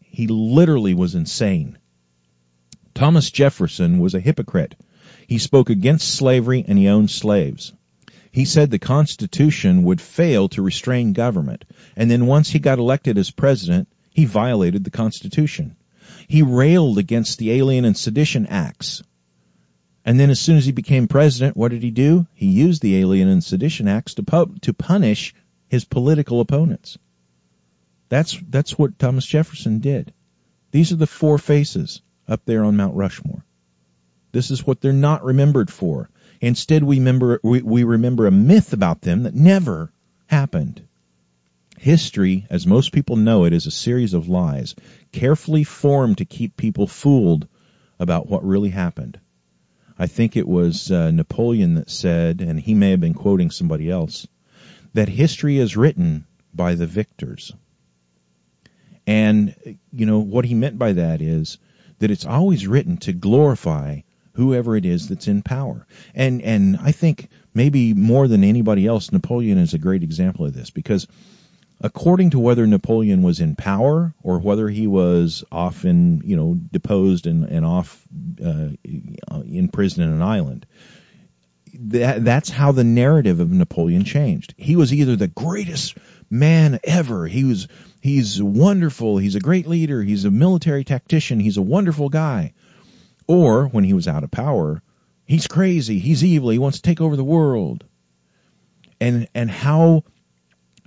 He 0.00 0.26
literally 0.26 0.92
was 0.92 1.14
insane. 1.14 1.78
Thomas 2.94 3.30
Jefferson 3.30 3.98
was 3.98 4.14
a 4.14 4.20
hypocrite. 4.20 4.74
He 5.26 5.38
spoke 5.38 5.70
against 5.70 6.14
slavery 6.14 6.64
and 6.66 6.78
he 6.78 6.88
owned 6.88 7.10
slaves. 7.10 7.72
He 8.30 8.44
said 8.44 8.70
the 8.70 8.78
Constitution 8.78 9.82
would 9.82 10.00
fail 10.00 10.48
to 10.50 10.62
restrain 10.62 11.12
government, 11.12 11.64
and 11.96 12.10
then 12.10 12.26
once 12.26 12.50
he 12.50 12.58
got 12.58 12.78
elected 12.78 13.18
as 13.18 13.30
president, 13.30 13.88
he 14.10 14.24
violated 14.24 14.84
the 14.84 14.90
Constitution. 14.90 15.76
He 16.28 16.42
railed 16.42 16.98
against 16.98 17.38
the 17.38 17.52
Alien 17.52 17.84
and 17.84 17.96
Sedition 17.96 18.46
Acts. 18.46 19.02
And 20.04 20.18
then 20.18 20.30
as 20.30 20.40
soon 20.40 20.56
as 20.56 20.64
he 20.64 20.72
became 20.72 21.08
president, 21.08 21.56
what 21.56 21.70
did 21.70 21.82
he 21.82 21.90
do? 21.90 22.26
He 22.34 22.46
used 22.46 22.82
the 22.82 22.96
Alien 22.96 23.28
and 23.28 23.44
Sedition 23.44 23.86
Acts 23.86 24.14
to, 24.14 24.22
pu- 24.22 24.56
to 24.62 24.72
punish 24.72 25.34
his 25.68 25.84
political 25.84 26.40
opponents. 26.40 26.98
That's, 28.08 28.38
that's 28.48 28.78
what 28.78 28.98
Thomas 28.98 29.26
Jefferson 29.26 29.78
did. 29.78 30.12
These 30.70 30.92
are 30.92 30.96
the 30.96 31.06
four 31.06 31.38
faces 31.38 32.02
up 32.32 32.44
there 32.44 32.64
on 32.64 32.76
Mount 32.76 32.96
Rushmore. 32.96 33.44
This 34.32 34.50
is 34.50 34.66
what 34.66 34.80
they're 34.80 34.92
not 34.92 35.24
remembered 35.24 35.70
for. 35.70 36.08
Instead, 36.40 36.82
we 36.82 36.98
remember, 36.98 37.38
we, 37.44 37.62
we 37.62 37.84
remember 37.84 38.26
a 38.26 38.32
myth 38.32 38.72
about 38.72 39.02
them 39.02 39.24
that 39.24 39.34
never 39.34 39.92
happened. 40.26 40.82
History, 41.78 42.46
as 42.48 42.66
most 42.66 42.92
people 42.92 43.16
know 43.16 43.44
it, 43.44 43.52
is 43.52 43.66
a 43.66 43.70
series 43.70 44.14
of 44.14 44.28
lies, 44.28 44.74
carefully 45.12 45.64
formed 45.64 46.18
to 46.18 46.24
keep 46.24 46.56
people 46.56 46.86
fooled 46.86 47.46
about 48.00 48.28
what 48.28 48.44
really 48.44 48.70
happened. 48.70 49.20
I 49.98 50.06
think 50.06 50.36
it 50.36 50.48
was 50.48 50.90
uh, 50.90 51.10
Napoleon 51.10 51.74
that 51.74 51.90
said, 51.90 52.40
and 52.40 52.58
he 52.58 52.74
may 52.74 52.90
have 52.90 53.00
been 53.00 53.14
quoting 53.14 53.50
somebody 53.50 53.90
else, 53.90 54.26
that 54.94 55.08
history 55.08 55.58
is 55.58 55.76
written 55.76 56.26
by 56.54 56.74
the 56.74 56.86
victors. 56.86 57.52
And, 59.06 59.54
you 59.92 60.06
know, 60.06 60.20
what 60.20 60.44
he 60.44 60.54
meant 60.54 60.78
by 60.78 60.92
that 60.94 61.20
is 61.20 61.58
that 62.02 62.10
it's 62.10 62.26
always 62.26 62.66
written 62.66 62.96
to 62.96 63.12
glorify 63.12 64.00
whoever 64.32 64.76
it 64.76 64.84
is 64.84 65.08
that's 65.08 65.28
in 65.28 65.40
power. 65.40 65.86
And 66.16 66.42
and 66.42 66.76
I 66.82 66.90
think 66.90 67.28
maybe 67.54 67.94
more 67.94 68.26
than 68.26 68.42
anybody 68.42 68.88
else, 68.88 69.12
Napoleon 69.12 69.58
is 69.58 69.72
a 69.72 69.78
great 69.78 70.02
example 70.02 70.44
of 70.44 70.52
this 70.52 70.70
because 70.70 71.06
according 71.80 72.30
to 72.30 72.40
whether 72.40 72.66
Napoleon 72.66 73.22
was 73.22 73.38
in 73.38 73.54
power 73.54 74.12
or 74.20 74.40
whether 74.40 74.68
he 74.68 74.88
was 74.88 75.44
often, 75.52 76.22
you 76.24 76.36
know, 76.36 76.58
deposed 76.72 77.28
and, 77.28 77.44
and 77.44 77.64
off 77.64 78.02
uh, 78.44 78.70
in 79.44 79.68
prison 79.72 80.02
in 80.02 80.10
an 80.10 80.22
island, 80.22 80.66
that, 81.74 82.24
that's 82.24 82.50
how 82.50 82.72
the 82.72 82.84
narrative 82.84 83.38
of 83.38 83.50
Napoleon 83.52 84.04
changed. 84.04 84.54
He 84.56 84.74
was 84.74 84.92
either 84.92 85.14
the 85.14 85.28
greatest 85.28 85.96
man 86.28 86.80
ever. 86.82 87.28
He 87.28 87.44
was 87.44 87.68
he's 88.02 88.42
wonderful. 88.42 89.16
He's 89.16 89.36
a 89.36 89.40
great 89.40 89.66
leader. 89.66 90.02
He's 90.02 90.26
a 90.26 90.30
military 90.30 90.84
tactician. 90.84 91.40
He's 91.40 91.56
a 91.56 91.62
wonderful 91.62 92.10
guy. 92.10 92.52
Or 93.26 93.68
when 93.68 93.84
he 93.84 93.94
was 93.94 94.08
out 94.08 94.24
of 94.24 94.30
power, 94.30 94.82
he's 95.24 95.46
crazy. 95.46 96.00
He's 96.00 96.24
evil. 96.24 96.50
He 96.50 96.58
wants 96.58 96.78
to 96.78 96.82
take 96.82 97.00
over 97.00 97.16
the 97.16 97.24
world. 97.24 97.84
And 99.00 99.28
and 99.34 99.50
how 99.50 100.04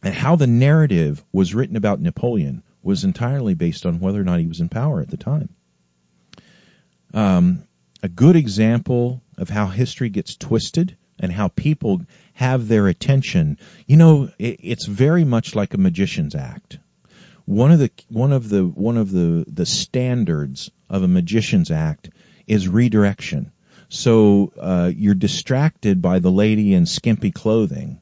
and 0.04 0.14
how 0.14 0.36
the 0.36 0.48
narrative 0.48 1.24
was 1.32 1.56
written 1.56 1.78
about 1.78 2.02
Napoleon 2.02 2.62
was 2.84 3.04
entirely 3.04 3.56
based 3.56 3.86
on 3.86 4.00
whether 4.00 4.22
or 4.22 4.26
not 4.26 4.40
he 4.40 4.48
was 4.48 4.60
in 4.60 4.70
power 4.70 5.02
at 5.02 5.10
the 5.10 5.18
time. 5.18 5.50
Um, 7.14 7.64
a 8.04 8.10
good 8.10 8.36
example 8.36 9.22
of 9.38 9.50
how 9.50 9.68
history 9.68 10.10
gets 10.10 10.36
twisted 10.36 10.96
and 11.20 11.32
how 11.32 11.48
people 11.48 12.02
have 12.34 12.68
their 12.68 12.88
attention. 12.88 13.58
You 13.88 13.98
know, 13.98 14.30
it, 14.38 14.60
it's 14.62 14.86
very 14.86 15.24
much 15.24 15.56
like 15.56 15.74
a 15.74 15.78
magician's 15.78 16.36
act. 16.36 16.78
One 17.46 17.72
of 17.72 17.80
the 17.80 17.92
one 18.10 18.34
of 18.34 18.50
the 18.50 18.66
one 18.66 18.98
of 18.98 19.12
the 19.12 19.46
the 19.48 19.66
standards 19.66 20.72
of 20.90 21.04
a 21.04 21.08
magician's 21.08 21.72
act 21.72 22.10
is 22.48 22.68
redirection. 22.68 23.52
So 23.88 24.52
uh, 24.60 24.92
you're 24.96 25.14
distracted 25.14 26.02
by 26.02 26.20
the 26.20 26.32
lady 26.32 26.74
in 26.74 26.88
skimpy 26.88 27.32
clothing, 27.32 28.02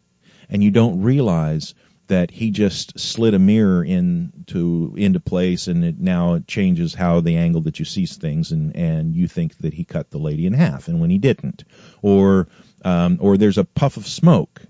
and 0.49 0.63
you 0.63 0.71
don't 0.71 1.01
realize 1.01 1.75
that 2.07 2.31
he 2.31 2.51
just 2.51 2.99
slid 2.99 3.33
a 3.33 3.39
mirror 3.39 3.83
into 3.83 4.93
into 4.97 5.19
place, 5.19 5.67
and 5.67 5.83
it 5.83 5.99
now 5.99 6.39
changes 6.47 6.93
how 6.93 7.19
the 7.19 7.37
angle 7.37 7.61
that 7.61 7.79
you 7.79 7.85
see 7.85 8.05
things, 8.05 8.51
and 8.51 8.75
and 8.75 9.13
you 9.13 9.27
think 9.27 9.57
that 9.57 9.73
he 9.73 9.83
cut 9.83 10.09
the 10.09 10.19
lady 10.19 10.45
in 10.45 10.53
half, 10.53 10.87
and 10.87 11.01
when 11.01 11.09
he 11.09 11.17
didn't, 11.17 11.65
or 12.01 12.47
um, 12.85 13.17
or 13.19 13.37
there's 13.37 13.57
a 13.57 13.65
puff 13.65 13.97
of 13.97 14.07
smoke, 14.07 14.61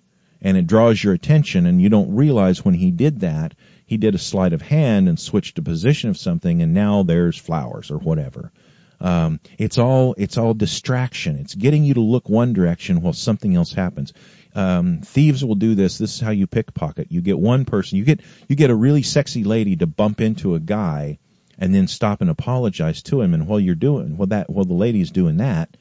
and 0.41 0.57
it 0.57 0.65
draws 0.65 1.03
your 1.03 1.13
attention, 1.13 1.67
and 1.67 1.81
you 1.81 1.89
don't 1.89 2.15
realize 2.15 2.65
when 2.65 2.73
he 2.73 2.89
did 2.89 3.19
that 3.19 3.53
he 3.93 3.97
did 3.97 4.15
a 4.15 4.17
sleight 4.17 4.53
of 4.53 4.63
hand 4.63 5.07
and 5.07 5.19
switched 5.19 5.59
a 5.59 5.61
position 5.61 6.09
of 6.09 6.17
something, 6.17 6.63
and 6.63 6.73
now 6.73 7.03
there's 7.03 7.37
flowers 7.37 7.91
or 7.91 7.99
whatever. 7.99 8.51
Um, 8.99 9.39
it's 9.59 9.77
all 9.77 10.15
it's 10.17 10.35
all 10.35 10.55
distraction. 10.55 11.37
It's 11.37 11.53
getting 11.53 11.83
you 11.83 11.93
to 11.93 11.99
look 11.99 12.27
one 12.27 12.53
direction 12.53 13.01
while 13.01 13.13
something 13.13 13.55
else 13.55 13.71
happens. 13.71 14.11
Um, 14.55 15.01
thieves 15.01 15.45
will 15.45 15.53
do 15.53 15.75
this. 15.75 15.99
This 15.99 16.15
is 16.15 16.19
how 16.19 16.31
you 16.31 16.47
pickpocket. 16.47 17.11
You 17.11 17.21
get 17.21 17.37
one 17.37 17.65
person. 17.65 17.99
You 17.99 18.03
get 18.03 18.21
you 18.47 18.55
get 18.55 18.71
a 18.71 18.75
really 18.75 19.03
sexy 19.03 19.43
lady 19.43 19.75
to 19.75 19.85
bump 19.85 20.21
into 20.21 20.55
a 20.55 20.59
guy, 20.59 21.19
and 21.59 21.75
then 21.75 21.87
stop 21.87 22.21
and 22.21 22.31
apologize 22.31 23.03
to 23.03 23.21
him. 23.21 23.35
And 23.35 23.47
while 23.47 23.59
you're 23.59 23.75
doing 23.75 24.17
while 24.17 24.27
that 24.27 24.49
while 24.49 24.65
the 24.65 24.73
lady's 24.73 25.11
doing 25.11 25.37
that, 25.37 25.77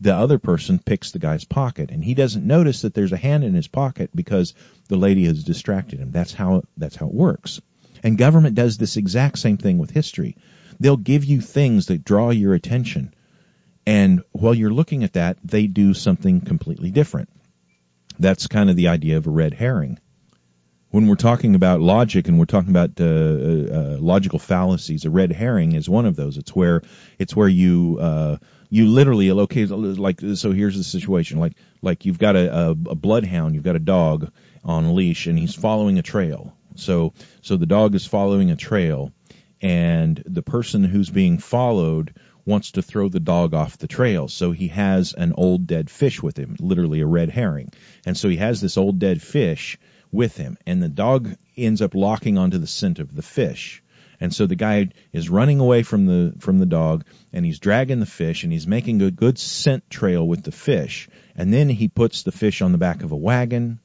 the 0.00 0.14
other 0.14 0.38
person 0.38 0.78
picks 0.78 1.10
the 1.10 1.18
guy's 1.18 1.44
pocket, 1.44 1.90
and 1.90 2.04
he 2.04 2.14
doesn't 2.14 2.46
notice 2.46 2.82
that 2.82 2.94
there's 2.94 3.12
a 3.12 3.16
hand 3.16 3.44
in 3.44 3.54
his 3.54 3.68
pocket 3.68 4.10
because 4.14 4.54
the 4.88 4.96
lady 4.96 5.24
has 5.24 5.44
distracted 5.44 5.98
him. 5.98 6.10
That's 6.10 6.32
how 6.32 6.62
that's 6.76 6.96
how 6.96 7.06
it 7.06 7.14
works. 7.14 7.60
And 8.02 8.18
government 8.18 8.54
does 8.54 8.76
this 8.76 8.96
exact 8.96 9.38
same 9.38 9.56
thing 9.56 9.78
with 9.78 9.90
history. 9.90 10.36
They'll 10.78 10.98
give 10.98 11.24
you 11.24 11.40
things 11.40 11.86
that 11.86 12.04
draw 12.04 12.30
your 12.30 12.54
attention. 12.54 13.14
And 13.86 14.22
while 14.32 14.54
you're 14.54 14.70
looking 14.70 15.04
at 15.04 15.14
that, 15.14 15.38
they 15.42 15.66
do 15.66 15.94
something 15.94 16.40
completely 16.40 16.90
different. 16.90 17.30
That's 18.18 18.46
kind 18.46 18.68
of 18.68 18.76
the 18.76 18.88
idea 18.88 19.16
of 19.16 19.26
a 19.26 19.30
red 19.30 19.54
herring. 19.54 19.98
When 20.90 21.06
we're 21.06 21.16
talking 21.16 21.54
about 21.54 21.80
logic 21.80 22.28
and 22.28 22.38
we're 22.38 22.46
talking 22.46 22.70
about 22.70 23.00
uh, 23.00 23.04
uh, 23.04 23.96
logical 23.98 24.38
fallacies, 24.38 25.04
a 25.04 25.10
red 25.10 25.32
herring 25.32 25.72
is 25.72 25.88
one 25.88 26.06
of 26.06 26.16
those. 26.16 26.36
It's 26.36 26.54
where 26.54 26.82
it's 27.18 27.34
where 27.34 27.48
you 27.48 27.98
uh, 28.00 28.36
you 28.70 28.86
literally 28.86 29.30
locate 29.32 29.70
like 29.70 30.20
so. 30.34 30.52
Here's 30.52 30.76
the 30.76 30.84
situation: 30.84 31.38
like 31.38 31.54
like 31.82 32.04
you've 32.04 32.18
got 32.18 32.36
a, 32.36 32.54
a, 32.54 32.70
a 32.70 32.94
bloodhound, 32.94 33.54
you've 33.54 33.64
got 33.64 33.76
a 33.76 33.80
dog 33.80 34.30
on 34.64 34.84
a 34.84 34.92
leash, 34.92 35.26
and 35.26 35.38
he's 35.38 35.54
following 35.54 35.98
a 35.98 36.02
trail. 36.02 36.54
So 36.74 37.12
so 37.42 37.56
the 37.56 37.66
dog 37.66 37.94
is 37.94 38.06
following 38.06 38.50
a 38.50 38.56
trail, 38.56 39.12
and 39.62 40.22
the 40.26 40.42
person 40.42 40.84
who's 40.84 41.10
being 41.10 41.38
followed 41.38 42.14
wants 42.44 42.72
to 42.72 42.82
throw 42.82 43.08
the 43.08 43.20
dog 43.20 43.54
off 43.54 43.78
the 43.78 43.88
trail. 43.88 44.28
So 44.28 44.52
he 44.52 44.68
has 44.68 45.12
an 45.12 45.32
old 45.36 45.66
dead 45.66 45.90
fish 45.90 46.22
with 46.22 46.36
him, 46.36 46.56
literally 46.60 47.00
a 47.00 47.06
red 47.06 47.28
herring. 47.28 47.72
And 48.06 48.16
so 48.16 48.28
he 48.28 48.36
has 48.36 48.60
this 48.60 48.78
old 48.78 49.00
dead 49.00 49.20
fish 49.20 49.78
with 50.12 50.36
him, 50.36 50.56
and 50.66 50.80
the 50.82 50.88
dog 50.88 51.34
ends 51.56 51.82
up 51.82 51.94
locking 51.94 52.38
onto 52.38 52.58
the 52.58 52.66
scent 52.66 53.00
of 53.00 53.14
the 53.14 53.22
fish. 53.22 53.82
And 54.20 54.34
so 54.34 54.46
the 54.46 54.56
guy 54.56 54.88
is 55.12 55.28
running 55.28 55.60
away 55.60 55.82
from 55.82 56.06
the 56.06 56.34
from 56.38 56.58
the 56.58 56.66
dog 56.66 57.04
and 57.32 57.44
he's 57.44 57.58
dragging 57.58 58.00
the 58.00 58.06
fish 58.06 58.44
and 58.44 58.52
he's 58.52 58.66
making 58.66 59.02
a 59.02 59.10
good 59.10 59.38
scent 59.38 59.88
trail 59.90 60.26
with 60.26 60.42
the 60.42 60.52
fish. 60.52 61.08
And 61.36 61.52
then 61.52 61.68
he 61.68 61.88
puts 61.88 62.22
the 62.22 62.32
fish 62.32 62.62
on 62.62 62.72
the 62.72 62.78
back 62.78 63.02
of 63.02 63.12
a 63.12 63.16
wagon 63.16 63.80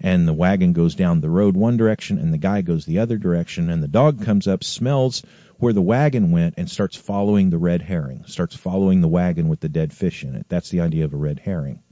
and 0.00 0.26
the 0.26 0.32
wagon 0.32 0.72
goes 0.72 0.94
down 0.94 1.20
the 1.20 1.30
road 1.30 1.56
one 1.56 1.76
direction 1.76 2.18
and 2.18 2.32
the 2.32 2.38
guy 2.38 2.60
goes 2.60 2.84
the 2.84 2.98
other 2.98 3.16
direction 3.16 3.70
and 3.70 3.82
the 3.82 3.88
dog 3.88 4.24
comes 4.24 4.46
up, 4.46 4.64
smells 4.64 5.22
where 5.58 5.72
the 5.72 5.82
wagon 5.82 6.32
went 6.32 6.54
and 6.58 6.70
starts 6.70 6.96
following 6.96 7.50
the 7.50 7.58
red 7.58 7.80
herring, 7.80 8.24
starts 8.26 8.54
following 8.54 9.00
the 9.00 9.08
wagon 9.08 9.48
with 9.48 9.60
the 9.60 9.68
dead 9.68 9.92
fish 9.92 10.22
in 10.22 10.34
it. 10.34 10.46
That's 10.48 10.68
the 10.68 10.80
idea 10.80 11.04
of 11.04 11.14
a 11.14 11.16
red 11.16 11.38
herring. 11.38 11.82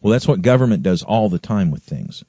Well, 0.00 0.12
that's 0.12 0.28
what 0.28 0.42
government 0.42 0.82
does 0.82 1.02
all 1.02 1.28
the 1.28 1.38
time 1.38 1.70
with 1.70 1.82
things. 1.82 2.24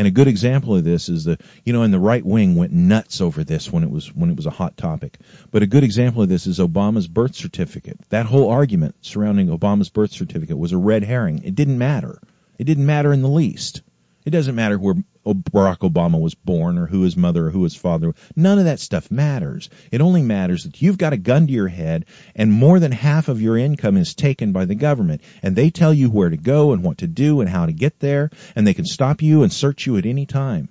And 0.00 0.06
a 0.06 0.10
good 0.10 0.28
example 0.28 0.74
of 0.74 0.82
this 0.82 1.10
is 1.10 1.24
the, 1.24 1.36
you 1.62 1.74
know, 1.74 1.82
and 1.82 1.92
the 1.92 1.98
right 1.98 2.24
wing 2.24 2.56
went 2.56 2.72
nuts 2.72 3.20
over 3.20 3.44
this 3.44 3.70
when 3.70 3.84
it 3.84 3.90
was, 3.90 4.06
when 4.14 4.30
it 4.30 4.36
was 4.36 4.46
a 4.46 4.50
hot 4.50 4.78
topic. 4.78 5.18
But 5.50 5.62
a 5.62 5.66
good 5.66 5.84
example 5.84 6.22
of 6.22 6.30
this 6.30 6.46
is 6.46 6.58
Obama's 6.58 7.06
birth 7.06 7.34
certificate. 7.34 7.98
That 8.08 8.24
whole 8.24 8.48
argument 8.48 8.94
surrounding 9.02 9.48
Obama's 9.48 9.90
birth 9.90 10.10
certificate 10.10 10.56
was 10.56 10.72
a 10.72 10.78
red 10.78 11.04
herring. 11.04 11.42
It 11.44 11.54
didn't 11.54 11.76
matter. 11.76 12.18
It 12.58 12.64
didn't 12.64 12.86
matter 12.86 13.12
in 13.12 13.20
the 13.20 13.28
least. 13.28 13.82
It 14.24 14.30
doesn't 14.30 14.54
matter 14.54 14.78
where 14.78 14.96
Barack 15.26 15.78
Obama 15.78 16.20
was 16.20 16.34
born 16.34 16.76
or 16.76 16.86
who 16.86 17.02
his 17.02 17.16
mother 17.16 17.46
or 17.46 17.50
who 17.50 17.62
his 17.62 17.74
father. 17.74 18.08
Was. 18.08 18.16
None 18.36 18.58
of 18.58 18.66
that 18.66 18.80
stuff 18.80 19.10
matters. 19.10 19.70
It 19.90 20.02
only 20.02 20.22
matters 20.22 20.64
that 20.64 20.82
you've 20.82 20.98
got 20.98 21.14
a 21.14 21.18
gun 21.18 21.46
to 21.46 21.52
your 21.52 21.68
head 21.68 22.04
and 22.34 22.52
more 22.52 22.78
than 22.80 22.92
half 22.92 23.28
of 23.28 23.40
your 23.40 23.56
income 23.56 23.96
is 23.96 24.14
taken 24.14 24.52
by 24.52 24.66
the 24.66 24.74
government 24.74 25.22
and 25.42 25.56
they 25.56 25.70
tell 25.70 25.94
you 25.94 26.10
where 26.10 26.28
to 26.28 26.36
go 26.36 26.72
and 26.72 26.82
what 26.82 26.98
to 26.98 27.06
do 27.06 27.40
and 27.40 27.48
how 27.48 27.64
to 27.64 27.72
get 27.72 27.98
there 28.00 28.30
and 28.54 28.66
they 28.66 28.74
can 28.74 28.84
stop 28.84 29.22
you 29.22 29.42
and 29.42 29.52
search 29.52 29.86
you 29.86 29.96
at 29.96 30.04
any 30.04 30.26
time. 30.26 30.68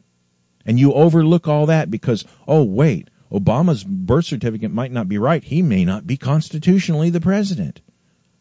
And 0.66 0.80
you 0.80 0.94
overlook 0.94 1.48
all 1.48 1.68
that 1.68 1.90
because, 1.90 2.26
oh 2.48 2.64
wait, 2.64 3.10
Obama's 3.32 3.84
birth 3.84 4.26
certificate 4.26 4.72
might 4.72 4.92
not 4.92 5.08
be 5.08 5.18
right. 5.18 5.44
He 5.44 5.64
may 5.64 5.86
not 5.86 6.06
be 6.06 6.18
constitutionally 6.18 7.10
the 7.10 7.22
president. 7.22 7.82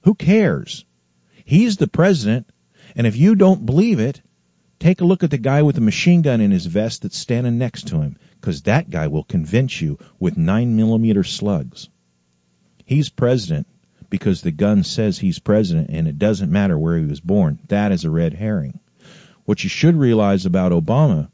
Who 0.02 0.14
cares? 0.14 0.84
He's 1.46 1.78
the 1.78 1.88
president 1.88 2.46
and 2.94 3.06
if 3.06 3.16
you 3.16 3.34
don't 3.34 3.64
believe 3.64 4.00
it, 4.00 4.20
Take 4.78 5.00
a 5.00 5.04
look 5.04 5.24
at 5.24 5.30
the 5.30 5.38
guy 5.38 5.62
with 5.62 5.74
the 5.74 5.80
machine 5.80 6.22
gun 6.22 6.40
in 6.40 6.52
his 6.52 6.66
vest 6.66 7.02
that's 7.02 7.18
standing 7.18 7.58
next 7.58 7.88
to 7.88 8.00
him, 8.00 8.16
because 8.40 8.62
that 8.62 8.90
guy 8.90 9.08
will 9.08 9.24
convince 9.24 9.80
you 9.80 9.98
with 10.20 10.36
9 10.36 10.76
millimeter 10.76 11.24
slugs. 11.24 11.88
He's 12.84 13.08
president 13.08 13.66
because 14.08 14.40
the 14.40 14.52
gun 14.52 14.84
says 14.84 15.18
he's 15.18 15.38
president 15.38 15.90
and 15.90 16.08
it 16.08 16.18
doesn't 16.18 16.50
matter 16.50 16.78
where 16.78 16.96
he 16.96 17.04
was 17.04 17.20
born. 17.20 17.58
That 17.68 17.92
is 17.92 18.04
a 18.04 18.10
red 18.10 18.34
herring. 18.34 18.80
What 19.44 19.62
you 19.62 19.68
should 19.68 19.96
realize 19.96 20.46
about 20.46 20.72
Obama, 20.72 21.30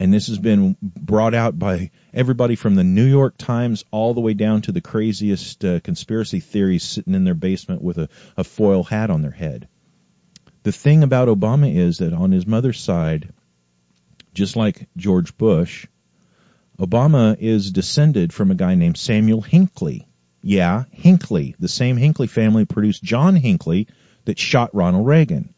and 0.00 0.12
this 0.12 0.28
has 0.28 0.38
been 0.38 0.76
brought 0.82 1.34
out 1.34 1.58
by 1.58 1.90
everybody 2.12 2.56
from 2.56 2.74
the 2.74 2.84
New 2.84 3.04
York 3.04 3.36
Times 3.38 3.84
all 3.90 4.14
the 4.14 4.20
way 4.20 4.34
down 4.34 4.62
to 4.62 4.72
the 4.72 4.80
craziest 4.80 5.64
uh, 5.64 5.80
conspiracy 5.80 6.40
theories 6.40 6.82
sitting 6.82 7.14
in 7.14 7.24
their 7.24 7.34
basement 7.34 7.82
with 7.82 7.98
a, 7.98 8.08
a 8.36 8.44
foil 8.44 8.82
hat 8.82 9.10
on 9.10 9.22
their 9.22 9.30
head. 9.30 9.68
The 10.64 10.72
thing 10.72 11.02
about 11.02 11.28
Obama 11.28 11.72
is 11.72 11.98
that 11.98 12.14
on 12.14 12.32
his 12.32 12.46
mother's 12.46 12.80
side, 12.80 13.28
just 14.32 14.56
like 14.56 14.88
George 14.96 15.36
Bush, 15.36 15.86
Obama 16.78 17.36
is 17.38 17.70
descended 17.70 18.32
from 18.32 18.50
a 18.50 18.54
guy 18.54 18.74
named 18.74 18.96
Samuel 18.96 19.42
Hinckley. 19.42 20.08
Yeah, 20.42 20.84
Hinckley. 20.90 21.54
The 21.58 21.68
same 21.68 21.98
Hinckley 21.98 22.26
family 22.28 22.64
produced 22.64 23.02
John 23.02 23.36
Hinckley 23.36 23.88
that 24.24 24.38
shot 24.38 24.74
Ronald 24.74 25.06
Reagan. 25.06 25.52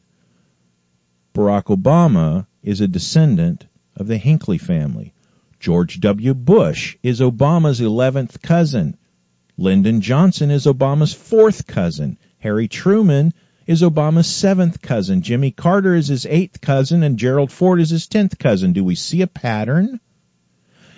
Barack 1.35 1.67
Obama 1.67 2.49
is 2.65 2.81
a 2.81 2.89
descendant 2.89 3.65
of 3.95 4.09
the 4.09 4.19
Hinckley 4.19 4.59
family. 4.59 5.15
George 5.61 6.01
W. 6.01 6.35
Bush 6.35 6.97
is 7.05 7.21
Obama's 7.21 7.81
11th 7.81 8.43
cousin. 8.43 8.97
Lyndon 9.57 10.01
Johnson 10.01 10.51
is 10.51 10.67
Obama's 10.67 11.15
fourth 11.15 11.69
cousin. 11.69 12.19
Harry 12.41 12.67
Truman 12.67 13.33
is 13.67 13.83
Obama's 13.83 14.27
seventh 14.27 14.81
cousin. 14.81 15.23
Jimmy 15.23 15.51
Carter 15.51 15.95
is 15.95 16.09
his 16.09 16.27
eighth 16.27 16.61
cousin, 16.61 17.03
and 17.03 17.19
Gerald 17.19 17.51
Ford 17.51 17.81
is 17.81 17.91
his 17.91 18.07
tenth 18.07 18.39
cousin. 18.39 18.73
Do 18.73 18.85
we 18.85 18.95
see 18.95 19.23
a 19.23 19.27
pattern? 19.27 20.01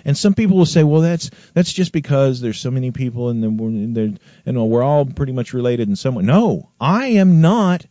And 0.05 0.17
some 0.17 0.33
people 0.33 0.57
will 0.57 0.65
say, 0.65 0.83
well, 0.83 1.01
that's 1.01 1.29
that's 1.53 1.73
just 1.73 1.91
because 1.91 2.39
there's 2.39 2.59
so 2.59 2.71
many 2.71 2.91
people 2.91 3.29
and 3.29 4.19
you 4.45 4.51
know 4.51 4.65
we're 4.65 4.83
all 4.83 5.05
pretty 5.05 5.33
much 5.33 5.53
related 5.53 5.89
in 5.89 5.95
some 5.95 6.15
way. 6.15 6.23
No, 6.23 6.69
I 6.79 7.07
am 7.07 7.41
not 7.41 7.85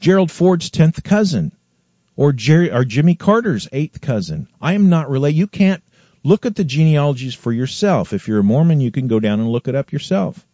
Gerald 0.00 0.30
Ford's 0.30 0.70
tenth 0.70 1.02
cousin 1.02 1.52
or 2.16 2.32
Jerry 2.32 2.70
or 2.70 2.84
Jimmy 2.84 3.14
Carter's 3.14 3.68
eighth 3.72 4.00
cousin. 4.00 4.48
I 4.60 4.74
am 4.74 4.90
not 4.90 5.08
related. 5.10 5.38
You 5.38 5.46
can't 5.46 5.82
look 6.22 6.46
at 6.46 6.54
the 6.54 6.64
genealogies 6.64 7.34
for 7.34 7.52
yourself. 7.52 8.12
If 8.12 8.28
you're 8.28 8.40
a 8.40 8.44
Mormon, 8.44 8.80
you 8.80 8.90
can 8.90 9.08
go 9.08 9.18
down 9.18 9.40
and 9.40 9.48
look 9.48 9.66
it 9.66 9.74
up 9.74 9.92
yourself. 9.92 10.46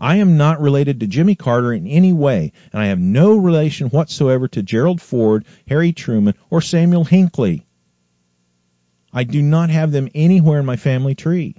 I 0.00 0.16
am 0.16 0.36
not 0.36 0.60
related 0.60 1.00
to 1.00 1.08
Jimmy 1.08 1.34
Carter 1.34 1.72
in 1.72 1.86
any 1.88 2.12
way, 2.12 2.52
and 2.72 2.80
I 2.80 2.86
have 2.86 3.00
no 3.00 3.36
relation 3.36 3.88
whatsoever 3.88 4.46
to 4.48 4.62
Gerald 4.62 5.00
Ford, 5.00 5.44
Harry 5.66 5.92
Truman, 5.92 6.34
or 6.50 6.60
Samuel 6.60 7.04
Hinckley. 7.04 7.66
I 9.12 9.24
do 9.24 9.42
not 9.42 9.70
have 9.70 9.90
them 9.90 10.08
anywhere 10.14 10.60
in 10.60 10.66
my 10.66 10.76
family 10.76 11.16
tree. 11.16 11.56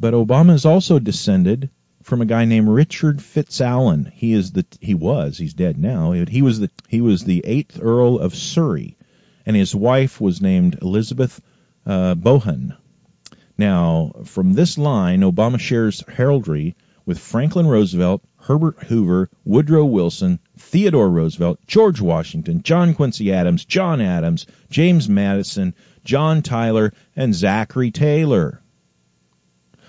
But 0.00 0.14
Obama 0.14 0.54
is 0.54 0.64
also 0.64 0.98
descended 0.98 1.68
from 2.02 2.22
a 2.22 2.26
guy 2.26 2.46
named 2.46 2.68
Richard 2.68 3.18
FitzAlan. 3.18 4.10
He 4.12 4.32
is 4.32 4.52
the 4.52 4.64
he 4.80 4.94
was 4.94 5.36
he's 5.36 5.54
dead 5.54 5.78
now. 5.78 6.12
He 6.12 6.40
was 6.40 6.60
the 6.60 6.70
he 6.88 7.02
was 7.02 7.24
the 7.24 7.42
eighth 7.44 7.78
Earl 7.82 8.18
of 8.18 8.34
Surrey, 8.34 8.96
and 9.44 9.54
his 9.54 9.74
wife 9.74 10.20
was 10.20 10.40
named 10.40 10.78
Elizabeth 10.80 11.40
uh, 11.84 12.14
Bohun. 12.14 12.74
Now, 13.58 14.12
from 14.24 14.54
this 14.54 14.78
line, 14.78 15.20
Obama 15.20 15.60
shares 15.60 16.02
heraldry 16.08 16.76
with 17.06 17.18
Franklin 17.18 17.66
Roosevelt, 17.66 18.22
Herbert 18.36 18.84
Hoover, 18.84 19.28
Woodrow 19.44 19.84
Wilson, 19.84 20.38
Theodore 20.58 21.10
Roosevelt, 21.10 21.58
George 21.66 22.00
Washington, 22.00 22.62
John 22.62 22.94
Quincy 22.94 23.32
Adams, 23.32 23.64
John 23.64 24.00
Adams, 24.00 24.46
James 24.70 25.08
Madison, 25.08 25.74
John 26.04 26.42
Tyler, 26.42 26.92
and 27.14 27.34
Zachary 27.34 27.90
Taylor. 27.90 28.62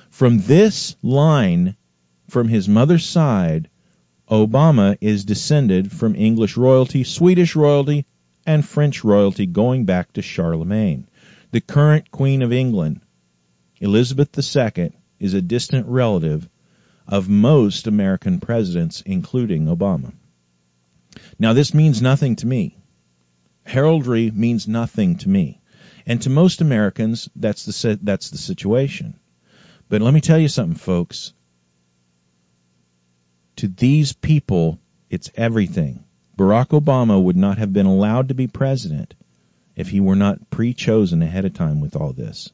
From 0.09 0.39
this 0.41 0.95
line, 1.01 1.75
from 2.29 2.47
his 2.47 2.67
mother's 2.67 3.05
side, 3.05 3.69
Obama 4.29 4.97
is 5.01 5.25
descended 5.25 5.91
from 5.91 6.15
English 6.15 6.57
royalty, 6.57 7.03
Swedish 7.03 7.55
royalty, 7.55 8.05
and 8.45 8.65
French 8.65 9.03
royalty 9.03 9.45
going 9.45 9.85
back 9.85 10.13
to 10.13 10.21
Charlemagne. 10.21 11.07
The 11.51 11.61
current 11.61 12.11
Queen 12.11 12.41
of 12.41 12.51
England, 12.51 13.01
Elizabeth 13.79 14.29
II, 14.37 14.91
is 15.19 15.33
a 15.33 15.41
distant 15.41 15.87
relative 15.87 16.49
of 17.07 17.29
most 17.29 17.87
American 17.87 18.39
presidents, 18.39 19.01
including 19.05 19.67
Obama. 19.67 20.13
Now, 21.39 21.53
this 21.53 21.73
means 21.73 22.01
nothing 22.01 22.35
to 22.37 22.47
me. 22.47 22.77
Heraldry 23.63 24.31
means 24.31 24.67
nothing 24.67 25.17
to 25.17 25.29
me. 25.29 25.61
And 26.05 26.21
to 26.21 26.29
most 26.29 26.61
Americans, 26.61 27.29
that's 27.35 27.65
the, 27.65 27.99
that's 28.01 28.29
the 28.29 28.37
situation. 28.37 29.15
But 29.89 30.01
let 30.01 30.13
me 30.13 30.21
tell 30.21 30.37
you 30.37 30.47
something, 30.47 30.77
folks. 30.77 31.33
To 33.57 33.67
these 33.67 34.13
people, 34.13 34.79
it's 35.09 35.31
everything. 35.35 36.03
Barack 36.37 36.79
Obama 36.79 37.21
would 37.21 37.37
not 37.37 37.57
have 37.57 37.71
been 37.71 37.85
allowed 37.85 38.29
to 38.29 38.35
be 38.35 38.47
president 38.47 39.13
if 39.75 39.89
he 39.89 39.99
were 39.99 40.15
not 40.15 40.49
pre-chosen 40.49 41.21
ahead 41.21 41.45
of 41.45 41.53
time 41.53 41.79
with 41.79 41.95
all 41.95 42.13
this. 42.13 42.51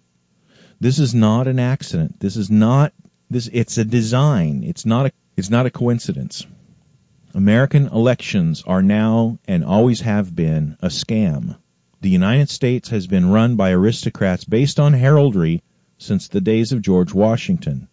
This 0.79 0.99
is 0.99 1.13
not 1.13 1.47
an 1.47 1.59
accident. 1.59 2.19
This 2.19 2.37
is 2.37 2.49
not 2.49 2.93
this 3.31 3.49
it's 3.53 3.77
a 3.77 3.85
design. 3.85 4.63
It's 4.63 4.85
not 4.85 5.05
a 5.05 5.11
it's 5.37 5.49
not 5.49 5.65
a 5.65 5.71
coincidence. 5.71 6.45
American 7.33 7.87
elections 7.87 8.61
are 8.67 8.83
now 8.83 9.39
and 9.47 9.63
always 9.63 10.01
have 10.01 10.35
been 10.35 10.75
a 10.81 10.87
scam. 10.87 11.55
The 12.01 12.09
United 12.09 12.49
States 12.49 12.89
has 12.89 13.07
been 13.07 13.29
run 13.29 13.55
by 13.55 13.71
aristocrats 13.71 14.43
based 14.43 14.81
on 14.81 14.91
heraldry 14.91 15.63
since 15.97 16.27
the 16.27 16.41
days 16.41 16.73
of 16.73 16.81
George 16.81 17.13
Washington. 17.13 17.87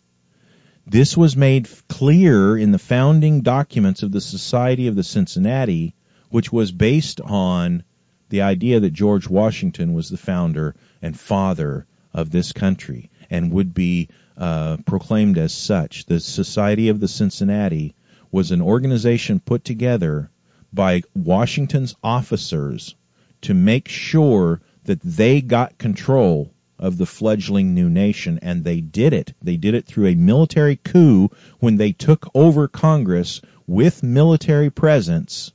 This 0.84 1.16
was 1.16 1.36
made 1.36 1.68
clear 1.88 2.58
in 2.58 2.72
the 2.72 2.78
founding 2.78 3.42
documents 3.42 4.02
of 4.02 4.10
the 4.10 4.20
Society 4.20 4.88
of 4.88 4.96
the 4.96 5.04
Cincinnati, 5.04 5.94
which 6.30 6.52
was 6.52 6.72
based 6.72 7.20
on 7.20 7.84
the 8.30 8.42
idea 8.42 8.80
that 8.80 8.92
George 8.92 9.28
Washington 9.28 9.92
was 9.92 10.08
the 10.08 10.16
founder 10.16 10.74
and 11.00 11.16
father 11.16 11.86
of 12.12 12.30
this 12.30 12.52
country 12.52 13.10
and 13.30 13.52
would 13.52 13.74
be 13.74 14.08
uh, 14.36 14.76
proclaimed 14.86 15.38
as 15.38 15.52
such. 15.52 16.06
The 16.06 16.20
Society 16.20 16.88
of 16.88 17.00
the 17.00 17.08
Cincinnati 17.08 17.94
was 18.30 18.50
an 18.50 18.62
organization 18.62 19.40
put 19.40 19.64
together 19.64 20.30
by 20.72 21.02
Washington's 21.14 21.94
officers 22.02 22.94
to 23.42 23.54
make 23.54 23.88
sure 23.88 24.60
that 24.84 25.00
they 25.02 25.40
got 25.40 25.78
control 25.78 26.52
of 26.78 26.96
the 26.96 27.06
fledgling 27.06 27.74
new 27.74 27.90
nation, 27.90 28.38
and 28.40 28.62
they 28.62 28.80
did 28.80 29.12
it. 29.12 29.34
They 29.42 29.56
did 29.56 29.74
it 29.74 29.86
through 29.86 30.08
a 30.08 30.14
military 30.14 30.76
coup 30.76 31.30
when 31.58 31.76
they 31.76 31.92
took 31.92 32.30
over 32.34 32.68
Congress 32.68 33.40
with 33.66 34.02
military 34.02 34.70
presence 34.70 35.52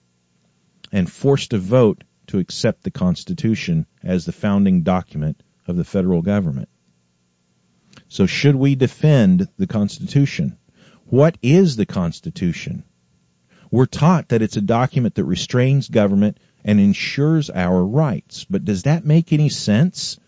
and 0.91 1.09
forced 1.09 1.53
a 1.53 1.57
vote 1.57 2.03
to 2.27 2.39
accept 2.39 2.83
the 2.83 2.91
Constitution 2.91 3.85
as 4.03 4.25
the 4.25 4.31
founding 4.31 4.81
document 4.81 5.41
of 5.67 5.77
the 5.77 5.83
federal 5.83 6.21
government. 6.21 6.69
So 8.13 8.27
should 8.27 8.55
we 8.55 8.75
defend 8.75 9.47
the 9.57 9.65
Constitution? 9.65 10.55
What 11.07 11.35
is 11.41 11.77
the 11.77 11.87
Constitution? 11.87 12.83
We're 13.71 13.87
taught 13.87 14.29
that 14.29 14.43
it's 14.43 14.55
a 14.55 14.61
document 14.61 15.15
that 15.15 15.23
restrains 15.23 15.89
government 15.89 16.37
and 16.63 16.79
ensures 16.79 17.49
our 17.49 17.83
rights. 17.83 18.45
But 18.47 18.65
does 18.65 18.83
that 18.83 19.03
make 19.03 19.33
any 19.33 19.49
sense? 19.49 20.19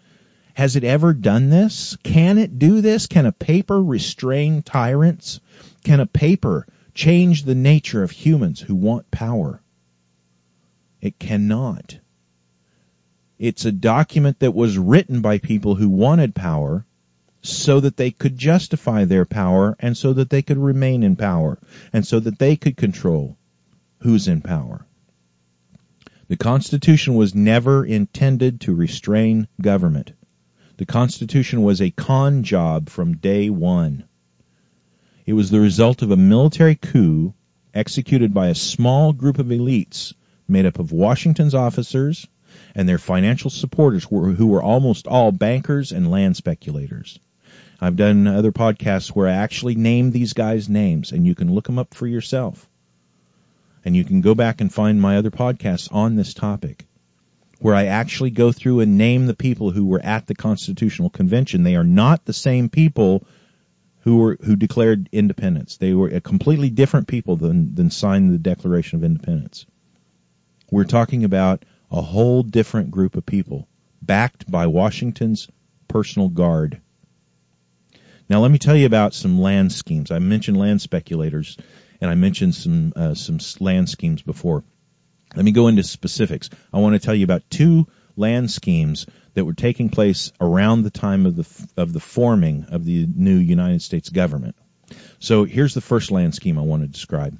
Has 0.56 0.76
it 0.76 0.84
ever 0.84 1.14
done 1.14 1.52
this? 1.52 1.96
Can 2.02 2.40
it 2.40 2.58
do 2.58 2.82
this? 2.82 3.06
Can 3.06 3.28
a 3.28 3.32
paper 3.32 3.80
restrain 3.80 4.64
tyrants? 4.64 5.40
Can 5.84 6.00
a 6.00 6.08
paper 6.08 6.66
change 6.96 7.44
the 7.44 7.54
nature 7.54 8.02
of 8.02 8.10
humans 8.10 8.60
who 8.62 8.74
want 8.74 9.12
power? 9.12 9.62
It 11.02 11.20
cannot. 11.20 12.00
It's 13.38 13.66
a 13.66 13.72
document 13.72 14.40
that 14.40 14.56
was 14.56 14.76
written 14.76 15.22
by 15.22 15.38
people 15.38 15.76
who 15.76 15.90
wanted 15.90 16.34
power 16.34 16.84
so 17.48 17.80
that 17.80 17.98
they 17.98 18.12
could 18.12 18.38
justify 18.38 19.06
their 19.06 19.26
power 19.26 19.76
and 19.80 19.96
so 19.96 20.14
that 20.14 20.30
they 20.30 20.42
could 20.42 20.58
remain 20.58 21.04
in 21.04 21.16
power 21.16 21.60
and 21.94 22.06
so 22.06 22.20
that 22.20 22.40
they 22.40 22.56
could 22.56 22.78
control 22.78 23.38
who's 24.00 24.28
in 24.28 24.42
power. 24.42 24.86
The 26.28 26.38
Constitution 26.38 27.16
was 27.16 27.36
never 27.36 27.86
intended 27.86 28.62
to 28.62 28.74
restrain 28.74 29.48
government. 29.62 30.14
The 30.78 30.86
Constitution 30.86 31.62
was 31.62 31.82
a 31.82 31.92
con 31.92 32.44
job 32.44 32.90
from 32.90 33.18
day 33.18 33.50
one. 33.50 34.06
It 35.26 35.34
was 35.34 35.50
the 35.50 35.60
result 35.60 36.02
of 36.02 36.12
a 36.12 36.18
military 36.18 36.76
coup 36.76 37.34
executed 37.74 38.34
by 38.34 38.48
a 38.48 38.56
small 38.56 39.14
group 39.14 39.38
of 39.40 39.48
elites 39.48 40.14
made 40.48 40.66
up 40.66 40.80
of 40.80 40.92
Washington's 40.92 41.56
officers 41.56 42.28
and 42.74 42.88
their 42.88 42.98
financial 42.98 43.50
supporters 43.50 44.04
who 44.04 44.48
were 44.48 44.64
almost 44.64 45.08
all 45.08 45.32
bankers 45.32 45.92
and 45.92 46.10
land 46.10 46.38
speculators. 46.38 47.20
I've 47.86 47.96
done 47.96 48.28
other 48.28 48.52
podcasts 48.52 49.10
where 49.10 49.28
I 49.28 49.34
actually 49.34 49.76
name 49.76 50.12
these 50.12 50.34
guys' 50.34 50.68
names 50.68 51.12
and 51.12 51.26
you 51.26 51.36
can 51.36 51.54
look 51.54 51.66
them 51.66 51.78
up 51.78 51.94
for 51.94 52.08
yourself. 52.08 52.68
And 53.84 53.96
you 53.96 54.04
can 54.04 54.22
go 54.22 54.34
back 54.34 54.60
and 54.60 54.74
find 54.74 55.00
my 55.00 55.18
other 55.18 55.30
podcasts 55.30 55.94
on 55.94 56.16
this 56.16 56.34
topic 56.34 56.88
where 57.60 57.76
I 57.76 57.86
actually 57.86 58.32
go 58.32 58.52
through 58.52 58.80
and 58.80 58.98
name 58.98 59.28
the 59.28 59.36
people 59.36 59.72
who 59.72 59.86
were 59.86 60.02
at 60.04 60.28
the 60.28 60.36
Constitutional 60.36 61.10
Convention. 61.10 61.64
They 61.64 61.76
are 61.76 61.84
not 61.84 62.26
the 62.26 62.34
same 62.34 62.70
people 62.70 63.26
who 64.02 64.18
were 64.18 64.38
who 64.44 64.56
declared 64.56 65.10
independence. 65.12 65.78
They 65.78 65.94
were 65.94 66.10
a 66.10 66.22
completely 66.22 66.70
different 66.70 67.08
people 67.08 67.36
than 67.36 67.76
than 67.76 67.90
signed 67.90 68.34
the 68.34 68.38
Declaration 68.38 68.98
of 68.98 69.04
Independence. 69.04 69.66
We're 70.72 70.84
talking 70.86 71.24
about 71.24 71.64
a 71.92 72.02
whole 72.02 72.44
different 72.44 72.92
group 72.92 73.16
of 73.16 73.26
people 73.26 73.68
backed 74.02 74.50
by 74.50 74.68
Washington's 74.68 75.50
personal 75.88 76.30
guard. 76.30 76.82
Now 78.28 78.40
let 78.40 78.52
me 78.52 78.58
tell 78.58 78.76
you 78.76 78.86
about 78.86 79.14
some 79.14 79.40
land 79.40 79.72
schemes. 79.72 80.12
I 80.12 80.20
mentioned 80.20 80.58
land 80.58 80.82
speculators 80.82 81.58
and 82.02 82.10
I 82.10 82.16
mentioned 82.16 82.56
some 82.56 82.94
uh, 82.96 83.14
some 83.14 83.40
land 83.60 83.90
schemes 83.90 84.22
before. 84.22 84.64
Let 85.36 85.46
me 85.46 85.52
go 85.52 85.68
into 85.68 85.84
specifics. 85.84 86.50
I 86.74 86.80
want 86.80 86.94
to 86.94 87.06
tell 87.06 87.16
you 87.16 87.24
about 87.24 87.50
two 87.50 87.88
land 88.16 88.50
schemes 88.50 89.06
that 89.34 89.46
were 89.46 89.54
taking 89.54 89.90
place 89.90 90.32
around 90.40 90.84
the 90.84 90.90
time 90.90 91.26
of 91.26 91.36
the 91.36 91.68
of 91.78 91.94
the 91.94 92.00
forming 92.00 92.66
of 92.70 92.86
the 92.86 93.06
new 93.06 93.38
United 93.38 93.82
States 93.82 94.10
government. 94.10 94.56
So 95.20 95.44
here's 95.44 95.74
the 95.74 95.82
first 95.82 96.12
land 96.12 96.36
scheme 96.36 96.58
I 96.58 96.62
want 96.62 96.84
to 96.84 96.88
describe. 96.88 97.38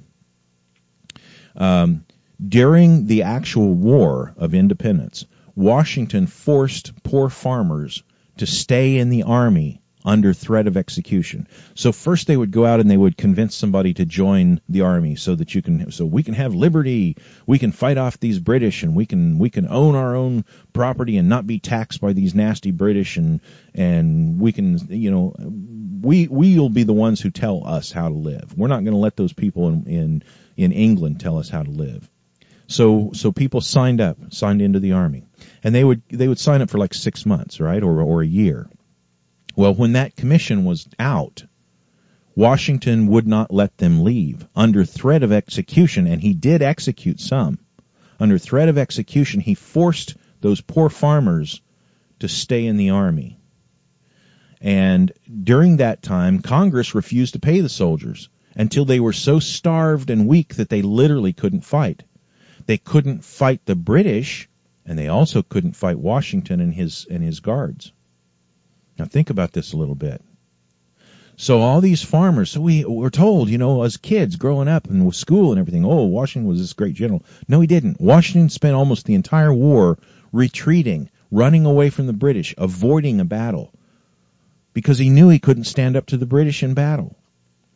Um, 1.56 2.04
during 2.46 3.06
the 3.06 3.22
actual 3.22 3.72
War 3.72 4.34
of 4.36 4.54
Independence, 4.54 5.24
Washington 5.54 6.26
forced 6.26 7.02
poor 7.02 7.30
farmers 7.30 8.02
to 8.38 8.46
stay 8.46 8.98
in 8.98 9.08
the 9.08 9.22
army 9.22 9.80
under 10.06 10.32
threat 10.32 10.68
of 10.68 10.76
execution. 10.76 11.48
So 11.74 11.90
first 11.90 12.28
they 12.28 12.36
would 12.36 12.52
go 12.52 12.64
out 12.64 12.78
and 12.78 12.88
they 12.88 12.96
would 12.96 13.16
convince 13.16 13.56
somebody 13.56 13.92
to 13.94 14.04
join 14.04 14.60
the 14.68 14.82
army 14.82 15.16
so 15.16 15.34
that 15.34 15.54
you 15.54 15.62
can 15.62 15.90
so 15.90 16.06
we 16.06 16.22
can 16.22 16.34
have 16.34 16.54
liberty, 16.54 17.16
we 17.44 17.58
can 17.58 17.72
fight 17.72 17.98
off 17.98 18.20
these 18.20 18.38
British 18.38 18.84
and 18.84 18.94
we 18.94 19.04
can 19.04 19.38
we 19.38 19.50
can 19.50 19.66
own 19.68 19.96
our 19.96 20.14
own 20.14 20.44
property 20.72 21.16
and 21.16 21.28
not 21.28 21.46
be 21.46 21.58
taxed 21.58 22.00
by 22.00 22.12
these 22.12 22.34
nasty 22.34 22.70
British 22.70 23.16
and 23.16 23.40
and 23.74 24.40
we 24.40 24.52
can 24.52 24.78
you 24.88 25.10
know 25.10 25.34
we 26.00 26.28
we'll 26.28 26.68
be 26.68 26.84
the 26.84 26.92
ones 26.92 27.20
who 27.20 27.30
tell 27.30 27.66
us 27.66 27.90
how 27.90 28.08
to 28.08 28.14
live. 28.14 28.56
We're 28.56 28.68
not 28.68 28.84
going 28.84 28.94
to 28.94 29.00
let 29.00 29.16
those 29.16 29.32
people 29.32 29.68
in 29.68 29.86
in 29.86 30.22
in 30.56 30.72
England 30.72 31.18
tell 31.18 31.38
us 31.38 31.48
how 31.48 31.64
to 31.64 31.70
live. 31.70 32.08
So 32.68 33.10
so 33.12 33.32
people 33.32 33.60
signed 33.60 34.00
up, 34.00 34.18
signed 34.32 34.62
into 34.62 34.78
the 34.78 34.92
army. 34.92 35.24
And 35.64 35.74
they 35.74 35.82
would 35.82 36.02
they 36.08 36.28
would 36.28 36.38
sign 36.38 36.62
up 36.62 36.70
for 36.70 36.78
like 36.78 36.94
6 36.94 37.26
months, 37.26 37.60
right? 37.60 37.82
Or 37.82 38.02
or 38.02 38.22
a 38.22 38.26
year. 38.26 38.68
Well, 39.56 39.74
when 39.74 39.92
that 39.92 40.16
commission 40.16 40.66
was 40.66 40.86
out, 40.98 41.42
Washington 42.34 43.06
would 43.06 43.26
not 43.26 43.52
let 43.52 43.78
them 43.78 44.04
leave 44.04 44.46
under 44.54 44.84
threat 44.84 45.22
of 45.22 45.32
execution, 45.32 46.06
and 46.06 46.20
he 46.20 46.34
did 46.34 46.60
execute 46.60 47.18
some. 47.20 47.58
Under 48.20 48.36
threat 48.36 48.68
of 48.68 48.76
execution, 48.76 49.40
he 49.40 49.54
forced 49.54 50.14
those 50.42 50.60
poor 50.60 50.90
farmers 50.90 51.62
to 52.18 52.28
stay 52.28 52.66
in 52.66 52.76
the 52.76 52.90
army. 52.90 53.38
And 54.60 55.10
during 55.42 55.78
that 55.78 56.02
time, 56.02 56.40
Congress 56.40 56.94
refused 56.94 57.32
to 57.32 57.40
pay 57.40 57.60
the 57.60 57.70
soldiers 57.70 58.28
until 58.54 58.84
they 58.84 59.00
were 59.00 59.14
so 59.14 59.38
starved 59.38 60.10
and 60.10 60.28
weak 60.28 60.56
that 60.56 60.68
they 60.68 60.82
literally 60.82 61.32
couldn't 61.32 61.62
fight. 61.62 62.02
They 62.66 62.76
couldn't 62.76 63.24
fight 63.24 63.64
the 63.64 63.74
British, 63.74 64.50
and 64.84 64.98
they 64.98 65.08
also 65.08 65.42
couldn't 65.42 65.76
fight 65.76 65.98
Washington 65.98 66.60
and 66.60 66.74
his 66.74 67.06
and 67.10 67.22
his 67.22 67.40
guards. 67.40 67.92
Now 68.98 69.04
think 69.04 69.30
about 69.30 69.52
this 69.52 69.72
a 69.72 69.76
little 69.76 69.94
bit. 69.94 70.22
So 71.38 71.60
all 71.60 71.82
these 71.82 72.02
farmers, 72.02 72.50
so 72.50 72.62
we 72.62 72.84
were 72.84 73.10
told, 73.10 73.50
you 73.50 73.58
know, 73.58 73.82
as 73.82 73.98
kids 73.98 74.36
growing 74.36 74.68
up 74.68 74.88
and 74.88 75.04
with 75.04 75.16
school 75.16 75.50
and 75.50 75.60
everything, 75.60 75.84
oh, 75.84 76.04
Washington 76.04 76.48
was 76.48 76.58
this 76.58 76.72
great 76.72 76.94
general. 76.94 77.24
No, 77.46 77.60
he 77.60 77.66
didn't. 77.66 78.00
Washington 78.00 78.48
spent 78.48 78.74
almost 78.74 79.04
the 79.04 79.14
entire 79.14 79.52
war 79.52 79.98
retreating, 80.32 81.10
running 81.30 81.66
away 81.66 81.90
from 81.90 82.06
the 82.06 82.14
British, 82.14 82.54
avoiding 82.56 83.20
a 83.20 83.26
battle, 83.26 83.70
because 84.72 84.96
he 84.96 85.10
knew 85.10 85.28
he 85.28 85.38
couldn't 85.38 85.64
stand 85.64 85.94
up 85.94 86.06
to 86.06 86.16
the 86.16 86.24
British 86.24 86.62
in 86.62 86.72
battle. 86.72 87.14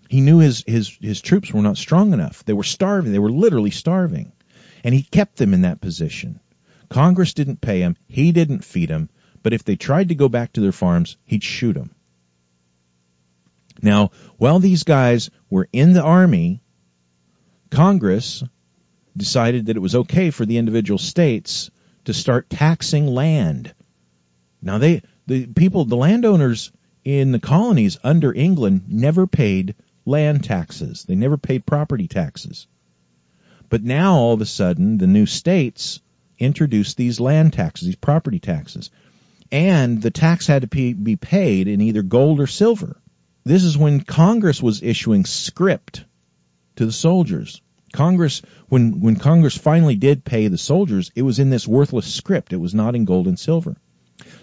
He 0.08 0.22
knew 0.22 0.38
his, 0.38 0.64
his, 0.66 0.88
his 1.00 1.20
troops 1.20 1.52
were 1.52 1.62
not 1.62 1.76
strong 1.76 2.14
enough. 2.14 2.42
They 2.44 2.54
were 2.54 2.64
starving. 2.64 3.12
They 3.12 3.18
were 3.18 3.30
literally 3.30 3.70
starving. 3.70 4.32
And 4.82 4.94
he 4.94 5.02
kept 5.02 5.36
them 5.36 5.52
in 5.52 5.62
that 5.62 5.82
position. 5.82 6.40
Congress 6.88 7.34
didn't 7.34 7.60
pay 7.60 7.80
him. 7.80 7.96
He 8.08 8.32
didn't 8.32 8.64
feed 8.64 8.88
them 8.88 9.10
but 9.42 9.52
if 9.52 9.64
they 9.64 9.76
tried 9.76 10.08
to 10.08 10.14
go 10.14 10.28
back 10.28 10.52
to 10.52 10.60
their 10.60 10.72
farms, 10.72 11.16
he'd 11.24 11.44
shoot 11.44 11.74
them. 11.74 11.94
Now, 13.82 14.10
while 14.36 14.58
these 14.58 14.82
guys 14.82 15.30
were 15.48 15.68
in 15.72 15.92
the 15.92 16.02
army, 16.02 16.60
Congress 17.70 18.42
decided 19.16 19.66
that 19.66 19.76
it 19.76 19.80
was 19.80 19.94
okay 19.94 20.30
for 20.30 20.44
the 20.44 20.58
individual 20.58 20.98
states 20.98 21.70
to 22.04 22.12
start 22.12 22.50
taxing 22.50 23.06
land. 23.06 23.72
Now 24.62 24.78
they, 24.78 25.02
the 25.26 25.46
people, 25.46 25.84
the 25.84 25.96
landowners 25.96 26.72
in 27.04 27.32
the 27.32 27.38
colonies 27.38 27.98
under 28.04 28.34
England 28.34 28.84
never 28.88 29.26
paid 29.26 29.74
land 30.04 30.44
taxes. 30.44 31.04
They 31.04 31.14
never 31.14 31.38
paid 31.38 31.64
property 31.64 32.08
taxes. 32.08 32.66
But 33.68 33.82
now 33.82 34.14
all 34.14 34.34
of 34.34 34.40
a 34.40 34.46
sudden 34.46 34.98
the 34.98 35.06
new 35.06 35.26
states 35.26 36.00
introduced 36.38 36.96
these 36.96 37.20
land 37.20 37.52
taxes, 37.52 37.86
these 37.86 37.96
property 37.96 38.40
taxes. 38.40 38.90
And 39.52 40.00
the 40.00 40.10
tax 40.10 40.46
had 40.46 40.62
to 40.62 40.68
be 40.68 41.16
paid 41.16 41.66
in 41.66 41.80
either 41.80 42.02
gold 42.02 42.40
or 42.40 42.46
silver. 42.46 43.00
This 43.44 43.64
is 43.64 43.76
when 43.76 44.00
Congress 44.00 44.62
was 44.62 44.82
issuing 44.82 45.24
script 45.24 46.04
to 46.76 46.86
the 46.86 46.92
soldiers. 46.92 47.60
Congress, 47.92 48.42
when, 48.68 49.00
when 49.00 49.16
Congress 49.16 49.56
finally 49.56 49.96
did 49.96 50.24
pay 50.24 50.46
the 50.46 50.58
soldiers, 50.58 51.10
it 51.16 51.22
was 51.22 51.38
in 51.38 51.50
this 51.50 51.66
worthless 51.66 52.12
script. 52.12 52.52
It 52.52 52.58
was 52.60 52.74
not 52.74 52.94
in 52.94 53.04
gold 53.04 53.26
and 53.26 53.38
silver. 53.38 53.76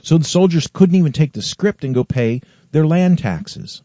So 0.02 0.18
the 0.18 0.26
soldiers 0.26 0.68
couldn't 0.68 0.96
even 0.96 1.14
take 1.14 1.34
the 1.34 1.42
script 1.42 1.84
and 1.84 1.96
go 1.96 2.04
pay 2.04 2.42
their 2.72 2.86
land 2.86 3.20
taxes. 3.20 3.82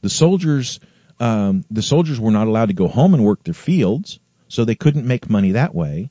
The 0.00 0.08
soldiers, 0.08 0.80
um, 1.20 1.64
the 1.70 1.82
soldiers 1.82 2.20
were 2.20 2.30
not 2.30 2.46
allowed 2.46 2.68
to 2.68 2.74
go 2.74 2.88
home 2.88 3.14
and 3.14 3.24
work 3.24 3.42
their 3.42 3.54
fields, 3.54 4.20
so 4.48 4.64
they 4.64 4.74
couldn't 4.74 5.06
make 5.06 5.28
money 5.28 5.52
that 5.52 5.74
way, 5.74 6.10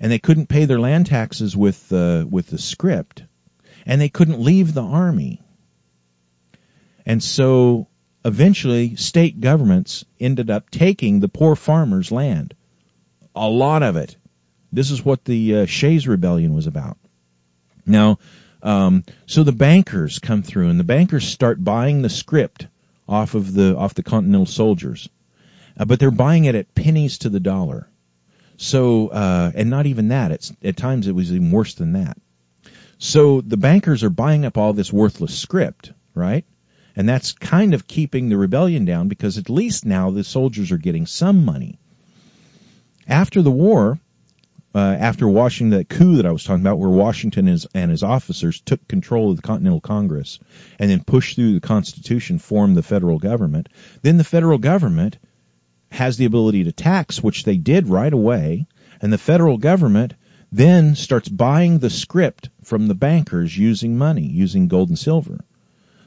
and 0.00 0.12
they 0.12 0.18
couldn't 0.18 0.48
pay 0.48 0.64
their 0.64 0.80
land 0.80 1.06
taxes 1.06 1.56
with 1.56 1.92
uh, 1.92 2.24
with 2.28 2.48
the 2.48 2.58
script, 2.58 3.24
and 3.86 4.00
they 4.00 4.08
couldn't 4.08 4.40
leave 4.40 4.74
the 4.74 4.82
army. 4.82 5.40
And 7.06 7.22
so 7.22 7.88
eventually 8.24 8.96
state 8.96 9.40
governments 9.40 10.04
ended 10.20 10.50
up 10.50 10.70
taking 10.70 11.20
the 11.20 11.28
poor 11.28 11.56
farmers' 11.56 12.12
land. 12.12 12.54
A 13.34 13.48
lot 13.48 13.82
of 13.82 13.96
it. 13.96 14.16
This 14.72 14.90
is 14.90 15.04
what 15.04 15.24
the 15.24 15.60
uh, 15.60 15.66
Shays 15.66 16.06
Rebellion 16.06 16.54
was 16.54 16.66
about. 16.66 16.98
Now, 17.86 18.18
um, 18.62 19.04
so 19.26 19.44
the 19.44 19.52
bankers 19.52 20.18
come 20.18 20.42
through, 20.42 20.68
and 20.68 20.78
the 20.78 20.84
bankers 20.84 21.26
start 21.26 21.62
buying 21.62 22.02
the 22.02 22.10
script 22.10 22.66
off 23.08 23.34
of 23.34 23.54
the 23.54 23.76
off 23.76 23.94
the 23.94 24.02
Continental 24.02 24.46
soldiers, 24.46 25.08
uh, 25.78 25.84
but 25.84 25.98
they're 25.98 26.10
buying 26.10 26.44
it 26.44 26.54
at 26.54 26.74
pennies 26.74 27.18
to 27.18 27.28
the 27.28 27.40
dollar. 27.40 27.88
So, 28.58 29.08
uh, 29.08 29.52
and 29.54 29.70
not 29.70 29.86
even 29.86 30.08
that. 30.08 30.32
It's 30.32 30.52
at 30.62 30.76
times 30.76 31.06
it 31.06 31.14
was 31.14 31.32
even 31.32 31.50
worse 31.50 31.74
than 31.74 31.92
that. 31.92 32.18
So 32.98 33.40
the 33.40 33.56
bankers 33.56 34.02
are 34.02 34.10
buying 34.10 34.44
up 34.44 34.58
all 34.58 34.72
this 34.72 34.92
worthless 34.92 35.38
script, 35.38 35.92
right? 36.14 36.44
And 36.96 37.08
that's 37.08 37.32
kind 37.32 37.74
of 37.74 37.86
keeping 37.86 38.28
the 38.28 38.36
rebellion 38.36 38.84
down 38.84 39.06
because 39.06 39.38
at 39.38 39.48
least 39.48 39.86
now 39.86 40.10
the 40.10 40.24
soldiers 40.24 40.72
are 40.72 40.78
getting 40.78 41.06
some 41.06 41.44
money. 41.44 41.78
After 43.06 43.40
the 43.40 43.52
war, 43.52 44.00
uh, 44.74 44.78
after 44.78 45.28
Washington, 45.28 45.78
that 45.78 45.88
coup 45.88 46.16
that 46.16 46.26
I 46.26 46.32
was 46.32 46.42
talking 46.44 46.62
about, 46.62 46.78
where 46.78 46.90
Washington 46.90 47.46
his, 47.46 47.66
and 47.72 47.90
his 47.90 48.02
officers 48.02 48.60
took 48.60 48.86
control 48.88 49.30
of 49.30 49.36
the 49.36 49.42
Continental 49.42 49.80
Congress 49.80 50.40
and 50.78 50.90
then 50.90 51.04
pushed 51.04 51.36
through 51.36 51.54
the 51.54 51.60
Constitution, 51.60 52.38
formed 52.38 52.76
the 52.76 52.82
federal 52.82 53.18
government, 53.18 53.68
then 54.02 54.18
the 54.18 54.24
federal 54.24 54.58
government 54.58 55.18
has 55.90 56.16
the 56.16 56.26
ability 56.26 56.64
to 56.64 56.72
tax, 56.72 57.22
which 57.22 57.44
they 57.44 57.56
did 57.56 57.88
right 57.88 58.12
away, 58.12 58.66
and 59.00 59.12
the 59.12 59.18
federal 59.18 59.56
government 59.56 60.14
then 60.50 60.94
starts 60.94 61.28
buying 61.28 61.78
the 61.78 61.90
script 61.90 62.48
from 62.62 62.86
the 62.86 62.94
bankers 62.94 63.56
using 63.56 63.98
money, 63.98 64.26
using 64.26 64.68
gold 64.68 64.88
and 64.88 64.98
silver. 64.98 65.44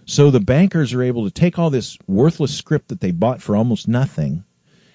So 0.06 0.32
the 0.32 0.40
bankers 0.40 0.94
are 0.94 1.04
able 1.04 1.26
to 1.26 1.32
take 1.32 1.60
all 1.60 1.70
this 1.70 1.98
worthless 2.08 2.56
script 2.56 2.90
that 2.90 3.00
they 3.00 3.12
bought 3.12 3.42
for 3.42 3.56
almost 3.56 3.88
nothing 3.88 4.44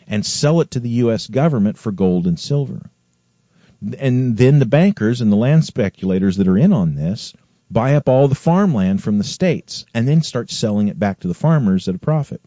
and 0.07 0.27
sell 0.27 0.61
it 0.61 0.73
to 0.73 0.81
the 0.81 0.89
U.S. 0.91 1.27
government 1.27 1.79
for 1.79 1.93
gold 1.93 2.27
and 2.27 2.39
silver. 2.39 2.91
And 3.99 4.37
then 4.37 4.59
the 4.59 4.67
bankers 4.67 5.21
and 5.21 5.31
the 5.31 5.37
land 5.37 5.65
speculators 5.65 6.37
that 6.37 6.49
are 6.49 6.59
in 6.59 6.73
on 6.73 6.95
this 6.95 7.35
buy 7.71 7.95
up 7.95 8.09
all 8.09 8.29
the 8.29 8.35
farmland 8.35 9.03
from 9.03 9.19
the 9.19 9.25
states 9.25 9.85
and 9.93 10.07
then 10.07 10.23
start 10.23 10.51
selling 10.51 10.89
it 10.89 10.99
back 10.99 11.21
to 11.21 11.29
the 11.29 11.35
farmers 11.35 11.89
at 11.89 11.95
a 11.95 11.99
profit. 11.99 12.41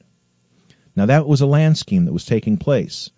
Now 0.95 1.05
that 1.07 1.27
was 1.27 1.41
a 1.41 1.45
land 1.45 1.77
scheme 1.77 2.05
that 2.05 2.13
was 2.13 2.25
taking 2.25 2.57
place. 2.57 3.09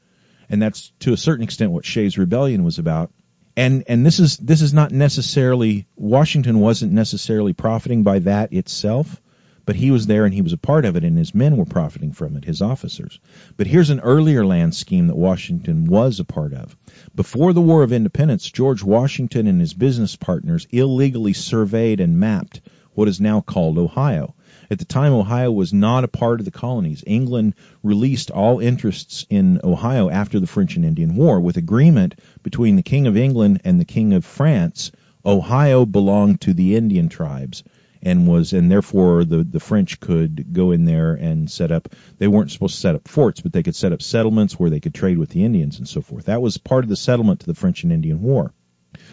And 0.49 0.61
that's 0.61 0.91
to 0.99 1.13
a 1.13 1.17
certain 1.17 1.43
extent 1.43 1.71
what 1.71 1.85
Shays 1.85 2.17
Rebellion 2.17 2.63
was 2.63 2.79
about. 2.79 3.11
And 3.57 3.83
and 3.87 4.05
this 4.05 4.19
is 4.19 4.37
this 4.37 4.61
is 4.61 4.73
not 4.73 4.91
necessarily 4.91 5.87
Washington 5.95 6.59
wasn't 6.59 6.91
necessarily 6.93 7.53
profiting 7.53 8.03
by 8.03 8.19
that 8.19 8.53
itself 8.53 9.21
but 9.65 9.75
he 9.75 9.91
was 9.91 10.07
there 10.07 10.25
and 10.25 10.33
he 10.33 10.41
was 10.41 10.53
a 10.53 10.57
part 10.57 10.85
of 10.85 10.95
it, 10.95 11.03
and 11.03 11.17
his 11.17 11.35
men 11.35 11.55
were 11.55 11.65
profiting 11.65 12.11
from 12.11 12.35
it, 12.35 12.45
his 12.45 12.61
officers. 12.61 13.19
But 13.57 13.67
here's 13.67 13.89
an 13.89 13.99
earlier 13.99 14.45
land 14.45 14.75
scheme 14.75 15.07
that 15.07 15.15
Washington 15.15 15.85
was 15.85 16.19
a 16.19 16.25
part 16.25 16.53
of. 16.53 16.75
Before 17.15 17.53
the 17.53 17.61
War 17.61 17.83
of 17.83 17.93
Independence, 17.93 18.49
George 18.49 18.83
Washington 18.83 19.47
and 19.47 19.61
his 19.61 19.73
business 19.73 20.15
partners 20.15 20.67
illegally 20.71 21.33
surveyed 21.33 21.99
and 21.99 22.19
mapped 22.19 22.61
what 22.93 23.07
is 23.07 23.21
now 23.21 23.41
called 23.41 23.77
Ohio. 23.77 24.35
At 24.71 24.79
the 24.79 24.85
time, 24.85 25.11
Ohio 25.11 25.51
was 25.51 25.73
not 25.73 26.05
a 26.05 26.07
part 26.07 26.39
of 26.39 26.45
the 26.45 26.51
colonies. 26.51 27.03
England 27.05 27.55
released 27.83 28.31
all 28.31 28.59
interests 28.59 29.25
in 29.29 29.59
Ohio 29.65 30.09
after 30.09 30.39
the 30.39 30.47
French 30.47 30.77
and 30.77 30.85
Indian 30.85 31.17
War 31.17 31.41
with 31.41 31.57
agreement 31.57 32.15
between 32.41 32.77
the 32.77 32.81
King 32.81 33.05
of 33.05 33.17
England 33.17 33.59
and 33.65 33.81
the 33.81 33.85
King 33.85 34.13
of 34.13 34.23
France. 34.23 34.93
Ohio 35.25 35.85
belonged 35.85 36.39
to 36.41 36.53
the 36.53 36.77
Indian 36.77 37.09
tribes 37.09 37.63
and 38.01 38.29
was 38.29 38.53
and 38.53 38.71
therefore 38.71 39.25
the 39.25 39.43
the 39.43 39.59
French 39.59 39.99
could 39.99 40.53
go 40.53 40.71
in 40.71 40.85
there 40.85 41.15
and 41.15 41.51
set 41.51 41.69
up 41.69 41.93
they 42.17 42.29
weren't 42.29 42.49
supposed 42.49 42.75
to 42.75 42.79
set 42.79 42.95
up 42.95 43.09
forts 43.09 43.41
but 43.41 43.51
they 43.51 43.63
could 43.63 43.75
set 43.75 43.91
up 43.91 44.01
settlements 44.01 44.57
where 44.57 44.69
they 44.69 44.79
could 44.79 44.93
trade 44.93 45.17
with 45.17 45.31
the 45.31 45.43
Indians 45.43 45.79
and 45.79 45.87
so 45.87 46.01
forth 46.01 46.25
that 46.25 46.41
was 46.41 46.57
part 46.57 46.85
of 46.85 46.89
the 46.89 46.95
settlement 46.95 47.41
to 47.41 47.45
the 47.45 47.53
French 47.53 47.83
and 47.83 47.91
Indian 47.91 48.21
War 48.21 48.53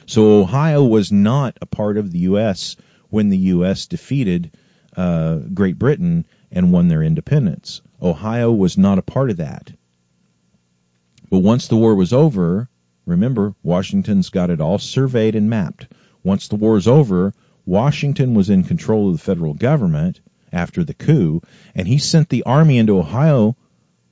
so 0.06 0.40
Ohio 0.40 0.84
was 0.84 1.10
not 1.10 1.58
a 1.60 1.66
part 1.66 1.98
of 1.98 2.12
the 2.12 2.20
US 2.20 2.76
when 3.10 3.28
the 3.28 3.38
US 3.38 3.86
defeated 3.86 4.52
uh, 4.98 5.36
Great 5.54 5.78
Britain 5.78 6.26
and 6.50 6.72
won 6.72 6.88
their 6.88 7.04
independence. 7.04 7.82
Ohio 8.02 8.50
was 8.50 8.76
not 8.76 8.98
a 8.98 9.02
part 9.02 9.30
of 9.30 9.36
that. 9.36 9.72
But 11.30 11.38
once 11.38 11.68
the 11.68 11.76
war 11.76 11.94
was 11.94 12.12
over 12.12 12.68
remember 13.06 13.54
Washington's 13.62 14.28
got 14.30 14.50
it 14.50 14.60
all 14.60 14.78
surveyed 14.78 15.36
and 15.36 15.48
mapped. 15.48 15.86
Once 16.24 16.48
the 16.48 16.56
war 16.56 16.76
is 16.76 16.88
over 16.88 17.32
Washington 17.64 18.34
was 18.34 18.50
in 18.50 18.64
control 18.64 19.08
of 19.08 19.12
the 19.12 19.22
federal 19.22 19.54
government 19.54 20.20
after 20.52 20.82
the 20.82 20.94
coup, 20.94 21.42
and 21.74 21.86
he 21.86 21.98
sent 21.98 22.28
the 22.28 22.42
army 22.42 22.78
into 22.78 22.98
Ohio 22.98 23.56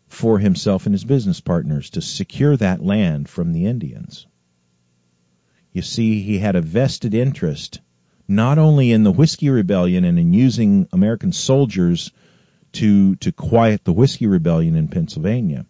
for 0.07 0.39
himself 0.39 0.87
and 0.87 0.95
his 0.95 1.05
business 1.05 1.41
partners 1.41 1.91
to 1.91 2.01
secure 2.01 2.57
that 2.57 2.84
land 2.84 3.28
from 3.28 3.53
the 3.53 3.66
Indians. 3.66 4.26
You 5.72 5.82
see, 5.82 6.22
he 6.22 6.39
had 6.39 6.55
a 6.55 6.62
vested 6.62 7.12
interest 7.12 7.80
not 8.29 8.59
only 8.59 8.93
in 8.93 9.05
the 9.05 9.12
Whiskey 9.12 9.51
Rebellion 9.51 10.05
and 10.05 10.18
in 10.18 10.33
using 10.33 10.89
American 10.93 11.33
soldiers 11.33 12.12
to, 12.72 13.16
to 13.16 13.33
quiet 13.33 13.85
the 13.85 13.93
Whiskey 13.93 14.27
Rebellion 14.27 14.77
in 14.77 14.89
Pennsylvania, 14.89 15.66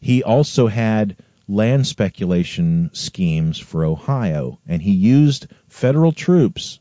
he 0.00 0.22
also 0.22 0.66
had 0.66 1.16
land 1.46 1.86
speculation 1.86 2.90
schemes 2.92 3.58
for 3.58 3.84
Ohio, 3.84 4.58
and 4.66 4.82
he 4.82 4.92
used 4.92 5.46
federal 5.68 6.12
troops 6.12 6.80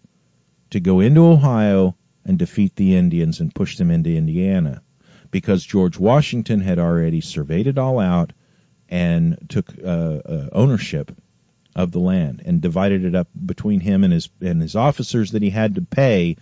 to 0.71 0.79
go 0.79 0.99
into 0.99 1.25
Ohio 1.25 1.95
and 2.25 2.37
defeat 2.37 2.75
the 2.75 2.95
Indians 2.95 3.39
and 3.39 3.55
push 3.55 3.77
them 3.77 3.91
into 3.91 4.15
Indiana 4.15 4.81
because 5.31 5.63
George 5.65 5.97
Washington 5.97 6.59
had 6.59 6.79
already 6.79 7.21
surveyed 7.21 7.67
it 7.67 7.77
all 7.77 7.99
out 7.99 8.33
and 8.89 9.37
took 9.49 9.73
uh, 9.83 9.87
uh, 9.87 10.49
ownership 10.51 11.11
of 11.77 11.91
the 11.91 11.99
land 11.99 12.41
and 12.43 12.59
divided 12.59 13.05
it 13.05 13.15
up 13.15 13.27
between 13.45 13.79
him 13.79 14.03
and 14.03 14.11
his 14.11 14.29
and 14.41 14.61
his 14.61 14.75
officers 14.75 15.31
that 15.31 15.43
he 15.43 15.51
had 15.51 15.75
to 15.75 15.81
pay 15.81 16.35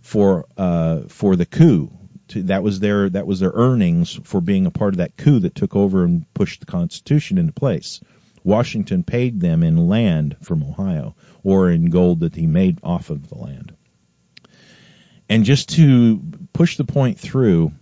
for 0.00 0.46
uh, 0.56 1.02
for 1.08 1.36
the 1.36 1.46
coup. 1.46 1.92
To, 2.28 2.42
that 2.44 2.62
was 2.62 2.80
their 2.80 3.08
that 3.10 3.26
was 3.26 3.40
their 3.40 3.52
earnings 3.54 4.18
for 4.24 4.40
being 4.40 4.66
a 4.66 4.70
part 4.70 4.94
of 4.94 4.98
that 4.98 5.16
coup 5.16 5.40
that 5.40 5.54
took 5.54 5.76
over 5.76 6.04
and 6.04 6.26
pushed 6.34 6.60
the 6.60 6.66
Constitution 6.66 7.38
into 7.38 7.52
place. 7.52 8.00
Washington 8.44 9.04
paid 9.04 9.40
them 9.40 9.62
in 9.62 9.88
land 9.88 10.36
from 10.42 10.62
Ohio 10.62 11.14
or 11.44 11.70
in 11.70 11.90
gold 11.90 12.20
that 12.20 12.34
he 12.34 12.46
made 12.46 12.78
off 12.82 13.10
of 13.10 13.28
the 13.28 13.36
land. 13.36 13.74
And 15.28 15.44
just 15.44 15.70
to 15.70 16.22
push 16.54 16.76
the 16.78 16.84
point 16.84 17.18
through, 17.18 17.72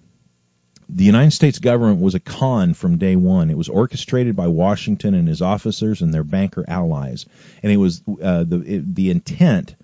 the 0.89 1.05
United 1.05 1.32
States 1.32 1.59
government 1.59 2.01
was 2.01 2.14
a 2.14 2.20
con 2.20 2.74
from 2.74 2.99
day 2.99 3.16
one. 3.16 3.51
It 3.51 3.57
was 3.57 3.68
orchestrated 3.68 4.37
by 4.37 4.47
Washington 4.47 5.14
and 5.14 5.26
his 5.26 5.43
officers 5.43 6.01
and 6.01 6.14
their 6.14 6.24
banker 6.24 6.64
allies, 6.68 7.26
and 7.62 7.72
it 7.72 7.76
was 7.76 8.03
uh, 8.22 8.45
the 8.45 8.61
it, 8.61 8.95
the 8.95 9.11
intent 9.11 9.74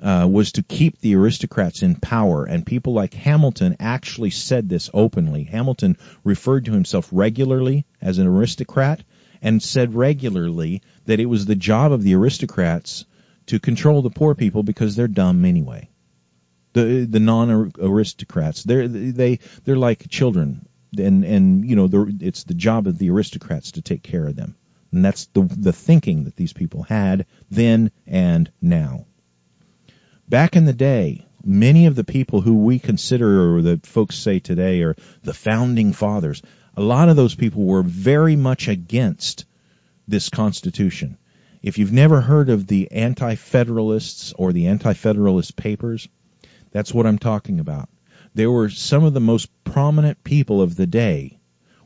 uh, 0.00 0.28
was 0.30 0.52
to 0.52 0.62
keep 0.62 1.00
the 1.00 1.16
aristocrats 1.16 1.82
in 1.82 1.96
power. 1.96 2.44
And 2.44 2.64
people 2.64 2.92
like 2.92 3.14
Hamilton 3.14 3.76
actually 3.80 4.30
said 4.30 4.68
this 4.68 4.90
openly. 4.94 5.42
Hamilton 5.44 5.96
referred 6.22 6.66
to 6.66 6.72
himself 6.72 7.08
regularly 7.10 7.84
as 8.00 8.18
an 8.18 8.26
aristocrat, 8.26 9.02
and 9.42 9.62
said 9.62 9.94
regularly 9.94 10.82
that 11.06 11.20
it 11.20 11.26
was 11.26 11.46
the 11.46 11.56
job 11.56 11.92
of 11.92 12.02
the 12.02 12.14
aristocrats 12.14 13.04
to 13.46 13.58
control 13.58 14.02
the 14.02 14.10
poor 14.10 14.34
people 14.34 14.62
because 14.62 14.94
they're 14.94 15.08
dumb 15.08 15.44
anyway. 15.44 15.88
The 16.78 17.06
the 17.06 17.20
non 17.20 17.72
aristocrats 17.78 18.62
they're 18.62 18.86
they 18.86 19.40
they're 19.64 19.76
like 19.76 20.08
children, 20.08 20.68
and 20.96 21.24
and 21.24 21.68
you 21.68 21.74
know 21.74 21.88
it's 22.20 22.44
the 22.44 22.54
job 22.54 22.86
of 22.86 22.98
the 22.98 23.10
aristocrats 23.10 23.72
to 23.72 23.82
take 23.82 24.02
care 24.02 24.26
of 24.26 24.36
them, 24.36 24.54
and 24.92 25.04
that's 25.04 25.26
the 25.26 25.42
the 25.42 25.72
thinking 25.72 26.24
that 26.24 26.36
these 26.36 26.52
people 26.52 26.84
had 26.84 27.26
then 27.50 27.90
and 28.06 28.50
now. 28.62 29.06
Back 30.28 30.56
in 30.56 30.66
the 30.66 30.72
day, 30.72 31.26
many 31.42 31.86
of 31.86 31.94
the 31.94 32.04
people 32.04 32.42
who 32.42 32.56
we 32.62 32.78
consider 32.78 33.56
or 33.56 33.62
the 33.62 33.80
folks 33.82 34.16
say 34.16 34.38
today 34.38 34.82
are 34.82 34.94
the 35.22 35.34
founding 35.34 35.92
fathers, 35.92 36.42
a 36.76 36.82
lot 36.82 37.08
of 37.08 37.16
those 37.16 37.34
people 37.34 37.64
were 37.64 37.82
very 37.82 38.36
much 38.36 38.68
against 38.68 39.46
this 40.06 40.28
Constitution. 40.28 41.18
If 41.62 41.78
you've 41.78 41.92
never 41.92 42.20
heard 42.20 42.50
of 42.50 42.66
the 42.66 42.92
Anti-Federalists 42.92 44.32
or 44.34 44.52
the 44.52 44.68
Anti-Federalist 44.68 45.56
Papers, 45.56 46.08
that's 46.78 46.94
what 46.94 47.06
I'm 47.06 47.18
talking 47.18 47.58
about. 47.58 47.88
There 48.34 48.52
were 48.52 48.68
some 48.68 49.02
of 49.02 49.12
the 49.12 49.18
most 49.18 49.50
prominent 49.64 50.22
people 50.22 50.62
of 50.62 50.76
the 50.76 50.86
day 50.86 51.40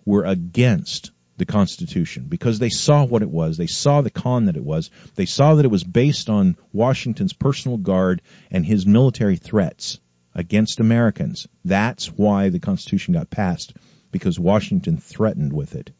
were 0.04 0.26
against 0.26 1.12
the 1.38 1.46
Constitution 1.46 2.26
because 2.28 2.58
they 2.58 2.68
saw 2.68 3.02
what 3.06 3.22
it 3.22 3.30
was. 3.30 3.56
They 3.56 3.68
saw 3.68 4.02
the 4.02 4.10
con 4.10 4.44
that 4.44 4.56
it 4.58 4.62
was. 4.62 4.90
They 5.14 5.24
saw 5.24 5.54
that 5.54 5.64
it 5.64 5.70
was 5.70 5.82
based 5.82 6.28
on 6.28 6.58
Washington's 6.74 7.32
personal 7.32 7.78
guard 7.78 8.20
and 8.50 8.66
his 8.66 8.84
military 8.84 9.36
threats 9.36 9.98
against 10.34 10.78
Americans. 10.78 11.48
That's 11.64 12.08
why 12.08 12.50
the 12.50 12.60
Constitution 12.60 13.14
got 13.14 13.30
passed 13.30 13.74
because 14.10 14.38
Washington 14.38 14.98
threatened 14.98 15.54
with 15.54 15.74
it. 15.74 15.90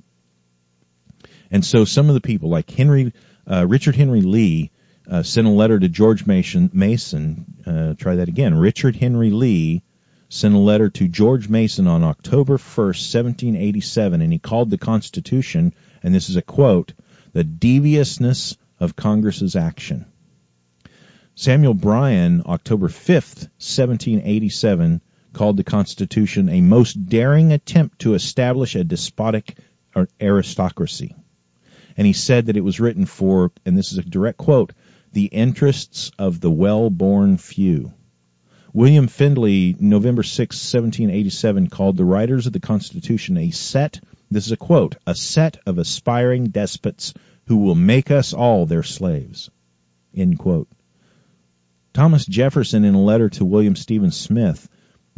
And 1.50 1.64
so 1.64 1.86
some 1.86 2.10
of 2.10 2.14
the 2.14 2.20
people, 2.20 2.50
like 2.50 2.70
Henry, 2.70 3.14
uh, 3.50 3.66
Richard 3.66 3.96
Henry 3.96 4.20
Lee, 4.20 4.70
uh, 5.10 5.22
sent 5.22 5.46
a 5.46 5.50
letter 5.50 5.78
to 5.78 5.88
George 5.88 6.26
Mason. 6.26 6.70
Mason, 6.72 7.44
uh, 7.66 7.94
try 7.94 8.16
that 8.16 8.28
again. 8.28 8.54
Richard 8.54 8.96
Henry 8.96 9.30
Lee 9.30 9.82
sent 10.28 10.54
a 10.54 10.58
letter 10.58 10.88
to 10.88 11.08
George 11.08 11.48
Mason 11.48 11.86
on 11.86 12.02
October 12.02 12.56
1st, 12.56 13.14
1787, 13.14 14.22
and 14.22 14.32
he 14.32 14.38
called 14.38 14.70
the 14.70 14.78
Constitution, 14.78 15.74
and 16.02 16.14
this 16.14 16.30
is 16.30 16.36
a 16.36 16.42
quote, 16.42 16.94
the 17.32 17.44
deviousness 17.44 18.56
of 18.80 18.96
Congress's 18.96 19.56
action. 19.56 20.06
Samuel 21.34 21.74
Bryan, 21.74 22.42
October 22.46 22.88
5th, 22.88 23.48
1787, 23.58 25.00
called 25.32 25.56
the 25.56 25.64
Constitution 25.64 26.48
a 26.48 26.60
most 26.60 27.08
daring 27.08 27.52
attempt 27.52 28.00
to 28.00 28.14
establish 28.14 28.74
a 28.74 28.84
despotic 28.84 29.56
aristocracy. 30.20 31.14
And 31.96 32.06
he 32.06 32.12
said 32.12 32.46
that 32.46 32.56
it 32.56 32.64
was 32.64 32.80
written 32.80 33.06
for, 33.06 33.52
and 33.64 33.76
this 33.76 33.92
is 33.92 33.98
a 33.98 34.02
direct 34.02 34.38
quote, 34.38 34.72
the 35.12 35.26
interests 35.26 36.10
of 36.18 36.40
the 36.40 36.50
well-born 36.50 37.36
few. 37.36 37.92
William 38.72 39.06
Findley, 39.06 39.76
November 39.78 40.22
6, 40.22 40.56
1787, 40.56 41.68
called 41.68 41.96
the 41.96 42.04
writers 42.04 42.46
of 42.46 42.54
the 42.54 42.60
Constitution 42.60 43.36
a 43.36 43.50
set, 43.50 44.00
this 44.30 44.46
is 44.46 44.52
a 44.52 44.56
quote, 44.56 44.96
a 45.06 45.14
set 45.14 45.58
of 45.66 45.76
aspiring 45.76 46.46
despots 46.46 47.12
who 47.46 47.58
will 47.58 47.74
make 47.74 48.10
us 48.10 48.32
all 48.32 48.64
their 48.64 48.82
slaves. 48.82 49.50
End 50.16 50.38
quote. 50.38 50.68
Thomas 51.92 52.24
Jefferson, 52.24 52.86
in 52.86 52.94
a 52.94 53.02
letter 53.02 53.28
to 53.28 53.44
William 53.44 53.76
Stephen 53.76 54.10
Smith, 54.10 54.70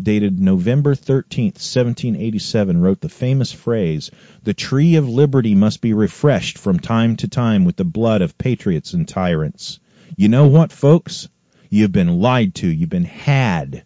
dated 0.03 0.40
November 0.40 0.97
13, 0.97 1.47
1787, 1.47 2.80
wrote 2.80 3.01
the 3.01 3.09
famous 3.09 3.53
phrase, 3.53 4.11
The 4.42 4.55
tree 4.55 4.97
of 4.97 5.09
liberty 5.09 5.55
must 5.55 5.80
be 5.80 5.92
refreshed 5.92 6.59
from 6.59 6.80
time 6.80 7.14
to 7.16 7.28
time 7.28 7.64
with 7.64 7.76
the 7.76 7.84
blood 7.84 8.22
of 8.22 8.36
patriots 8.36 8.92
and 8.95 9.07
tyrants. 9.07 9.78
You 10.16 10.28
know 10.28 10.46
what, 10.46 10.72
folks? 10.72 11.28
You've 11.70 11.92
been 11.92 12.20
lied 12.20 12.54
to. 12.56 12.68
You've 12.68 12.90
been 12.90 13.04
had. 13.04 13.84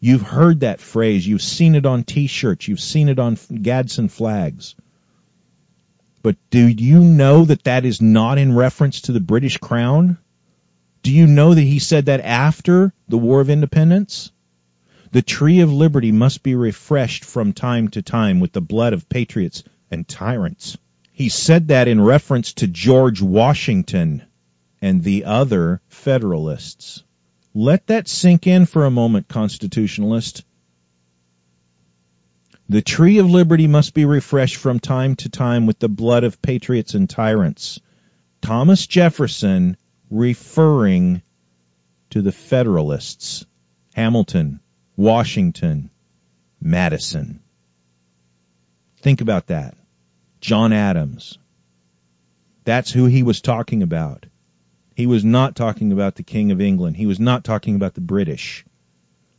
You've 0.00 0.22
heard 0.22 0.60
that 0.60 0.80
phrase. 0.80 1.26
You've 1.26 1.42
seen 1.42 1.76
it 1.76 1.86
on 1.86 2.02
t-shirts. 2.02 2.66
You've 2.66 2.80
seen 2.80 3.08
it 3.08 3.18
on 3.18 3.38
Gadsden 3.62 4.08
flags. 4.08 4.74
But 6.22 6.36
do 6.50 6.66
you 6.66 7.00
know 7.00 7.44
that 7.44 7.64
that 7.64 7.84
is 7.84 8.02
not 8.02 8.38
in 8.38 8.54
reference 8.54 9.02
to 9.02 9.12
the 9.12 9.20
British 9.20 9.58
Crown? 9.58 10.18
Do 11.02 11.12
you 11.12 11.26
know 11.26 11.54
that 11.54 11.60
he 11.60 11.78
said 11.78 12.06
that 12.06 12.20
after 12.20 12.92
the 13.08 13.18
War 13.18 13.40
of 13.40 13.50
Independence? 13.50 14.32
The 15.12 15.22
tree 15.22 15.60
of 15.60 15.72
liberty 15.72 16.10
must 16.10 16.42
be 16.42 16.54
refreshed 16.54 17.24
from 17.24 17.52
time 17.52 17.88
to 17.88 18.02
time 18.02 18.40
with 18.40 18.52
the 18.52 18.60
blood 18.60 18.92
of 18.92 19.08
patriots 19.08 19.62
and 19.90 20.08
tyrants. 20.08 20.76
He 21.12 21.28
said 21.28 21.68
that 21.68 21.86
in 21.86 22.00
reference 22.00 22.54
to 22.54 22.66
George 22.66 23.22
Washington 23.22 24.24
and 24.84 25.02
the 25.02 25.24
other 25.24 25.80
Federalists. 25.88 27.02
Let 27.54 27.86
that 27.86 28.06
sink 28.06 28.46
in 28.46 28.66
for 28.66 28.84
a 28.84 28.90
moment, 28.90 29.28
Constitutionalist. 29.28 30.44
The 32.68 32.82
tree 32.82 33.16
of 33.16 33.30
liberty 33.30 33.66
must 33.66 33.94
be 33.94 34.04
refreshed 34.04 34.56
from 34.56 34.78
time 34.78 35.16
to 35.16 35.30
time 35.30 35.64
with 35.64 35.78
the 35.78 35.88
blood 35.88 36.22
of 36.22 36.42
patriots 36.42 36.92
and 36.92 37.08
tyrants. 37.08 37.80
Thomas 38.42 38.86
Jefferson 38.86 39.78
referring 40.10 41.22
to 42.10 42.20
the 42.20 42.32
Federalists. 42.32 43.46
Hamilton, 43.94 44.60
Washington, 44.98 45.88
Madison. 46.60 47.40
Think 48.98 49.22
about 49.22 49.46
that. 49.46 49.78
John 50.42 50.74
Adams. 50.74 51.38
That's 52.64 52.90
who 52.90 53.06
he 53.06 53.22
was 53.22 53.40
talking 53.40 53.82
about. 53.82 54.26
He 54.94 55.06
was 55.06 55.24
not 55.24 55.56
talking 55.56 55.92
about 55.92 56.14
the 56.14 56.22
King 56.22 56.52
of 56.52 56.60
England. 56.60 56.96
He 56.96 57.06
was 57.06 57.20
not 57.20 57.44
talking 57.44 57.76
about 57.76 57.94
the 57.94 58.00
British. 58.00 58.64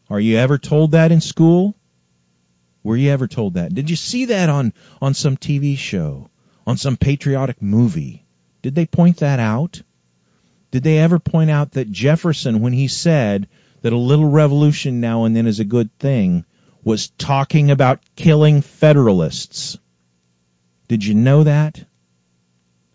Are 0.09 0.19
you 0.19 0.37
ever 0.37 0.57
told 0.57 0.91
that 0.91 1.11
in 1.11 1.21
school? 1.21 1.75
Were 2.83 2.97
you 2.97 3.09
ever 3.11 3.27
told 3.27 3.55
that? 3.55 3.73
Did 3.73 3.89
you 3.89 3.95
see 3.95 4.25
that 4.25 4.49
on, 4.49 4.73
on 5.01 5.13
some 5.13 5.37
TV 5.37 5.77
show? 5.77 6.29
On 6.67 6.77
some 6.77 6.97
patriotic 6.97 7.61
movie? 7.61 8.25
Did 8.61 8.75
they 8.75 8.85
point 8.85 9.17
that 9.17 9.39
out? 9.39 9.81
Did 10.71 10.83
they 10.83 10.99
ever 10.99 11.19
point 11.19 11.49
out 11.49 11.71
that 11.71 11.91
Jefferson, 11.91 12.59
when 12.59 12.73
he 12.73 12.87
said 12.87 13.47
that 13.81 13.93
a 13.93 13.97
little 13.97 14.29
revolution 14.29 14.99
now 14.99 15.25
and 15.25 15.35
then 15.35 15.47
is 15.47 15.59
a 15.59 15.63
good 15.65 15.95
thing 15.99 16.43
was 16.83 17.09
talking 17.09 17.71
about 17.71 17.99
killing 18.15 18.61
Federalists. 18.61 19.77
Did 20.87 21.03
you 21.03 21.15
know 21.15 21.43
that? 21.43 21.83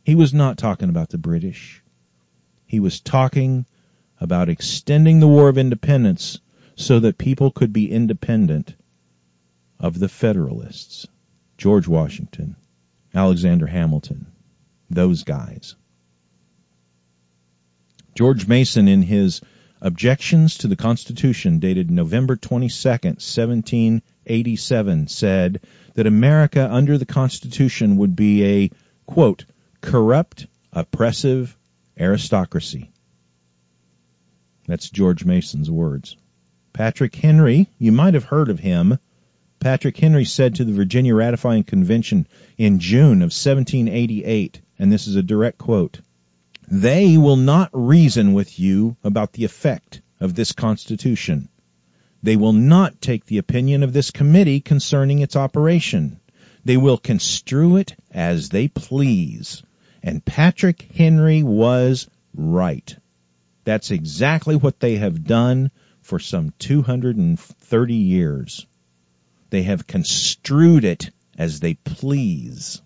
He 0.05 0.15
was 0.15 0.33
not 0.33 0.59
talking 0.59 0.89
about 0.89 1.11
the 1.11 1.19
British. 1.19 1.83
He 2.71 2.79
was 2.79 3.01
talking 3.01 3.67
about 4.21 4.49
extending 4.49 5.19
the 5.19 5.27
War 5.27 5.49
of 5.49 5.59
Independence 5.59 6.39
so 6.77 7.01
that 7.01 7.19
people 7.19 7.51
could 7.51 7.73
be 7.73 7.91
independent 7.91 8.77
of 9.81 9.99
the 9.99 10.09
Federalists. 10.09 11.09
George 11.59 11.89
Washington, 11.89 12.55
Alexander 13.13 13.67
Hamilton, 13.67 14.27
those 14.89 15.25
guys. 15.25 15.75
George 18.15 18.47
Mason 18.47 18.87
in 18.87 19.03
his 19.03 19.41
Objections 19.81 20.59
to 20.59 20.69
the 20.69 20.77
Constitution 20.77 21.59
dated 21.59 21.91
November 21.91 22.37
22, 22.37 22.89
1787 22.89 25.09
said 25.09 25.61
that 25.95 26.07
America 26.07 26.73
under 26.73 26.99
the 26.99 27.05
Constitution 27.05 27.97
would 27.97 28.15
be 28.15 28.45
a, 28.45 28.71
quote, 29.07 29.45
corrupt, 29.81 30.47
oppressive 30.73 31.57
aristocracy. 32.01 32.91
That's 34.67 34.89
George 34.89 35.25
Mason's 35.25 35.71
words. 35.71 36.17
Patrick 36.73 37.15
Henry, 37.15 37.69
you 37.79 37.93
might 37.93 38.15
have 38.15 38.25
heard 38.25 38.49
of 38.49 38.61
him. 38.61 38.99
Patrick 39.59 39.97
Henry 39.97 40.25
said 40.25 40.55
to 40.55 40.65
the 40.65 40.73
Virginia 40.73 41.15
Ratifying 41.15 41.65
Convention 41.65 42.27
in 42.57 42.79
June 42.79 43.23
of 43.23 43.33
1788, 43.33 44.61
and 44.79 44.91
this 44.91 45.07
is 45.07 45.17
a 45.17 45.23
direct 45.23 45.59
quote, 45.59 46.01
they 46.71 47.19
will 47.19 47.37
not 47.37 47.71
reason 47.73 48.33
with 48.33 48.61
you 48.61 48.97
about 49.03 49.33
the 49.33 49.45
effect 49.45 50.01
of 50.21 50.35
this 50.35 50.53
Constitution. 50.53 51.49
They 52.23 52.37
will 52.37 52.53
not 52.53 53.01
take 53.01 53.27
the 53.27 53.39
opinion 53.39 53.83
of 53.83 53.93
this 53.93 54.13
committee 54.13 54.61
concerning 54.61 55.19
its 55.19 55.35
operation. 55.35 56.21
They 56.65 56.77
will 56.77 56.99
construe 56.99 57.77
it 57.77 57.97
as 58.13 58.51
they 58.51 58.69
please. 58.69 59.63
And 60.03 60.25
Patrick 60.25 60.83
Henry 60.95 61.43
was 61.43 62.09
right. 62.35 62.97
That's 63.65 63.91
exactly 63.91 64.57
what 64.57 64.81
they 64.81 64.97
have 64.97 65.25
done 65.25 65.71
for 66.01 66.19
some 66.19 66.53
230 66.59 67.95
years. 67.95 68.67
They 69.51 69.63
have 69.65 69.87
construed 69.87 70.85
it 70.85 71.11
as 71.37 71.61
they 71.61 71.75
please. 71.75 72.81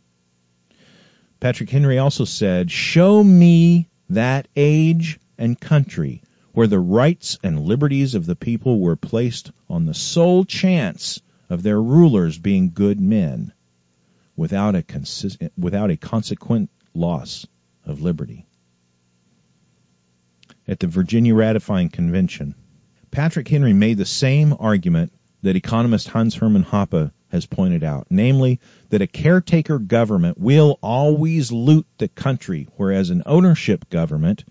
Patrick 1.41 1.71
Henry 1.71 1.99
also 1.99 2.25
said, 2.25 2.71
Show 2.71 3.23
me 3.23 3.89
that 4.11 4.49
age 4.57 5.21
and 5.39 5.61
country 5.61 6.23
where 6.53 6.67
the 6.67 6.79
rights 6.79 7.39
and 7.43 7.61
liberties 7.61 8.15
of 8.15 8.27
the 8.27 8.37
people 8.37 8.79
were 8.81 8.97
placed 8.97 9.51
on 9.69 9.87
the 9.87 9.95
sole 9.95 10.45
chance 10.45 11.21
of 11.51 11.63
their 11.63 11.81
rulers 11.81 12.39
being 12.39 12.71
good 12.73 13.01
men 13.01 13.53
without 14.37 14.75
a, 14.75 14.83
consist- 14.83 15.43
without 15.59 15.91
a 15.91 15.97
consequent 15.97 16.71
loss 16.95 17.47
of 17.85 18.01
liberty. 18.01 18.47
At 20.67 20.81
the 20.81 20.87
Virginia 20.87 21.35
Ratifying 21.35 21.91
Convention, 21.91 22.55
Patrick 23.11 23.49
Henry 23.49 23.73
made 23.73 23.99
the 23.99 24.07
same 24.07 24.55
argument 24.59 25.13
that 25.43 25.57
economist 25.57 26.09
Hans 26.09 26.35
Hermann 26.35 26.65
Hoppe 26.65 27.13
has 27.29 27.45
pointed 27.45 27.85
out, 27.85 28.07
namely 28.09 28.61
that 28.89 29.03
a 29.03 29.07
caretaker 29.07 29.79
government 29.79 30.39
will 30.39 30.79
always 30.83 31.53
loot 31.53 31.87
the 31.99 32.09
country, 32.09 32.69
whereas 32.77 33.11
an 33.11 33.23
ownership 33.27 33.91
government 33.91 34.45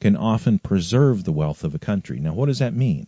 can 0.00 0.16
often 0.16 0.58
preserve 0.58 1.24
the 1.24 1.32
wealth 1.32 1.64
of 1.64 1.74
a 1.74 1.78
country. 1.78 2.20
Now, 2.20 2.34
what 2.34 2.46
does 2.46 2.58
that 2.58 2.74
mean? 2.74 3.06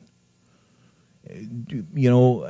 you 1.30 2.10
know, 2.10 2.48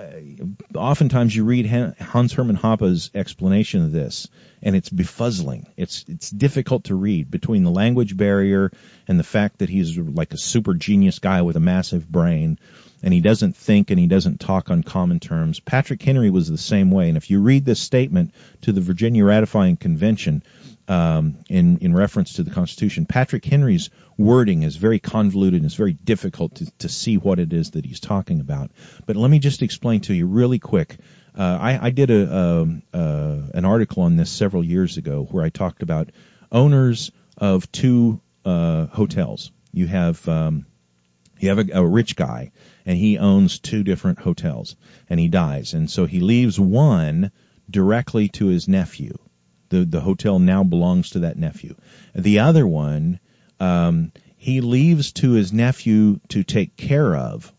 oftentimes 0.74 1.34
you 1.34 1.44
read 1.44 1.66
Hans 1.66 2.32
Hermann 2.32 2.56
Hoppe's 2.56 3.10
explanation 3.14 3.84
of 3.84 3.92
this, 3.92 4.28
and 4.62 4.76
it's 4.76 4.88
befuzzling. 4.88 5.66
It's 5.76 6.04
it's 6.08 6.30
difficult 6.30 6.84
to 6.84 6.94
read 6.94 7.30
between 7.30 7.64
the 7.64 7.70
language 7.70 8.16
barrier 8.16 8.70
and 9.08 9.18
the 9.18 9.24
fact 9.24 9.58
that 9.58 9.68
he's 9.68 9.98
like 9.98 10.32
a 10.32 10.38
super 10.38 10.74
genius 10.74 11.18
guy 11.18 11.42
with 11.42 11.56
a 11.56 11.60
massive 11.60 12.08
brain, 12.08 12.58
and 13.02 13.12
he 13.12 13.20
doesn't 13.20 13.56
think 13.56 13.90
and 13.90 13.98
he 13.98 14.06
doesn't 14.06 14.40
talk 14.40 14.70
on 14.70 14.82
common 14.82 15.20
terms. 15.20 15.60
Patrick 15.60 16.02
Henry 16.02 16.30
was 16.30 16.48
the 16.48 16.58
same 16.58 16.90
way, 16.90 17.08
and 17.08 17.16
if 17.16 17.30
you 17.30 17.40
read 17.40 17.64
this 17.64 17.80
statement 17.80 18.32
to 18.62 18.72
the 18.72 18.80
Virginia 18.80 19.24
Ratifying 19.24 19.76
Convention, 19.76 20.42
um, 20.88 21.38
in 21.48 21.78
in 21.78 21.94
reference 21.94 22.34
to 22.34 22.42
the 22.42 22.50
Constitution. 22.50 23.06
Patrick 23.06 23.44
Henry's 23.44 23.90
wording 24.18 24.62
is 24.62 24.76
very 24.76 24.98
convoluted 24.98 25.60
and 25.60 25.66
it's 25.66 25.74
very 25.74 25.92
difficult 25.92 26.56
to, 26.56 26.70
to 26.78 26.88
see 26.88 27.16
what 27.16 27.38
it 27.38 27.52
is 27.52 27.72
that 27.72 27.86
he's 27.86 28.00
talking 28.00 28.40
about. 28.40 28.70
But 29.06 29.16
let 29.16 29.30
me 29.30 29.38
just 29.38 29.62
explain 29.62 30.00
to 30.02 30.14
you 30.14 30.26
really 30.26 30.58
quick. 30.58 30.96
Uh, 31.36 31.58
I, 31.60 31.86
I, 31.86 31.90
did 31.90 32.10
a, 32.10 32.36
um, 32.36 32.82
uh, 32.92 33.38
an 33.54 33.64
article 33.64 34.02
on 34.02 34.16
this 34.16 34.30
several 34.30 34.62
years 34.62 34.98
ago 34.98 35.26
where 35.30 35.44
I 35.44 35.48
talked 35.48 35.82
about 35.82 36.10
owners 36.50 37.10
of 37.38 37.70
two 37.72 38.20
uh, 38.44 38.86
hotels. 38.86 39.50
You 39.72 39.86
have 39.86 40.28
um, 40.28 40.66
you 41.38 41.48
have 41.48 41.58
a, 41.58 41.80
a 41.80 41.86
rich 41.86 42.16
guy 42.16 42.52
and 42.84 42.98
he 42.98 43.18
owns 43.18 43.58
two 43.58 43.82
different 43.82 44.18
hotels 44.18 44.76
and 45.08 45.18
he 45.18 45.28
dies 45.28 45.72
and 45.72 45.90
so 45.90 46.04
he 46.04 46.20
leaves 46.20 46.60
one 46.60 47.32
directly 47.70 48.28
to 48.28 48.46
his 48.46 48.68
nephew 48.68 49.16
the 49.72 49.84
the 49.86 50.00
hotel 50.00 50.38
now 50.38 50.62
belongs 50.62 51.10
to 51.10 51.20
that 51.20 51.38
nephew. 51.38 51.74
The 52.14 52.40
other 52.40 52.66
one, 52.66 53.18
um, 53.58 54.12
he 54.36 54.60
leaves 54.60 55.12
to 55.14 55.32
his 55.32 55.52
nephew 55.52 56.20
to 56.28 56.44
take 56.44 56.76
care 56.76 57.16
of, 57.16 57.52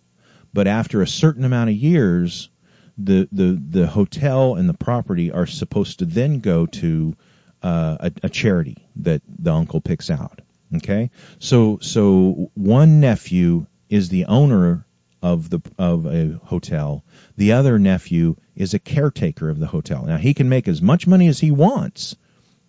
but 0.54 0.68
after 0.68 1.02
a 1.02 1.08
certain 1.08 1.44
amount 1.44 1.72
of 1.72 1.76
years, 1.76 2.50
the 2.98 3.28
the 3.32 3.62
the 3.70 3.88
hotel 3.88 4.56
and 4.56 4.70
the 4.70 4.74
property 4.74 5.32
are 5.32 5.48
supposed 5.48 6.00
to 6.00 6.06
then 6.06 6.40
go 6.40 6.66
to 6.66 7.16
uh, 7.62 7.98
a, 8.00 8.12
a 8.24 8.30
charity 8.30 8.88
that 8.98 9.22
the 9.28 9.54
uncle 9.54 9.82
picks 9.82 10.10
out. 10.10 10.42
Okay, 10.76 11.12
so 11.40 11.80
so 11.82 12.52
one 12.56 13.00
nephew 13.00 13.66
is 13.90 14.10
the 14.10 14.26
owner 14.26 14.86
of 15.22 15.50
the 15.50 15.62
of 15.78 16.06
a 16.06 16.40
hotel. 16.44 17.04
The 17.38 17.54
other 17.54 17.80
nephew 17.80 18.36
is 18.56 18.74
a 18.74 18.80
caretaker 18.80 19.50
of 19.50 19.60
the 19.60 19.68
hotel. 19.68 20.06
Now 20.06 20.18
he 20.18 20.34
can 20.34 20.50
make 20.50 20.68
as 20.68 20.82
much 20.82 21.08
money 21.08 21.28
as 21.28 21.40
he 21.40 21.52
wants 21.52 22.16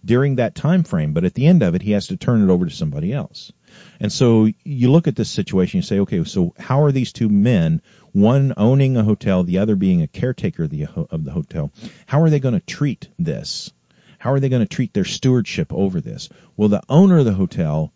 during 0.04 0.36
that 0.36 0.54
time 0.54 0.84
frame, 0.84 1.12
but 1.14 1.24
at 1.24 1.34
the 1.34 1.46
end 1.46 1.62
of 1.62 1.74
it 1.74 1.82
he 1.82 1.92
has 1.92 2.08
to 2.08 2.16
turn 2.16 2.42
it 2.42 2.52
over 2.52 2.66
to 2.66 2.70
somebody 2.70 3.12
else. 3.12 3.52
And 4.00 4.12
so 4.12 4.48
you 4.64 4.90
look 4.90 5.08
at 5.08 5.16
this 5.16 5.30
situation, 5.30 5.78
you 5.78 5.82
say, 5.82 6.00
okay, 6.00 6.22
so 6.24 6.54
how 6.58 6.82
are 6.84 6.92
these 6.92 7.12
two 7.12 7.28
men, 7.28 7.82
one 8.14 8.54
owning 8.56 8.96
a 8.96 9.04
hotel, 9.04 9.42
the 9.42 9.58
other 9.58 9.76
being 9.76 10.00
a 10.00 10.06
caretaker 10.06 10.64
of 10.64 10.70
the, 10.70 10.86
of 11.10 11.24
the 11.24 11.32
hotel, 11.32 11.70
how 12.06 12.22
are 12.22 12.30
they 12.30 12.40
going 12.40 12.54
to 12.54 12.64
treat 12.64 13.08
this? 13.18 13.72
How 14.18 14.32
are 14.32 14.40
they 14.40 14.48
going 14.48 14.62
to 14.62 14.74
treat 14.74 14.94
their 14.94 15.04
stewardship 15.04 15.72
over 15.72 16.00
this? 16.00 16.30
Well, 16.56 16.70
the 16.70 16.82
owner 16.88 17.18
of 17.18 17.26
the 17.26 17.34
hotel 17.34 17.92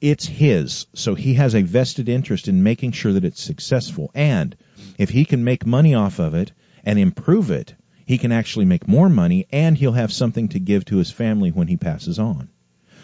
it's 0.00 0.26
his. 0.26 0.86
So 0.94 1.14
he 1.14 1.34
has 1.34 1.54
a 1.54 1.62
vested 1.62 2.08
interest 2.08 2.48
in 2.48 2.62
making 2.62 2.92
sure 2.92 3.12
that 3.12 3.24
it's 3.24 3.42
successful. 3.42 4.10
And 4.14 4.54
if 4.96 5.10
he 5.10 5.24
can 5.24 5.44
make 5.44 5.66
money 5.66 5.94
off 5.94 6.18
of 6.18 6.34
it 6.34 6.52
and 6.84 6.98
improve 6.98 7.50
it, 7.50 7.74
he 8.06 8.18
can 8.18 8.32
actually 8.32 8.64
make 8.64 8.88
more 8.88 9.08
money 9.08 9.46
and 9.50 9.76
he'll 9.76 9.92
have 9.92 10.12
something 10.12 10.48
to 10.48 10.60
give 10.60 10.84
to 10.86 10.96
his 10.96 11.10
family 11.10 11.50
when 11.50 11.68
he 11.68 11.76
passes 11.76 12.18
on. 12.18 12.48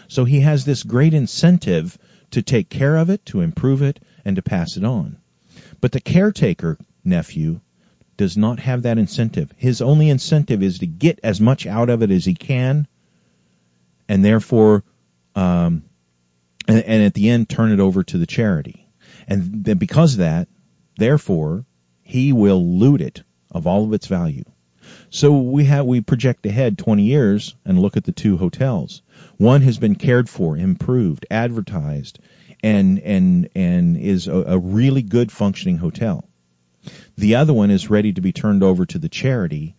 So 0.09 0.25
he 0.25 0.41
has 0.41 0.65
this 0.65 0.83
great 0.83 1.15
incentive 1.15 1.99
to 2.33 2.43
take 2.43 2.69
care 2.69 2.97
of 2.97 3.11
it, 3.11 3.27
to 3.27 3.41
improve 3.41 3.83
it, 3.83 4.01
and 4.25 4.37
to 4.37 4.43
pass 4.43 4.77
it 4.77 4.85
on. 4.85 5.19
But 5.85 5.93
the 5.93 6.01
caretaker 6.01 6.79
nephew 7.05 7.61
does 8.17 8.39
not 8.39 8.59
have 8.59 8.85
that 8.85 8.97
incentive. 8.97 9.53
His 9.59 9.83
only 9.83 10.09
incentive 10.09 10.63
is 10.63 10.79
to 10.79 10.87
get 10.87 11.21
as 11.23 11.43
much 11.43 11.67
out 11.67 11.91
of 11.91 12.03
it 12.03 12.11
as 12.11 12.25
he 12.25 12.33
can, 12.33 12.89
and 14.09 14.25
therefore 14.25 14.83
um, 15.35 15.85
and, 16.67 16.83
and 16.85 17.03
at 17.03 17.13
the 17.13 17.29
end 17.29 17.51
turn 17.51 17.71
it 17.71 17.81
over 17.81 18.03
to 18.03 18.17
the 18.17 18.25
charity. 18.25 18.89
And 19.29 19.63
then 19.63 19.77
because 19.77 20.15
of 20.15 20.21
that, 20.21 20.49
therefore, 20.97 21.67
he 22.01 22.33
will 22.33 22.79
loot 22.79 23.03
it 23.03 23.23
of 23.51 23.67
all 23.67 23.85
of 23.85 23.93
its 23.93 24.07
value. 24.07 24.45
So 25.11 25.37
we 25.37 25.67
have 25.67 25.85
we 25.85 26.01
project 26.01 26.47
ahead 26.47 26.79
20 26.79 27.03
years 27.03 27.57
and 27.67 27.79
look 27.79 27.99
at 27.99 28.05
the 28.05 28.13
two 28.13 28.39
hotels. 28.39 29.03
One 29.37 29.61
has 29.61 29.77
been 29.77 29.97
cared 29.97 30.31
for, 30.31 30.57
improved, 30.57 31.27
advertised, 31.31 32.21
and 32.65 32.99
and 32.99 33.49
and 33.55 33.97
is 33.97 34.27
a, 34.27 34.35
a 34.35 34.59
really 34.59 35.03
good 35.03 35.31
functioning 35.31 35.77
hotel. 35.77 36.29
The 37.17 37.37
other 37.37 37.53
one 37.53 37.71
is 37.71 37.91
ready 37.91 38.13
to 38.13 38.21
be 38.21 38.33
turned 38.33 38.63
over 38.63 38.85
to 38.87 38.99
the 38.99 39.09
charity. 39.09 39.77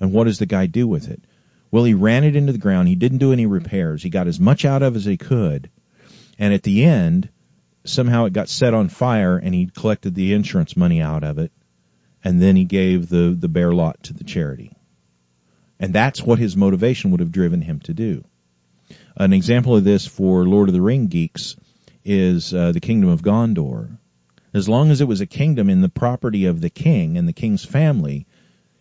And 0.00 0.12
what 0.12 0.24
does 0.24 0.38
the 0.38 0.46
guy 0.46 0.66
do 0.66 0.88
with 0.88 1.08
it? 1.08 1.22
Well, 1.70 1.84
he 1.84 1.94
ran 1.94 2.24
it 2.24 2.34
into 2.34 2.52
the 2.52 2.58
ground. 2.58 2.88
He 2.88 2.96
didn't 2.96 3.18
do 3.18 3.32
any 3.32 3.46
repairs. 3.46 4.02
He 4.02 4.10
got 4.10 4.26
as 4.26 4.40
much 4.40 4.64
out 4.64 4.82
of 4.82 4.94
it 4.94 4.98
as 4.98 5.04
he 5.04 5.16
could 5.16 5.70
and 6.38 6.52
at 6.52 6.62
the 6.62 6.84
end, 6.84 7.28
somehow 7.84 8.24
it 8.24 8.32
got 8.32 8.48
set 8.48 8.74
on 8.74 8.88
fire 8.88 9.36
and 9.36 9.54
he 9.54 9.66
collected 9.66 10.14
the 10.14 10.32
insurance 10.32 10.76
money 10.76 11.00
out 11.00 11.24
of 11.24 11.38
it. 11.38 11.52
And 12.24 12.40
then 12.40 12.56
he 12.56 12.64
gave 12.64 13.08
the, 13.08 13.36
the 13.38 13.48
bare 13.48 13.72
lot 13.72 14.02
to 14.04 14.12
the 14.12 14.24
charity. 14.24 14.72
And 15.78 15.92
that's 15.92 16.22
what 16.22 16.38
his 16.38 16.56
motivation 16.56 17.10
would 17.10 17.20
have 17.20 17.32
driven 17.32 17.60
him 17.60 17.80
to 17.80 17.94
do. 17.94 18.24
An 19.16 19.32
example 19.32 19.76
of 19.76 19.84
this 19.84 20.06
for 20.06 20.44
Lord 20.44 20.68
of 20.68 20.74
the 20.74 20.80
Ring 20.80 21.08
geeks 21.08 21.56
is 22.04 22.52
uh, 22.52 22.72
the 22.72 22.80
Kingdom 22.80 23.10
of 23.10 23.22
Gondor. 23.22 23.98
As 24.54 24.68
long 24.68 24.90
as 24.90 25.00
it 25.00 25.08
was 25.08 25.20
a 25.20 25.26
kingdom 25.26 25.70
in 25.70 25.80
the 25.80 25.88
property 25.88 26.44
of 26.46 26.60
the 26.60 26.70
king 26.70 27.16
and 27.16 27.26
the 27.26 27.32
king's 27.32 27.64
family, 27.64 28.26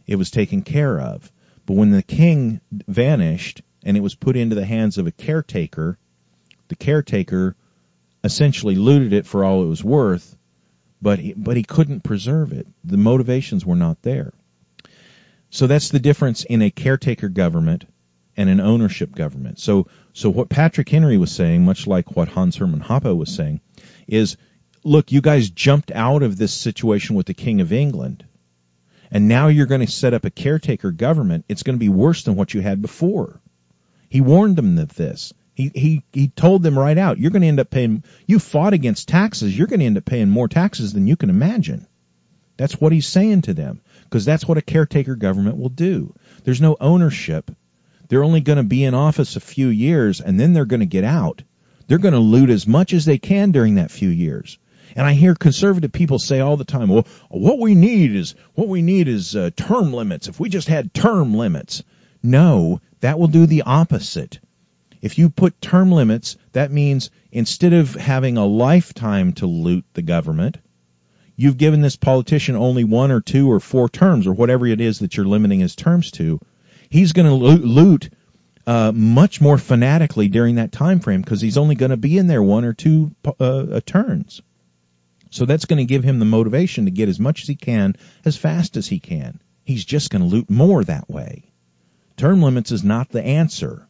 it 0.05 0.17
was 0.17 0.29
taken 0.29 0.63
care 0.63 0.99
of. 0.99 1.31
But 1.65 1.75
when 1.75 1.91
the 1.91 2.03
king 2.03 2.59
vanished 2.71 3.61
and 3.83 3.95
it 3.95 4.01
was 4.01 4.15
put 4.15 4.35
into 4.35 4.55
the 4.55 4.65
hands 4.65 4.97
of 4.97 5.07
a 5.07 5.11
caretaker, 5.11 5.97
the 6.67 6.75
caretaker 6.75 7.55
essentially 8.23 8.75
looted 8.75 9.13
it 9.13 9.25
for 9.25 9.43
all 9.43 9.63
it 9.63 9.67
was 9.67 9.83
worth, 9.83 10.35
but 11.01 11.19
he, 11.19 11.33
but 11.33 11.57
he 11.57 11.63
couldn't 11.63 12.01
preserve 12.01 12.51
it. 12.51 12.67
The 12.83 12.97
motivations 12.97 13.65
were 13.65 13.75
not 13.75 14.01
there. 14.01 14.33
So 15.49 15.67
that's 15.67 15.89
the 15.89 15.99
difference 15.99 16.43
in 16.43 16.61
a 16.61 16.69
caretaker 16.69 17.29
government 17.29 17.85
and 18.41 18.49
an 18.49 18.59
ownership 18.59 19.13
government. 19.13 19.59
So 19.59 19.87
so 20.13 20.29
what 20.29 20.49
Patrick 20.49 20.89
Henry 20.89 21.17
was 21.17 21.31
saying, 21.31 21.63
much 21.63 21.85
like 21.85 22.15
what 22.15 22.27
Hans 22.27 22.57
Hermann 22.57 22.81
Hoppe 22.81 23.15
was 23.15 23.33
saying, 23.33 23.61
is 24.07 24.35
look, 24.83 25.11
you 25.11 25.21
guys 25.21 25.49
jumped 25.49 25.91
out 25.91 26.23
of 26.23 26.37
this 26.37 26.53
situation 26.53 27.15
with 27.15 27.27
the 27.27 27.35
King 27.35 27.61
of 27.61 27.71
England. 27.71 28.25
And 29.11 29.27
now 29.27 29.47
you're 29.49 29.67
going 29.67 29.85
to 29.85 29.91
set 29.91 30.13
up 30.13 30.25
a 30.25 30.31
caretaker 30.31 30.91
government. 30.91 31.45
It's 31.47 31.63
going 31.63 31.75
to 31.75 31.85
be 31.85 31.89
worse 31.89 32.23
than 32.23 32.35
what 32.35 32.53
you 32.53 32.61
had 32.61 32.81
before. 32.81 33.41
He 34.09 34.21
warned 34.21 34.55
them 34.55 34.79
of 34.79 34.95
this. 34.95 35.33
He, 35.53 35.71
he, 35.75 36.03
he 36.13 36.29
told 36.29 36.63
them 36.63 36.79
right 36.79 36.97
out, 36.97 37.19
you're 37.19 37.31
going 37.31 37.43
to 37.43 37.47
end 37.47 37.59
up 37.59 37.69
paying, 37.69 38.03
you 38.25 38.39
fought 38.39 38.73
against 38.73 39.09
taxes, 39.09 39.55
you're 39.55 39.67
going 39.67 39.81
to 39.81 39.85
end 39.85 39.97
up 39.97 40.05
paying 40.05 40.29
more 40.29 40.47
taxes 40.47 40.93
than 40.93 41.07
you 41.07 41.17
can 41.17 41.29
imagine. 41.29 41.87
That's 42.57 42.79
what 42.79 42.93
he's 42.93 43.07
saying 43.07 43.43
to 43.43 43.53
them, 43.53 43.81
because 44.03 44.23
that's 44.23 44.47
what 44.47 44.57
a 44.57 44.61
caretaker 44.61 45.15
government 45.15 45.57
will 45.57 45.69
do. 45.69 46.15
There's 46.43 46.61
no 46.61 46.77
ownership. 46.79 47.51
They're 48.11 48.25
only 48.25 48.41
going 48.41 48.57
to 48.57 48.63
be 48.63 48.83
in 48.83 48.93
office 48.93 49.37
a 49.37 49.39
few 49.39 49.69
years 49.69 50.19
and 50.19 50.37
then 50.37 50.51
they're 50.51 50.65
going 50.65 50.81
to 50.81 50.85
get 50.85 51.05
out. 51.05 51.43
They're 51.87 51.97
going 51.97 52.13
to 52.13 52.19
loot 52.19 52.49
as 52.49 52.67
much 52.67 52.91
as 52.91 53.05
they 53.05 53.17
can 53.17 53.51
during 53.51 53.75
that 53.75 53.89
few 53.89 54.09
years. 54.09 54.59
And 54.97 55.07
I 55.07 55.13
hear 55.13 55.33
conservative 55.33 55.93
people 55.93 56.19
say 56.19 56.41
all 56.41 56.57
the 56.57 56.65
time, 56.65 56.89
well, 56.89 57.07
what 57.29 57.57
we 57.57 57.73
need 57.73 58.13
is, 58.13 58.35
what 58.53 58.67
we 58.67 58.81
need 58.81 59.07
is 59.07 59.33
uh, 59.33 59.51
term 59.55 59.93
limits. 59.93 60.27
If 60.27 60.41
we 60.41 60.49
just 60.49 60.67
had 60.67 60.93
term 60.93 61.35
limits. 61.35 61.83
No, 62.21 62.81
that 62.99 63.17
will 63.17 63.29
do 63.29 63.45
the 63.45 63.61
opposite. 63.61 64.41
If 65.01 65.17
you 65.17 65.29
put 65.29 65.61
term 65.61 65.89
limits, 65.89 66.35
that 66.51 66.69
means 66.69 67.11
instead 67.31 67.71
of 67.71 67.93
having 67.93 68.35
a 68.35 68.45
lifetime 68.45 69.31
to 69.35 69.47
loot 69.47 69.85
the 69.93 70.01
government, 70.01 70.57
you've 71.37 71.57
given 71.57 71.79
this 71.79 71.95
politician 71.95 72.57
only 72.57 72.83
one 72.83 73.09
or 73.09 73.21
two 73.21 73.49
or 73.49 73.61
four 73.61 73.87
terms 73.87 74.27
or 74.27 74.33
whatever 74.33 74.67
it 74.67 74.81
is 74.81 74.99
that 74.99 75.15
you're 75.15 75.25
limiting 75.25 75.61
his 75.61 75.77
terms 75.77 76.11
to. 76.11 76.41
He's 76.91 77.13
going 77.13 77.27
to 77.27 77.33
loot 77.33 78.09
uh, 78.67 78.91
much 78.93 79.39
more 79.39 79.57
fanatically 79.57 80.27
during 80.27 80.55
that 80.55 80.73
time 80.73 80.99
frame 80.99 81.21
because 81.21 81.39
he's 81.39 81.57
only 81.57 81.75
going 81.75 81.91
to 81.91 81.97
be 81.97 82.17
in 82.17 82.27
there 82.27 82.43
one 82.43 82.65
or 82.65 82.73
two 82.73 83.15
uh, 83.25 83.31
uh, 83.39 83.79
turns. 83.85 84.41
So 85.29 85.45
that's 85.45 85.63
going 85.63 85.77
to 85.77 85.85
give 85.85 86.03
him 86.03 86.19
the 86.19 86.25
motivation 86.25 86.85
to 86.85 86.91
get 86.91 87.07
as 87.07 87.17
much 87.17 87.43
as 87.43 87.47
he 87.47 87.55
can 87.55 87.95
as 88.25 88.35
fast 88.35 88.75
as 88.75 88.87
he 88.87 88.99
can. 88.99 89.39
He's 89.63 89.85
just 89.85 90.09
going 90.09 90.21
to 90.21 90.27
loot 90.27 90.49
more 90.49 90.83
that 90.83 91.09
way. 91.09 91.53
Term 92.17 92.41
limits 92.41 92.73
is 92.73 92.83
not 92.83 93.07
the 93.07 93.23
answer. 93.23 93.87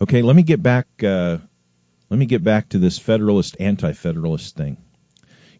Okay, 0.00 0.22
let 0.22 0.36
me 0.36 0.44
get 0.44 0.62
back. 0.62 0.86
Uh, 1.02 1.38
let 2.10 2.18
me 2.18 2.26
get 2.26 2.44
back 2.44 2.68
to 2.68 2.78
this 2.78 2.96
federalist 2.96 3.56
anti-federalist 3.58 4.54
thing. 4.54 4.76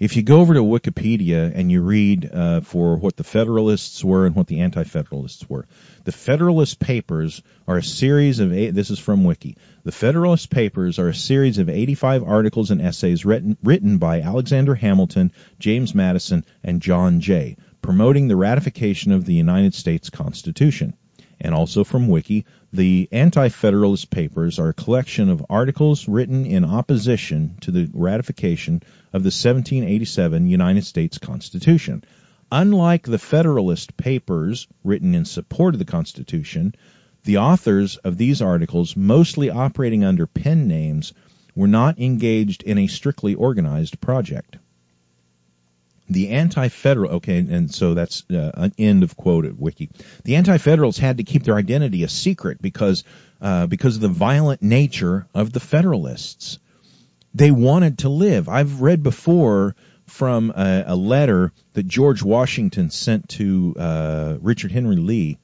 If 0.01 0.17
you 0.17 0.23
go 0.23 0.41
over 0.41 0.55
to 0.55 0.63
Wikipedia 0.63 1.53
and 1.55 1.71
you 1.71 1.83
read 1.83 2.31
uh, 2.33 2.61
for 2.61 2.97
what 2.97 3.17
the 3.17 3.25
Federalists 3.25 4.05
were 4.05 4.27
and 4.27 4.35
what 4.35 4.47
the 4.47 4.61
Anti-Federalists 4.61 5.49
were, 5.49 5.67
the 6.05 6.13
Federalist 6.13 6.81
Papers 6.81 7.43
are 7.69 7.79
a 7.79 7.83
series 7.83 8.41
of 8.41 8.53
eight, 8.53 8.71
this 8.71 8.91
is 8.91 8.99
from 8.99 9.25
Wiki. 9.25 9.57
The 9.85 9.93
Federalist 9.93 10.51
Papers 10.51 10.99
are 10.99 11.09
a 11.09 11.15
series 11.15 11.59
of 11.59 11.69
85 11.69 12.25
articles 12.25 12.71
and 12.71 12.83
essays 12.83 13.25
written 13.25 13.57
written 13.63 13.99
by 13.99 14.21
Alexander 14.21 14.75
Hamilton, 14.75 15.33
James 15.59 15.95
Madison, 15.95 16.45
and 16.63 16.83
John 16.83 17.21
Jay, 17.21 17.57
promoting 17.83 18.29
the 18.29 18.37
ratification 18.37 19.13
of 19.13 19.25
the 19.25 19.35
United 19.35 19.75
States 19.75 20.11
Constitution 20.11 20.95
and 21.45 21.55
also 21.55 21.85
from 21.85 22.09
Wiki, 22.09 22.47
the 22.73 23.07
Anti-Federalist 23.13 24.09
Papers 24.09 24.59
are 24.59 24.71
a 24.71 24.75
collection 24.75 25.29
of 25.29 25.45
articles 25.51 26.09
written 26.09 26.47
in 26.47 26.65
opposition 26.65 27.59
to 27.61 27.71
the 27.71 27.91
ratification 27.93 28.77
of 29.13 29.23
the 29.23 29.29
1787 29.29 30.49
United 30.49 30.85
States 30.87 31.19
Constitution. 31.19 32.03
Unlike 32.51 33.03
the 33.03 33.19
Federalist 33.19 33.95
Papers 33.99 34.67
written 34.83 35.15
in 35.15 35.27
support 35.27 35.75
of 35.75 35.81
the 35.81 35.85
Constitution, 35.85 36.75
the 37.25 37.37
authors 37.37 37.99
of 37.99 38.17
these 38.17 38.41
articles, 38.41 38.97
mostly 38.97 39.51
operating 39.51 40.03
under 40.03 40.27
pen 40.27 40.67
names, 40.67 41.13
were 41.55 41.69
not 41.69 41.99
engaged 41.99 42.63
in 42.63 42.79
a 42.79 42.87
strictly 42.87 43.35
organized 43.35 44.01
project 44.01 44.57
the 46.09 46.31
anti-federal 46.31 47.13
okay 47.13 47.39
and 47.39 47.73
so 47.73 47.95
that's 47.95 48.25
uh, 48.31 48.51
an 48.55 48.73
end 48.79 49.03
of 49.03 49.17
quote 49.17 49.47
at 49.47 49.59
wiki. 49.59 49.91
The 50.25 50.37
anti-federals 50.37 50.99
had 50.99 51.19
to 51.19 51.25
keep 51.25 51.45
their 51.45 51.57
identity 51.57 52.03
a 52.03 52.09
secret 52.09 52.61
because 52.61 53.05
uh, 53.41 53.67
because 53.67 53.97
of 53.97 54.03
the 54.03 54.09
violent 54.09 54.63
nature 54.63 55.27
of 55.35 55.53
the 55.53 55.61
federalists. 55.61 56.59
They 57.37 57.51
wanted 57.51 57.99
to 57.99 58.09
live. 58.09 58.49
I've 58.49 58.81
read 58.81 59.03
before 59.03 59.75
from 60.07 60.51
a, 60.51 60.85
a 60.89 60.97
letter 60.97 61.53
that 61.73 61.87
george 61.87 62.23
washington 62.23 62.91
sent 62.91 63.29
to 63.29 63.75
uh, 63.79 64.37
richard 64.41 64.71
henry 64.71 64.97
lee 64.97 65.39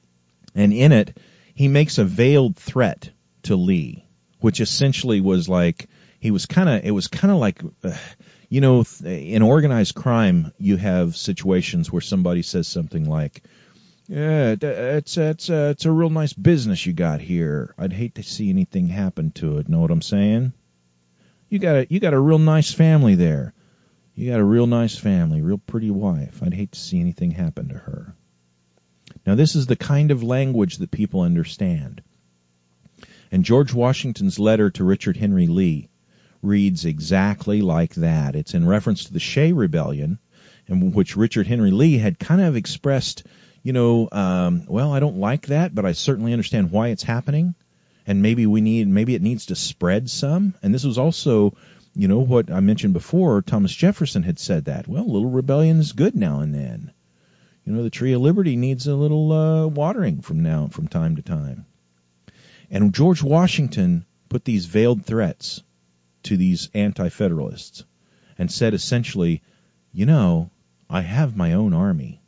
and 0.55 0.71
in 0.73 0.91
it 0.91 1.17
he 1.55 1.67
makes 1.67 1.97
a 1.97 2.03
veiled 2.03 2.55
threat 2.55 3.09
to 3.43 3.55
lee 3.55 4.05
which 4.39 4.61
essentially 4.61 5.19
was 5.21 5.49
like 5.49 5.87
he 6.19 6.31
was 6.31 6.45
kind 6.45 6.69
of 6.69 6.85
it 6.85 6.91
was 6.91 7.07
kind 7.07 7.31
of 7.31 7.39
like 7.39 7.61
you 8.51 8.59
know, 8.59 8.83
in 9.05 9.43
organized 9.43 9.95
crime, 9.95 10.51
you 10.57 10.75
have 10.75 11.15
situations 11.15 11.89
where 11.89 12.01
somebody 12.01 12.41
says 12.41 12.67
something 12.67 13.09
like, 13.09 13.43
"Yeah, 14.09 14.55
it's 14.59 15.17
it's 15.17 15.49
uh, 15.49 15.69
it's 15.71 15.85
a 15.85 15.91
real 15.91 16.09
nice 16.09 16.33
business 16.33 16.85
you 16.85 16.91
got 16.91 17.21
here. 17.21 17.73
I'd 17.77 17.93
hate 17.93 18.15
to 18.15 18.23
see 18.23 18.49
anything 18.49 18.87
happen 18.87 19.31
to 19.35 19.59
it." 19.59 19.69
Know 19.69 19.79
what 19.79 19.89
I'm 19.89 20.01
saying? 20.01 20.51
You 21.47 21.59
got 21.59 21.75
a 21.77 21.87
you 21.89 22.01
got 22.01 22.13
a 22.13 22.19
real 22.19 22.39
nice 22.39 22.73
family 22.73 23.15
there. 23.15 23.53
You 24.15 24.31
got 24.31 24.41
a 24.41 24.43
real 24.43 24.67
nice 24.67 24.97
family, 24.97 25.41
real 25.41 25.57
pretty 25.57 25.89
wife. 25.89 26.43
I'd 26.43 26.53
hate 26.53 26.73
to 26.73 26.79
see 26.79 26.99
anything 26.99 27.31
happen 27.31 27.69
to 27.69 27.75
her. 27.75 28.13
Now, 29.25 29.35
this 29.35 29.55
is 29.55 29.65
the 29.65 29.77
kind 29.77 30.11
of 30.11 30.23
language 30.23 30.79
that 30.79 30.91
people 30.91 31.21
understand. 31.21 32.01
And 33.31 33.45
George 33.45 33.73
Washington's 33.73 34.39
letter 34.39 34.69
to 34.71 34.83
Richard 34.83 35.15
Henry 35.15 35.47
Lee 35.47 35.87
reads 36.41 36.85
exactly 36.85 37.61
like 37.61 37.95
that. 37.95 38.35
It's 38.35 38.53
in 38.53 38.67
reference 38.67 39.05
to 39.05 39.13
the 39.13 39.19
Shea 39.19 39.51
Rebellion, 39.51 40.19
in 40.67 40.91
which 40.91 41.17
Richard 41.17 41.47
Henry 41.47 41.71
Lee 41.71 41.97
had 41.97 42.19
kind 42.19 42.41
of 42.41 42.55
expressed, 42.55 43.23
you 43.63 43.73
know, 43.73 44.09
um, 44.11 44.65
well, 44.67 44.91
I 44.91 44.99
don't 44.99 45.17
like 45.17 45.47
that, 45.47 45.73
but 45.75 45.85
I 45.85 45.91
certainly 45.91 46.33
understand 46.33 46.71
why 46.71 46.89
it's 46.89 47.03
happening, 47.03 47.55
and 48.07 48.21
maybe 48.21 48.45
we 48.47 48.61
need, 48.61 48.87
maybe 48.87 49.15
it 49.15 49.21
needs 49.21 49.47
to 49.47 49.55
spread 49.55 50.09
some. 50.09 50.53
And 50.63 50.73
this 50.73 50.83
was 50.83 50.97
also, 50.97 51.55
you 51.93 52.07
know, 52.07 52.19
what 52.19 52.51
I 52.51 52.59
mentioned 52.59 52.93
before. 52.93 53.41
Thomas 53.41 53.73
Jefferson 53.73 54.23
had 54.23 54.39
said 54.39 54.65
that. 54.65 54.87
Well, 54.87 55.03
a 55.03 55.13
little 55.13 55.29
rebellion 55.29 55.79
is 55.79 55.91
good 55.91 56.15
now 56.15 56.39
and 56.39 56.53
then. 56.53 56.91
You 57.65 57.73
know, 57.73 57.83
the 57.83 57.91
tree 57.91 58.13
of 58.13 58.21
liberty 58.21 58.55
needs 58.55 58.87
a 58.87 58.95
little 58.95 59.31
uh, 59.31 59.67
watering 59.67 60.21
from 60.21 60.41
now, 60.41 60.67
from 60.67 60.87
time 60.87 61.17
to 61.17 61.21
time. 61.21 61.65
And 62.71 62.93
George 62.93 63.21
Washington 63.21 64.05
put 64.29 64.45
these 64.45 64.65
veiled 64.65 65.05
threats 65.05 65.61
to 66.23 66.37
these 66.37 66.69
anti-federalists 66.73 67.83
and 68.37 68.51
said 68.51 68.73
essentially, 68.73 69.41
you 69.93 70.05
know, 70.05 70.49
I 70.89 71.01
have 71.01 71.35
my 71.35 71.53
own 71.53 71.73
army 71.73 72.21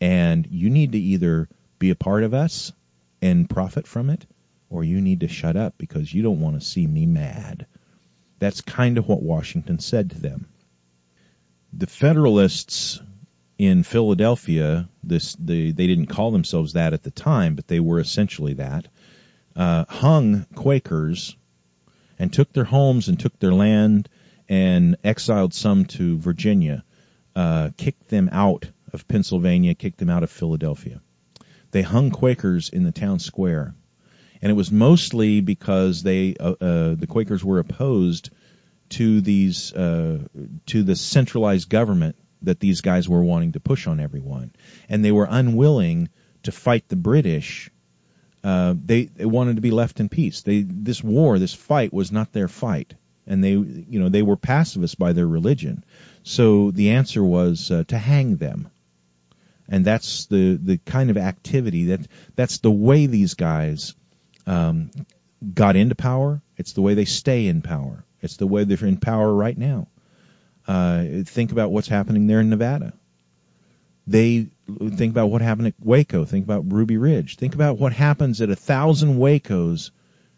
and 0.00 0.46
you 0.50 0.70
need 0.70 0.92
to 0.92 0.98
either 0.98 1.48
be 1.78 1.90
a 1.90 1.94
part 1.96 2.24
of 2.24 2.34
us 2.34 2.72
and 3.20 3.48
profit 3.48 3.86
from 3.86 4.10
it 4.10 4.26
or 4.68 4.82
you 4.82 5.00
need 5.00 5.20
to 5.20 5.28
shut 5.28 5.56
up 5.56 5.74
because 5.78 6.12
you 6.12 6.22
don't 6.22 6.40
want 6.40 6.58
to 6.58 6.66
see 6.66 6.86
me 6.86 7.06
mad. 7.06 7.66
That's 8.38 8.60
kind 8.60 8.98
of 8.98 9.06
what 9.06 9.22
Washington 9.22 9.78
said 9.78 10.10
to 10.10 10.20
them. 10.20 10.48
The 11.72 11.86
Federalists 11.86 13.00
in 13.58 13.82
Philadelphia, 13.82 14.88
this 15.04 15.34
they, 15.34 15.70
they 15.70 15.86
didn't 15.86 16.06
call 16.06 16.30
themselves 16.32 16.72
that 16.72 16.94
at 16.94 17.02
the 17.02 17.10
time, 17.10 17.54
but 17.54 17.68
they 17.68 17.80
were 17.80 18.00
essentially 18.00 18.54
that. 18.54 18.88
Uh, 19.54 19.84
hung 19.88 20.46
Quakers 20.54 21.36
and 22.22 22.32
took 22.32 22.52
their 22.52 22.62
homes 22.62 23.08
and 23.08 23.18
took 23.18 23.36
their 23.40 23.52
land 23.52 24.08
and 24.48 24.96
exiled 25.02 25.52
some 25.52 25.86
to 25.86 26.16
Virginia, 26.18 26.84
uh, 27.34 27.70
kicked 27.76 28.06
them 28.10 28.28
out 28.30 28.70
of 28.92 29.08
Pennsylvania, 29.08 29.74
kicked 29.74 29.98
them 29.98 30.08
out 30.08 30.22
of 30.22 30.30
Philadelphia. 30.30 31.00
They 31.72 31.82
hung 31.82 32.12
Quakers 32.12 32.68
in 32.68 32.84
the 32.84 32.92
town 32.92 33.18
square, 33.18 33.74
and 34.40 34.52
it 34.52 34.54
was 34.54 34.70
mostly 34.70 35.40
because 35.40 36.04
they 36.04 36.36
uh, 36.38 36.54
uh, 36.60 36.94
the 36.94 37.08
Quakers 37.08 37.44
were 37.44 37.58
opposed 37.58 38.30
to 38.90 39.20
these 39.20 39.72
uh, 39.72 40.20
to 40.66 40.84
the 40.84 40.94
centralized 40.94 41.68
government 41.68 42.14
that 42.42 42.60
these 42.60 42.82
guys 42.82 43.08
were 43.08 43.24
wanting 43.24 43.52
to 43.52 43.60
push 43.60 43.88
on 43.88 43.98
everyone, 43.98 44.52
and 44.88 45.04
they 45.04 45.10
were 45.10 45.26
unwilling 45.28 46.08
to 46.44 46.52
fight 46.52 46.88
the 46.88 46.94
British 46.94 47.68
uh, 48.44 48.74
they, 48.84 49.04
they 49.04 49.24
wanted 49.24 49.56
to 49.56 49.62
be 49.62 49.70
left 49.70 50.00
in 50.00 50.08
peace. 50.08 50.42
They, 50.42 50.62
this 50.62 51.02
war, 51.02 51.38
this 51.38 51.54
fight 51.54 51.92
was 51.92 52.10
not 52.10 52.32
their 52.32 52.48
fight. 52.48 52.94
And 53.26 53.42
they, 53.42 53.50
you 53.50 54.00
know, 54.00 54.08
they 54.08 54.22
were 54.22 54.36
pacifists 54.36 54.96
by 54.96 55.12
their 55.12 55.26
religion. 55.26 55.84
So 56.24 56.72
the 56.72 56.90
answer 56.90 57.22
was 57.22 57.70
uh, 57.70 57.84
to 57.88 57.98
hang 57.98 58.36
them. 58.36 58.68
And 59.68 59.84
that's 59.84 60.26
the, 60.26 60.56
the 60.56 60.78
kind 60.78 61.08
of 61.10 61.16
activity 61.16 61.86
that, 61.86 62.00
that's 62.34 62.58
the 62.58 62.70
way 62.70 63.06
these 63.06 63.34
guys, 63.34 63.94
um, 64.46 64.90
got 65.54 65.76
into 65.76 65.94
power. 65.94 66.42
It's 66.56 66.72
the 66.72 66.82
way 66.82 66.94
they 66.94 67.04
stay 67.04 67.46
in 67.46 67.62
power. 67.62 68.04
It's 68.20 68.36
the 68.36 68.46
way 68.46 68.64
they're 68.64 68.86
in 68.86 68.98
power 68.98 69.32
right 69.32 69.56
now. 69.56 69.88
Uh, 70.66 71.04
think 71.24 71.52
about 71.52 71.72
what's 71.72 71.88
happening 71.88 72.26
there 72.26 72.40
in 72.40 72.50
Nevada. 72.50 72.92
They 74.06 74.48
think 74.68 75.12
about 75.12 75.28
what 75.28 75.42
happened 75.42 75.68
at 75.68 75.74
Waco. 75.80 76.24
Think 76.24 76.44
about 76.44 76.72
Ruby 76.72 76.96
Ridge. 76.96 77.36
Think 77.36 77.54
about 77.54 77.78
what 77.78 77.92
happens 77.92 78.40
at 78.40 78.50
a 78.50 78.56
thousand 78.56 79.18
Wacos 79.18 79.90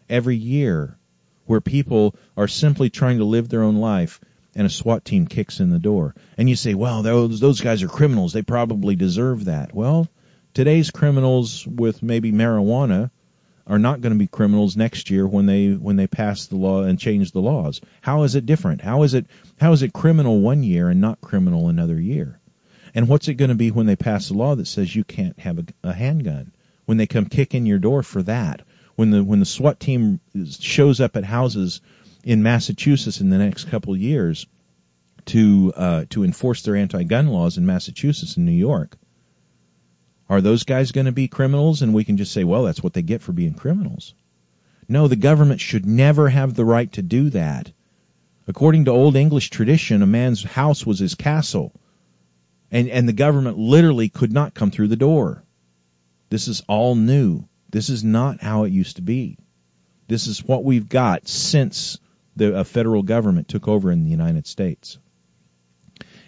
every 0.09 0.35
year 0.35 0.97
where 1.45 1.61
people 1.61 2.15
are 2.37 2.47
simply 2.47 2.89
trying 2.89 3.19
to 3.19 3.25
live 3.25 3.49
their 3.49 3.63
own 3.63 3.77
life 3.77 4.19
and 4.55 4.65
a 4.65 4.69
SWAT 4.69 5.03
team 5.03 5.27
kicks 5.27 5.59
in 5.59 5.69
the 5.69 5.79
door. 5.79 6.15
And 6.37 6.49
you 6.49 6.55
say, 6.55 6.73
well, 6.73 7.01
those, 7.03 7.39
those 7.39 7.61
guys 7.61 7.83
are 7.83 7.87
criminals. 7.87 8.33
They 8.33 8.41
probably 8.41 8.95
deserve 8.95 9.45
that. 9.45 9.73
Well, 9.73 10.07
today's 10.53 10.91
criminals 10.91 11.67
with 11.67 12.01
maybe 12.01 12.31
marijuana 12.31 13.11
are 13.67 13.79
not 13.79 14.01
going 14.01 14.13
to 14.13 14.19
be 14.19 14.27
criminals 14.27 14.77
next 14.77 15.09
year 15.09 15.27
when 15.27 15.47
they 15.47 15.69
when 15.69 15.95
they 15.95 16.07
pass 16.07 16.45
the 16.45 16.55
law 16.55 16.83
and 16.83 16.99
change 16.99 17.31
the 17.31 17.41
laws. 17.41 17.81
How 18.01 18.23
is 18.23 18.35
it 18.35 18.45
different? 18.45 18.81
How 18.81 19.03
is 19.03 19.15
it 19.15 19.25
how 19.59 19.71
is 19.73 19.81
it 19.81 19.91
criminal 19.91 20.39
one 20.39 20.63
year 20.63 20.89
and 20.89 21.01
not 21.01 21.19
criminal 21.19 21.67
another 21.67 21.99
year? 21.99 22.39
And 22.95 23.09
what's 23.09 23.27
it 23.27 23.33
going 23.33 23.49
to 23.49 23.55
be 23.55 23.71
when 23.71 23.87
they 23.87 23.97
pass 23.97 24.29
a 24.29 24.33
law 24.33 24.55
that 24.55 24.67
says 24.67 24.95
you 24.95 25.03
can't 25.03 25.37
have 25.37 25.59
a, 25.59 25.65
a 25.83 25.93
handgun? 25.93 26.53
When 26.85 26.97
they 26.97 27.07
come 27.07 27.25
kick 27.25 27.53
in 27.53 27.65
your 27.65 27.77
door 27.77 28.03
for 28.03 28.23
that? 28.23 28.61
When 28.95 29.11
the 29.11 29.21
when 29.21 29.39
the 29.39 29.45
SWAT 29.45 29.81
team 29.81 30.21
shows 30.61 31.01
up 31.01 31.17
at 31.17 31.25
houses 31.25 31.81
in 32.23 32.41
Massachusetts 32.41 33.19
in 33.19 33.29
the 33.29 33.37
next 33.37 33.65
couple 33.65 33.93
of 33.93 33.99
years 33.99 34.47
to 35.25 35.73
uh, 35.75 36.05
to 36.11 36.23
enforce 36.23 36.61
their 36.61 36.77
anti-gun 36.77 37.27
laws 37.27 37.57
in 37.57 37.65
Massachusetts 37.65 38.37
and 38.37 38.45
New 38.45 38.53
York, 38.53 38.95
are 40.29 40.39
those 40.39 40.63
guys 40.63 40.93
going 40.93 41.07
to 41.07 41.11
be 41.11 41.27
criminals? 41.27 41.81
And 41.81 41.93
we 41.93 42.05
can 42.05 42.15
just 42.15 42.31
say, 42.31 42.45
well, 42.45 42.63
that's 42.63 42.81
what 42.81 42.93
they 42.93 43.01
get 43.01 43.21
for 43.21 43.33
being 43.33 43.55
criminals. 43.55 44.13
No, 44.87 45.09
the 45.09 45.17
government 45.17 45.59
should 45.59 45.85
never 45.85 46.29
have 46.29 46.53
the 46.53 46.63
right 46.63 46.91
to 46.93 47.01
do 47.01 47.29
that. 47.31 47.69
According 48.47 48.85
to 48.85 48.91
Old 48.91 49.17
English 49.17 49.49
tradition, 49.49 50.01
a 50.01 50.07
man's 50.07 50.43
house 50.43 50.85
was 50.85 50.99
his 50.99 51.15
castle 51.15 51.73
and 52.71 52.89
and 52.89 53.07
the 53.07 53.13
government 53.13 53.57
literally 53.57 54.09
could 54.09 54.31
not 54.31 54.53
come 54.53 54.71
through 54.71 54.87
the 54.87 54.95
door. 54.95 55.43
This 56.29 56.47
is 56.47 56.61
all 56.67 56.95
new. 56.95 57.47
This 57.69 57.89
is 57.89 58.03
not 58.03 58.41
how 58.41 58.63
it 58.63 58.71
used 58.71 58.97
to 58.97 59.01
be. 59.01 59.37
This 60.07 60.27
is 60.27 60.43
what 60.43 60.63
we've 60.63 60.87
got 60.87 61.27
since 61.27 61.99
the 62.35 62.65
federal 62.65 63.03
government 63.03 63.47
took 63.47 63.67
over 63.67 63.91
in 63.91 64.03
the 64.03 64.11
United 64.11 64.45
States. 64.47 64.97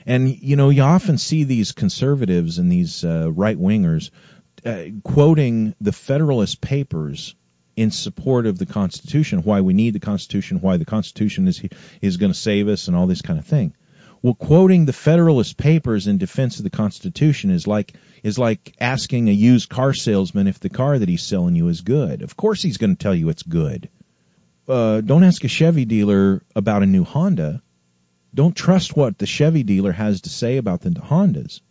And 0.06 0.42
you 0.42 0.56
know, 0.56 0.70
you 0.70 0.84
often 0.84 1.18
see 1.18 1.44
these 1.44 1.74
conservatives 1.74 2.60
and 2.60 2.72
these 2.72 3.04
uh, 3.04 3.32
right 3.32 3.58
wingers 3.58 4.10
uh, 4.66 4.86
quoting 5.04 5.76
the 5.82 5.92
Federalist 5.92 6.62
Papers 6.62 7.36
in 7.76 7.92
support 7.92 8.48
of 8.48 8.58
the 8.58 8.66
Constitution, 8.66 9.44
why 9.44 9.62
we 9.62 9.74
need 9.74 9.94
the 9.94 10.00
Constitution, 10.00 10.62
why 10.62 10.78
the 10.78 10.86
Constitution 10.86 11.48
is 11.48 11.62
is 12.02 12.18
going 12.18 12.32
to 12.32 12.38
save 12.38 12.68
us, 12.68 12.88
and 12.88 12.98
all 12.98 13.06
this 13.06 13.22
kind 13.22 13.38
of 13.38 13.46
thing. 13.46 13.76
Well, 14.22 14.34
quoting 14.34 14.86
the 14.86 14.94
Federalist 14.94 15.58
Papers 15.58 16.08
in 16.08 16.18
defense 16.18 16.58
of 16.58 16.64
the 16.64 16.70
Constitution 16.70 17.52
is 17.52 17.68
like 17.68 17.94
is 18.24 18.40
like 18.40 18.76
asking 18.80 19.30
a 19.30 19.34
used 19.34 19.70
car 19.70 19.94
salesman 19.94 20.48
if 20.48 20.60
the 20.60 20.70
car 20.70 20.98
that 20.98 21.10
he's 21.10 21.24
selling 21.24 21.56
you 21.56 21.68
is 21.68 21.82
good. 21.82 22.24
Of 22.24 22.36
course, 22.36 22.62
he's 22.62 22.78
going 22.78 22.96
to 22.96 23.02
tell 23.02 23.16
you 23.16 23.30
it's 23.30 23.44
good. 23.44 23.90
Uh, 24.68 25.02
don't 25.02 25.24
ask 25.24 25.44
a 25.44 25.48
Chevy 25.48 25.86
dealer 25.86 26.42
about 26.56 26.84
a 26.84 26.88
new 26.88 27.04
Honda. 27.04 27.62
Don't 28.34 28.56
trust 28.56 28.98
what 28.98 29.18
the 29.18 29.26
Chevy 29.26 29.64
dealer 29.64 29.92
has 29.92 30.22
to 30.22 30.30
say 30.30 30.58
about 30.58 30.82
the 30.82 30.90
Hondas. 30.90 31.62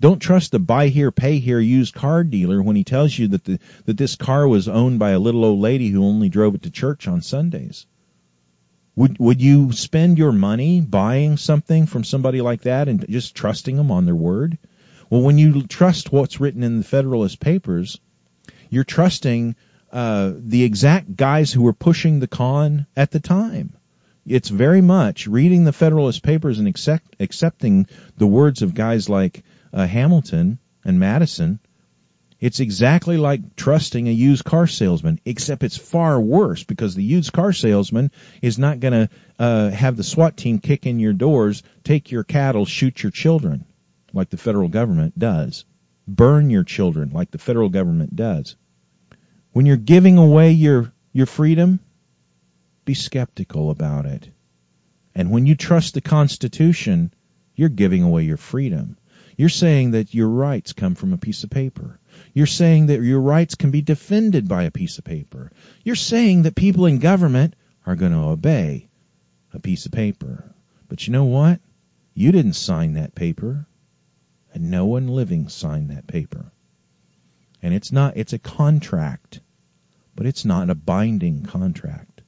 Don't 0.00 0.20
trust 0.20 0.52
the 0.52 0.58
buy 0.58 0.88
here, 0.88 1.10
pay 1.10 1.40
here 1.40 1.60
used 1.60 1.94
car 1.94 2.24
dealer 2.24 2.62
when 2.62 2.76
he 2.76 2.84
tells 2.84 3.18
you 3.18 3.28
that 3.28 3.44
the, 3.44 3.58
that 3.84 3.98
this 3.98 4.16
car 4.16 4.48
was 4.48 4.68
owned 4.68 4.98
by 4.98 5.10
a 5.10 5.18
little 5.18 5.44
old 5.44 5.60
lady 5.60 5.88
who 5.88 6.04
only 6.04 6.30
drove 6.30 6.54
it 6.54 6.62
to 6.62 6.70
church 6.70 7.06
on 7.06 7.20
Sundays. 7.20 7.86
Would 8.96 9.18
would 9.18 9.40
you 9.40 9.72
spend 9.72 10.18
your 10.18 10.32
money 10.32 10.80
buying 10.80 11.36
something 11.36 11.86
from 11.86 12.04
somebody 12.04 12.40
like 12.40 12.62
that 12.62 12.88
and 12.88 13.08
just 13.08 13.34
trusting 13.34 13.76
them 13.76 13.90
on 13.90 14.04
their 14.04 14.14
word? 14.14 14.58
Well, 15.08 15.22
when 15.22 15.38
you 15.38 15.62
trust 15.62 16.12
what's 16.12 16.40
written 16.40 16.62
in 16.62 16.78
the 16.78 16.84
Federalist 16.84 17.40
Papers, 17.40 17.98
you're 18.68 18.84
trusting 18.84 19.56
uh, 19.92 20.32
the 20.36 20.62
exact 20.62 21.16
guys 21.16 21.52
who 21.52 21.62
were 21.62 21.72
pushing 21.72 22.20
the 22.20 22.28
con 22.28 22.86
at 22.96 23.10
the 23.10 23.20
time. 23.20 23.74
It's 24.26 24.48
very 24.48 24.80
much 24.80 25.26
reading 25.26 25.64
the 25.64 25.72
Federalist 25.72 26.22
Papers 26.22 26.58
and 26.58 26.68
accept, 26.68 27.16
accepting 27.18 27.86
the 28.16 28.26
words 28.26 28.62
of 28.62 28.74
guys 28.74 29.08
like 29.08 29.42
uh, 29.72 29.86
Hamilton 29.86 30.58
and 30.84 31.00
Madison 31.00 31.58
it's 32.40 32.60
exactly 32.60 33.18
like 33.18 33.54
trusting 33.54 34.08
a 34.08 34.12
used 34.12 34.44
car 34.44 34.66
salesman, 34.66 35.20
except 35.26 35.62
it's 35.62 35.76
far 35.76 36.18
worse 36.18 36.64
because 36.64 36.94
the 36.94 37.04
used 37.04 37.32
car 37.32 37.52
salesman 37.52 38.10
is 38.40 38.58
not 38.58 38.80
going 38.80 38.94
to 38.94 39.10
uh, 39.38 39.70
have 39.70 39.96
the 39.96 40.02
SWAT 40.02 40.38
team 40.38 40.58
kick 40.58 40.86
in 40.86 40.98
your 40.98 41.12
doors, 41.12 41.62
take 41.84 42.10
your 42.10 42.24
cattle, 42.24 42.64
shoot 42.64 43.02
your 43.02 43.12
children, 43.12 43.66
like 44.14 44.30
the 44.30 44.38
federal 44.38 44.68
government 44.68 45.18
does, 45.18 45.66
burn 46.08 46.48
your 46.48 46.64
children, 46.64 47.10
like 47.12 47.30
the 47.30 47.38
federal 47.38 47.68
government 47.68 48.16
does. 48.16 48.56
When 49.52 49.66
you're 49.66 49.76
giving 49.76 50.16
away 50.16 50.52
your 50.52 50.92
your 51.12 51.26
freedom, 51.26 51.80
be 52.84 52.94
skeptical 52.94 53.70
about 53.70 54.06
it. 54.06 54.30
And 55.14 55.30
when 55.30 55.46
you 55.46 55.56
trust 55.56 55.94
the 55.94 56.00
Constitution, 56.00 57.12
you're 57.54 57.68
giving 57.68 58.02
away 58.02 58.22
your 58.22 58.36
freedom. 58.36 58.96
You're 59.40 59.48
saying 59.48 59.92
that 59.92 60.12
your 60.12 60.28
rights 60.28 60.74
come 60.74 60.94
from 60.94 61.14
a 61.14 61.16
piece 61.16 61.44
of 61.44 61.48
paper. 61.48 61.98
You're 62.34 62.44
saying 62.44 62.88
that 62.88 63.00
your 63.00 63.22
rights 63.22 63.54
can 63.54 63.70
be 63.70 63.80
defended 63.80 64.46
by 64.46 64.64
a 64.64 64.70
piece 64.70 64.98
of 64.98 65.04
paper. 65.04 65.50
You're 65.82 65.96
saying 65.96 66.42
that 66.42 66.54
people 66.54 66.84
in 66.84 66.98
government 66.98 67.56
are 67.86 67.96
going 67.96 68.12
to 68.12 68.18
obey 68.18 68.90
a 69.54 69.58
piece 69.58 69.86
of 69.86 69.92
paper. 69.92 70.54
But 70.88 71.06
you 71.06 71.14
know 71.14 71.24
what? 71.24 71.58
You 72.12 72.32
didn't 72.32 72.52
sign 72.52 72.92
that 72.92 73.14
paper. 73.14 73.66
And 74.52 74.70
no 74.70 74.84
one 74.84 75.08
living 75.08 75.48
signed 75.48 75.88
that 75.88 76.06
paper. 76.06 76.52
And 77.62 77.72
it's 77.72 77.90
not, 77.90 78.18
it's 78.18 78.34
a 78.34 78.38
contract. 78.38 79.40
But 80.14 80.26
it's 80.26 80.44
not 80.44 80.68
a 80.68 80.74
binding 80.74 81.44
contract. 81.44 82.20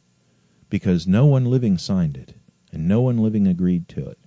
Because 0.71 1.07
no 1.07 1.27
one 1.27 1.45
living 1.45 1.77
signed 1.77 2.17
it. 2.17 2.33
And 2.73 2.89
no 2.89 3.03
one 3.03 3.19
living 3.19 3.49
agreed 3.49 3.87
to 3.89 4.09
it. 4.09 4.19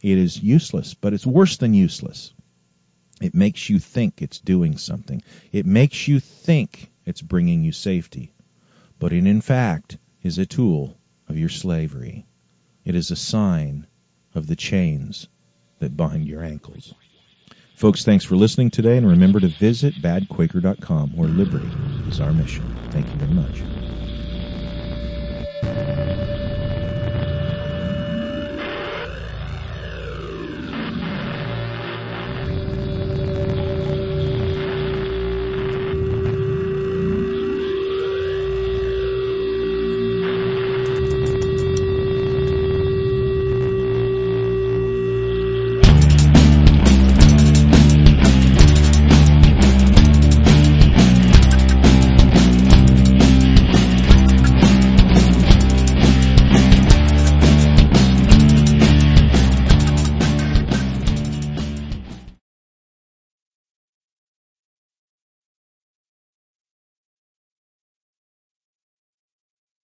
It 0.00 0.18
is 0.18 0.42
useless, 0.42 0.94
but 0.94 1.12
it's 1.12 1.26
worse 1.26 1.56
than 1.56 1.74
useless. 1.74 2.32
It 3.20 3.34
makes 3.34 3.68
you 3.68 3.78
think 3.78 4.22
it's 4.22 4.38
doing 4.38 4.78
something. 4.78 5.22
It 5.50 5.66
makes 5.66 6.06
you 6.06 6.20
think 6.20 6.90
it's 7.04 7.22
bringing 7.22 7.64
you 7.64 7.72
safety. 7.72 8.32
But 8.98 9.12
it 9.12 9.26
in 9.26 9.40
fact 9.40 9.98
is 10.22 10.38
a 10.38 10.46
tool 10.46 10.96
of 11.28 11.36
your 11.36 11.48
slavery. 11.48 12.26
It 12.84 12.94
is 12.94 13.10
a 13.10 13.16
sign 13.16 13.86
of 14.34 14.46
the 14.46 14.56
chains 14.56 15.28
that 15.80 15.96
bind 15.96 16.26
your 16.26 16.42
ankles. 16.42 16.94
Folks, 17.74 18.04
thanks 18.04 18.24
for 18.24 18.36
listening 18.36 18.70
today, 18.70 18.96
and 18.96 19.06
remember 19.06 19.38
to 19.38 19.48
visit 19.48 20.00
badquaker.com, 20.00 21.10
where 21.10 21.28
liberty 21.28 21.78
is 22.06 22.20
our 22.20 22.32
mission. 22.32 22.74
Thank 22.90 23.12
you 23.12 23.20
very 23.20 23.32
much. 23.32 23.62